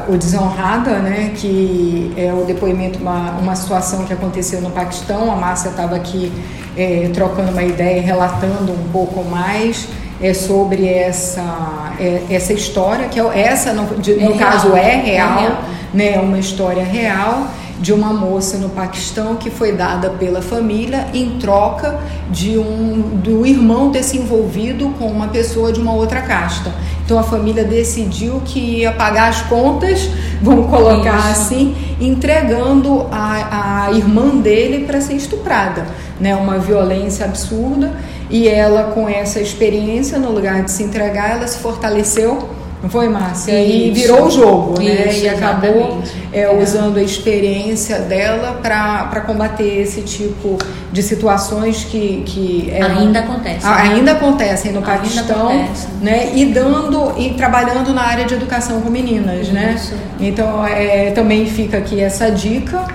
o 0.10 0.18
Desonrada, 0.18 1.00
né, 1.00 1.32
que 1.36 2.12
é 2.18 2.34
o 2.34 2.44
depoimento, 2.46 3.00
uma, 3.00 3.32
uma 3.32 3.56
situação 3.56 4.04
que 4.06 4.14
aconteceu 4.14 4.62
no 4.62 4.70
Paquistão. 4.72 5.32
A 5.32 5.36
Márcia 5.36 5.70
estava 5.70 5.96
aqui 5.96 6.32
é, 6.76 7.10
trocando 7.14 7.52
uma 7.52 7.64
ideia, 7.64 8.02
relatando 8.02 8.72
um 8.74 8.90
pouco 8.92 9.24
mais 9.24 9.88
é, 10.22 10.34
sobre 10.34 10.88
essa, 10.88 11.94
é, 12.00 12.24
essa 12.30 12.54
história, 12.54 13.08
que 13.10 13.20
é, 13.20 13.40
essa, 13.42 13.74
no, 13.74 13.96
de- 14.00 14.20
É 14.20 14.24
no 14.26 14.34
real, 14.34 14.52
caso, 14.52 14.76
é 14.76 14.80
é 14.90 14.96
real, 15.02 15.40
real. 15.40 15.64
né, 15.94 16.14
é 16.16 16.20
uma 16.20 16.40
história 16.40 16.84
real 16.84 17.48
de 17.84 17.92
uma 17.92 18.14
moça 18.14 18.58
no 18.58 18.70
Paquistão 18.70 19.36
que 19.36 19.50
foi 19.50 19.74
dada 19.74 20.10
pela 20.12 20.42
família 20.42 21.06
em 21.14 21.38
troca 21.38 22.00
de 22.32 22.58
um 22.58 23.20
do 23.22 23.46
irmão 23.46 23.92
ter 23.92 24.04
se 24.04 24.18
envolvido 24.18 24.88
com 24.98 25.08
uma 25.08 25.28
pessoa 25.28 25.70
de 25.74 25.82
uma 25.82 25.92
outra 25.92 26.22
casta. 26.22 26.72
Então 27.04 27.20
a 27.20 27.24
família 27.24 27.66
decidiu 27.66 28.42
que 28.46 28.58
ia 28.58 28.94
pagar 28.94 29.28
as 29.28 29.42
contas, 29.42 30.10
vamos 30.42 30.70
colocar 30.72 31.18
Isso. 31.18 31.42
assim, 31.42 31.76
entregando 32.00 33.06
a, 33.12 33.88
a 33.88 33.92
irmã 33.92 34.30
dele 34.38 34.86
para 34.86 35.02
ser 35.02 35.16
estuprada, 35.16 35.86
né? 36.22 36.34
Uma 36.38 36.60
violência 36.60 37.26
absurda 37.26 37.92
e 38.30 38.48
ela 38.48 38.92
com 38.94 39.10
essa 39.10 39.42
experiência 39.42 40.18
no 40.18 40.32
lugar 40.32 40.64
de 40.64 40.72
se 40.72 40.84
entregar, 40.84 41.32
ela 41.32 41.48
se 41.48 41.58
fortaleceu 41.58 42.48
não 42.84 42.90
foi, 42.90 43.08
Márcia? 43.08 43.64
E 43.64 43.92
virou 43.92 44.28
o 44.28 44.30
jogo, 44.30 44.78
né? 44.78 45.08
Isso, 45.10 45.24
e 45.24 45.30
acabou 45.30 46.04
é, 46.34 46.42
é. 46.42 46.62
usando 46.62 46.98
a 46.98 47.02
experiência 47.02 48.00
dela 48.00 48.60
para 48.62 49.22
combater 49.22 49.80
esse 49.80 50.02
tipo 50.02 50.58
de 50.92 51.02
situações 51.02 51.86
que, 51.86 52.24
que 52.26 52.70
eram, 52.70 53.00
ainda 53.00 53.20
acontecem. 53.20 53.70
Ainda 53.72 54.12
acontecem 54.12 54.74
no 54.74 54.80
ainda 54.80 54.92
Paquistão, 54.92 55.48
acontece. 55.48 55.88
né? 56.02 56.32
E 56.36 56.44
dando 56.48 57.14
e 57.18 57.30
trabalhando 57.36 57.94
na 57.94 58.02
área 58.04 58.26
de 58.26 58.34
educação 58.34 58.82
com 58.82 58.90
meninas, 58.90 59.48
né? 59.48 59.76
Isso. 59.78 59.96
né? 59.96 60.02
Então 60.20 60.68
é, 60.68 61.12
também 61.12 61.46
fica 61.46 61.78
aqui 61.78 62.02
essa 62.02 62.30
dica. 62.30 62.86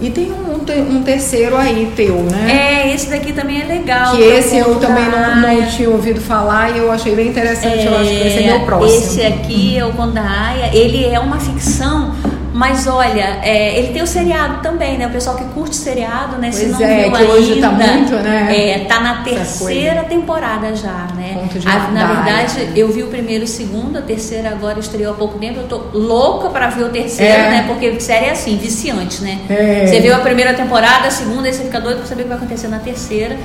E 0.00 0.10
tem 0.10 0.30
um, 0.30 0.96
um, 0.96 1.02
terceiro 1.02 1.56
aí 1.56 1.92
teu, 1.96 2.22
né? 2.22 2.84
É, 2.86 2.94
esse 2.94 3.10
daqui 3.10 3.32
também 3.32 3.60
é 3.60 3.64
legal. 3.64 4.14
Que 4.14 4.22
esse 4.22 4.56
eu 4.56 4.76
também 4.76 5.04
não, 5.06 5.40
não 5.40 5.68
tinha 5.68 5.90
ouvido 5.90 6.20
falar 6.20 6.70
e 6.70 6.78
eu 6.78 6.92
achei 6.92 7.16
bem 7.16 7.28
interessante. 7.28 7.80
É, 7.80 7.88
eu 7.88 7.96
acho 7.98 8.10
que 8.10 8.28
esse 8.28 8.38
é 8.38 8.46
meu 8.46 8.60
próximo. 8.60 8.96
Esse 8.96 9.22
aqui 9.22 9.76
é 9.76 9.84
o 9.84 9.92
Conda 9.92 10.20
Aya. 10.20 10.70
Ele 10.72 11.04
é 11.04 11.18
uma 11.18 11.40
ficção 11.40 12.14
mas 12.58 12.88
olha, 12.88 13.38
é, 13.40 13.78
ele 13.78 13.92
tem 13.92 14.02
o 14.02 14.06
seriado 14.06 14.60
também, 14.60 14.98
né? 14.98 15.06
O 15.06 15.10
pessoal 15.10 15.36
que 15.36 15.44
curte 15.44 15.76
seriado, 15.76 16.38
né? 16.38 16.50
Pois 16.50 16.56
Se 16.56 16.66
não 16.66 16.82
é, 16.82 17.02
viu 17.02 17.12
que 17.12 17.16
ainda, 17.18 17.32
hoje 17.32 17.60
tá 17.60 17.70
muito, 17.70 18.12
né? 18.16 18.70
É, 18.70 18.78
tá 18.80 18.98
na 18.98 19.22
terceira 19.22 20.02
temporada 20.02 20.74
já, 20.74 21.06
né? 21.14 21.48
A, 21.64 21.92
na 21.92 22.06
verdade, 22.14 22.72
eu 22.74 22.88
vi 22.88 23.04
o 23.04 23.06
primeiro 23.06 23.44
e 23.44 23.46
o 23.46 23.48
segundo, 23.48 23.96
a 23.96 24.02
terceira 24.02 24.50
agora 24.50 24.80
estreou 24.80 25.12
há 25.12 25.16
pouco 25.16 25.38
tempo. 25.38 25.60
Eu 25.60 25.68
tô 25.68 25.96
louca 25.96 26.50
para 26.50 26.66
ver 26.70 26.82
o 26.82 26.88
terceiro, 26.88 27.32
é. 27.32 27.48
né? 27.48 27.64
Porque 27.68 28.00
série 28.00 28.26
é 28.26 28.30
assim, 28.32 28.56
viciante, 28.56 29.22
né? 29.22 29.38
É. 29.48 29.86
Você 29.86 30.00
viu 30.00 30.12
a 30.12 30.18
primeira 30.18 30.52
temporada, 30.52 31.06
a 31.06 31.12
segunda, 31.12 31.46
aí 31.46 31.54
você 31.54 31.62
fica 31.62 31.80
doido 31.80 31.98
pra 31.98 32.06
saber 32.06 32.22
o 32.22 32.24
que 32.24 32.28
vai 32.30 32.38
acontecer 32.38 32.66
na 32.66 32.80
terceira. 32.80 33.36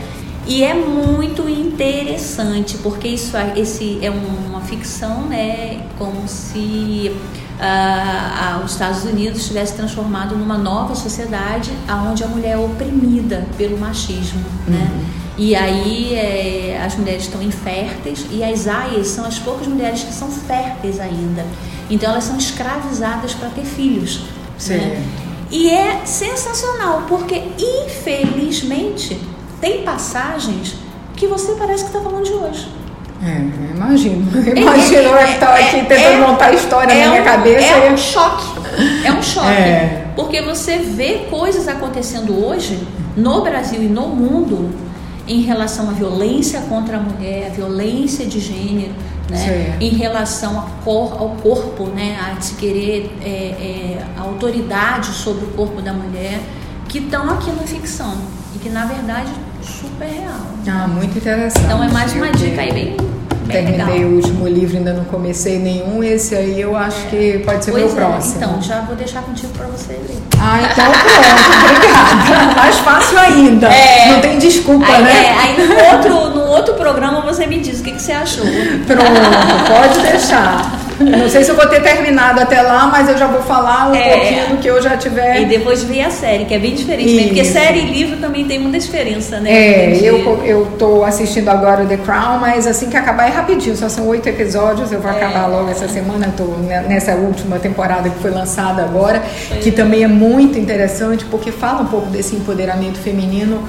E 0.47 0.63
é 0.63 0.73
muito 0.73 1.47
interessante, 1.47 2.77
porque 2.77 3.09
isso 3.09 3.37
esse 3.55 3.99
é 4.01 4.09
uma 4.09 4.61
ficção, 4.61 5.21
né? 5.27 5.81
Como 5.99 6.27
se 6.27 7.15
uh, 7.59 8.63
os 8.63 8.71
Estados 8.71 9.03
Unidos 9.03 9.47
tivesse 9.47 9.73
transformado 9.73 10.35
numa 10.35 10.57
nova 10.57 10.95
sociedade 10.95 11.71
onde 12.09 12.23
a 12.23 12.27
mulher 12.27 12.51
é 12.51 12.57
oprimida 12.57 13.45
pelo 13.57 13.77
machismo, 13.77 14.41
né? 14.67 14.77
uhum. 14.77 14.97
né? 14.97 15.13
E 15.35 15.55
aí 15.55 16.13
é, 16.13 16.81
as 16.85 16.95
mulheres 16.95 17.23
estão 17.23 17.41
inférteis 17.41 18.25
e 18.29 18.43
as 18.43 18.67
aias 18.67 19.07
são 19.07 19.25
as 19.25 19.39
poucas 19.39 19.67
mulheres 19.67 20.03
que 20.03 20.13
são 20.13 20.29
férteis 20.29 20.99
ainda. 20.99 21.43
Então 21.89 22.11
elas 22.11 22.25
são 22.25 22.37
escravizadas 22.37 23.33
para 23.33 23.49
ter 23.49 23.65
filhos. 23.65 24.21
Sim. 24.57 24.77
Né? 24.77 25.05
E 25.49 25.69
é 25.69 26.05
sensacional, 26.05 27.03
porque 27.07 27.43
infelizmente 27.57 29.19
tem 29.59 29.83
passagens 29.83 30.75
que 31.15 31.27
você 31.27 31.53
parece 31.53 31.83
que 31.83 31.89
está 31.89 32.01
falando 32.01 32.25
de 32.25 32.33
hoje. 32.33 32.67
É, 33.25 33.73
imagino. 33.73 34.27
Imagino 34.55 35.15
é, 35.15 35.23
eu 35.23 35.27
estar 35.29 35.55
aqui 35.55 35.85
tentando 35.85 36.23
é, 36.23 36.27
montar 36.27 36.45
a 36.47 36.53
história 36.53 36.93
na 36.93 37.09
minha 37.09 37.21
um, 37.21 37.25
cabeça. 37.25 37.65
É 37.65 37.91
um 37.91 37.97
choque. 37.97 38.45
É 39.05 39.11
um 39.11 39.21
choque. 39.23 39.47
É. 39.47 40.07
Porque 40.15 40.41
você 40.41 40.77
vê 40.77 41.25
coisas 41.29 41.67
acontecendo 41.67 42.45
hoje 42.45 42.85
no 43.15 43.41
Brasil 43.41 43.81
e 43.81 43.87
no 43.87 44.07
mundo 44.07 44.71
em 45.25 45.41
relação 45.41 45.89
à 45.89 45.93
violência 45.93 46.59
contra 46.61 46.97
a 46.97 46.99
mulher, 46.99 47.47
a 47.47 47.53
violência 47.53 48.25
de 48.25 48.41
gênero, 48.41 48.93
né? 49.29 49.77
em 49.79 49.89
relação 49.89 50.65
cor, 50.83 51.13
ao 51.13 51.29
corpo, 51.41 51.85
né? 51.85 52.17
a 52.19 52.41
se 52.41 52.55
querer 52.55 53.09
é, 53.21 53.29
é, 53.29 54.05
a 54.17 54.21
autoridade 54.21 55.07
sobre 55.07 55.45
o 55.45 55.47
corpo 55.49 55.81
da 55.81 55.93
mulher, 55.93 56.41
que 56.89 56.97
estão 56.97 57.29
aqui 57.29 57.51
na 57.51 57.63
ficção 57.63 58.17
e 58.53 58.59
que 58.59 58.69
na 58.69 58.85
verdade 58.85 59.31
super 59.61 60.09
real. 60.09 60.41
Ah, 60.67 60.87
muito 60.89 61.17
interessante. 61.17 61.65
Então 61.65 61.81
é 61.81 61.89
mais 61.89 62.11
uma 62.13 62.29
dica 62.31 62.61
aí 62.61 62.73
bem 62.73 63.12
terminei 63.43 63.99
legal. 63.99 64.09
o 64.09 64.15
último 64.15 64.47
livro, 64.47 64.77
ainda 64.77 64.93
não 64.93 65.05
comecei 65.05 65.59
nenhum. 65.59 66.03
Esse 66.03 66.35
aí 66.35 66.59
eu 66.59 66.75
acho 66.75 67.05
é. 67.07 67.09
que 67.09 67.39
pode 67.39 67.63
ser 67.63 67.71
o 67.71 67.75
meu 67.75 67.87
é. 67.87 67.91
próximo. 67.91 68.35
Então, 68.37 68.61
já 68.61 68.81
vou 68.81 68.95
deixar 68.95 69.21
contigo 69.23 69.51
para 69.57 69.67
você 69.67 69.93
ler. 69.93 70.17
Ah, 70.39 70.59
então 70.61 70.85
pronto, 70.91 72.25
obrigada. 72.25 72.55
Mais 72.55 72.77
fácil 72.79 73.17
ainda. 73.19 73.67
É. 73.67 74.11
Não 74.11 74.21
tem 74.21 74.37
desculpa, 74.37 74.85
aí, 74.85 75.03
né? 75.03 75.25
É, 75.25 75.39
aí 75.39 75.67
no 75.67 75.95
outro, 75.95 76.29
no 76.35 76.47
outro 76.51 76.73
programa 76.75 77.21
você 77.21 77.45
me 77.47 77.59
diz 77.59 77.79
o 77.79 77.83
que, 77.83 77.91
que 77.91 78.01
você 78.01 78.11
achou. 78.11 78.45
Pronto, 78.85 79.65
pode 79.67 79.99
deixar. 79.99 80.82
Não 81.03 81.29
sei 81.29 81.43
se 81.43 81.51
eu 81.51 81.55
vou 81.55 81.67
ter 81.67 81.81
terminado 81.81 82.39
até 82.39 82.61
lá, 82.61 82.87
mas 82.87 83.09
eu 83.09 83.17
já 83.17 83.27
vou 83.27 83.41
falar 83.41 83.89
um 83.89 83.95
é, 83.95 84.17
pouquinho 84.17 84.47
do 84.49 84.57
que 84.57 84.67
eu 84.67 84.81
já 84.81 84.97
tiver. 84.97 85.41
E 85.41 85.45
depois 85.45 85.83
ver 85.83 86.01
a 86.01 86.09
série, 86.09 86.45
que 86.45 86.53
é 86.53 86.59
bem 86.59 86.73
diferente, 86.73 87.13
né? 87.13 87.23
Porque 87.23 87.43
série 87.45 87.79
e 87.79 87.85
livro 87.85 88.17
também 88.17 88.45
tem 88.45 88.59
muita 88.59 88.79
diferença, 88.79 89.39
né? 89.39 89.51
É, 89.51 89.99
eu, 90.01 90.43
eu 90.45 90.65
tô 90.77 91.03
assistindo 91.03 91.49
agora 91.49 91.85
The 91.85 91.97
Crown, 91.97 92.39
mas 92.39 92.67
assim 92.67 92.89
que 92.89 92.97
acabar 92.97 93.27
é 93.27 93.31
rapidinho, 93.31 93.75
só 93.75 93.89
são 93.89 94.07
oito 94.07 94.27
episódios, 94.27 94.91
eu 94.91 94.99
vou 94.99 95.11
é. 95.11 95.15
acabar 95.15 95.47
logo 95.47 95.69
essa 95.69 95.87
semana, 95.87 96.33
tô 96.35 96.45
nessa 96.87 97.15
última 97.15 97.59
temporada 97.59 98.09
que 98.09 98.19
foi 98.19 98.31
lançada 98.31 98.83
agora, 98.83 99.21
foi. 99.21 99.57
que 99.57 99.71
também 99.71 100.03
é 100.03 100.07
muito 100.07 100.57
interessante, 100.57 101.25
porque 101.25 101.51
fala 101.51 101.81
um 101.81 101.87
pouco 101.87 102.07
desse 102.07 102.35
empoderamento 102.35 102.97
feminino 102.99 103.63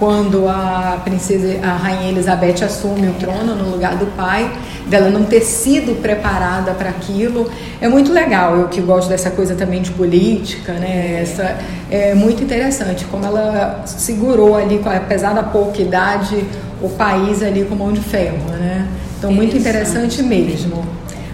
quando 0.00 0.48
a 0.48 0.98
princesa, 1.04 1.60
a 1.62 1.76
rainha 1.76 2.10
Elizabeth 2.10 2.64
assume 2.64 3.06
o 3.08 3.12
trono 3.12 3.54
no 3.54 3.70
lugar 3.70 3.96
do 3.96 4.06
pai, 4.16 4.50
dela 4.86 5.10
não 5.10 5.24
ter 5.24 5.42
sido 5.42 6.00
preparada 6.00 6.72
para 6.72 6.88
aquilo, 6.88 7.50
é 7.82 7.86
muito 7.86 8.10
legal. 8.10 8.56
Eu 8.56 8.68
que 8.68 8.80
gosto 8.80 9.10
dessa 9.10 9.30
coisa 9.30 9.54
também 9.54 9.82
de 9.82 9.90
política, 9.90 10.72
né? 10.72 11.20
Essa 11.20 11.58
é 11.90 12.14
muito 12.14 12.42
interessante 12.42 13.04
como 13.04 13.26
ela 13.26 13.82
segurou 13.84 14.56
ali, 14.56 14.80
apesar 14.86 15.34
da 15.34 15.42
pouca 15.42 15.82
idade, 15.82 16.46
o 16.80 16.88
país 16.88 17.42
ali 17.42 17.66
com 17.66 17.74
mão 17.74 17.92
de 17.92 18.00
ferro, 18.00 18.38
né? 18.58 18.88
Então 19.18 19.30
muito 19.30 19.54
interessante 19.54 20.22
mesmo. 20.22 20.82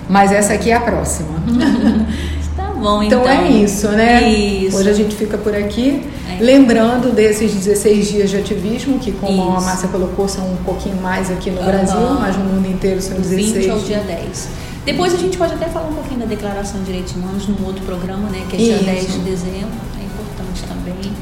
Mas 0.09 0.33
essa 0.33 0.55
aqui 0.55 0.73
é 0.73 0.75
a 0.75 0.81
próxima. 0.81 1.39
bom, 2.77 3.03
então. 3.03 3.23
Então 3.23 3.33
é 3.33 3.51
isso, 3.51 3.89
né? 3.89 4.29
Isso. 4.29 4.77
Hoje 4.77 4.91
a 4.91 4.93
gente 4.93 5.17
fica 5.17 5.39
por 5.39 5.55
aqui. 5.55 6.07
É. 6.29 6.37
Lembrando 6.43 7.15
desses 7.15 7.53
16 7.53 8.09
dias 8.09 8.29
de 8.31 8.37
ativismo, 8.37 8.99
que 8.99 9.13
como 9.13 9.43
isso. 9.43 9.53
a 9.57 9.61
Márcia 9.61 9.89
colocou, 9.89 10.29
são 10.29 10.53
um 10.53 10.57
pouquinho 10.57 11.01
mais 11.01 11.31
aqui 11.31 11.51
no 11.51 11.61
uhum. 11.61 11.67
Brasil, 11.67 12.11
mas 12.21 12.37
no 12.37 12.45
mundo 12.45 12.69
inteiro 12.69 13.01
são 13.01 13.17
16. 13.17 13.53
20 13.53 13.71
ao 13.71 13.79
dia 13.79 14.01
10. 14.01 14.49
Depois 14.85 15.15
a 15.15 15.17
gente 15.17 15.37
pode 15.37 15.53
até 15.55 15.67
falar 15.67 15.89
um 15.89 15.95
pouquinho 15.95 16.21
da 16.21 16.27
Declaração 16.27 16.79
de 16.81 16.87
Direitos 16.87 17.17
Humanos 17.17 17.49
num 17.49 17.67
outro 17.67 17.85
programa, 17.85 18.31
né? 18.31 18.47
Que 18.49 18.55
é 18.57 18.59
dia 18.59 18.77
isso. 18.77 18.85
10 18.85 19.13
de 19.13 19.19
dezembro. 19.19 19.75
É 19.99 20.05
importante 20.05 20.63
também. 20.69 21.13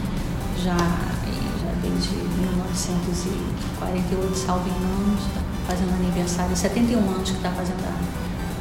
Já, 0.62 0.76
já 0.76 1.72
desde 1.80 2.14
1948, 2.14 4.36
salvo 4.36 4.68
engano, 4.68 5.16
está 5.18 5.40
fazendo 5.66 5.94
aniversário, 5.94 6.54
71 6.54 6.98
anos 6.98 7.30
que 7.30 7.36
está 7.36 7.50
fazendo 7.50 7.82
a, 7.86 7.94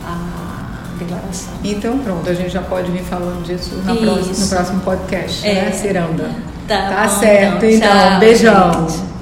a 0.09 0.72
declaração. 0.93 1.53
Então 1.63 1.99
pronto, 1.99 2.29
a 2.29 2.33
gente 2.33 2.49
já 2.49 2.61
pode 2.61 2.91
vir 2.91 3.03
falando 3.03 3.43
disso 3.43 3.75
na 3.85 3.95
próxima, 3.95 4.37
no 4.37 4.47
próximo 4.49 4.79
podcast, 4.81 5.41
né, 5.41 5.51
é. 5.51 5.61
né, 5.65 5.71
Ciranda? 5.71 6.29
Tá, 6.67 6.89
tá 6.89 7.03
bom, 7.07 7.19
certo, 7.19 7.65
então, 7.65 7.89
então 7.89 8.19
beijão. 8.19 8.87
Gente. 8.89 9.12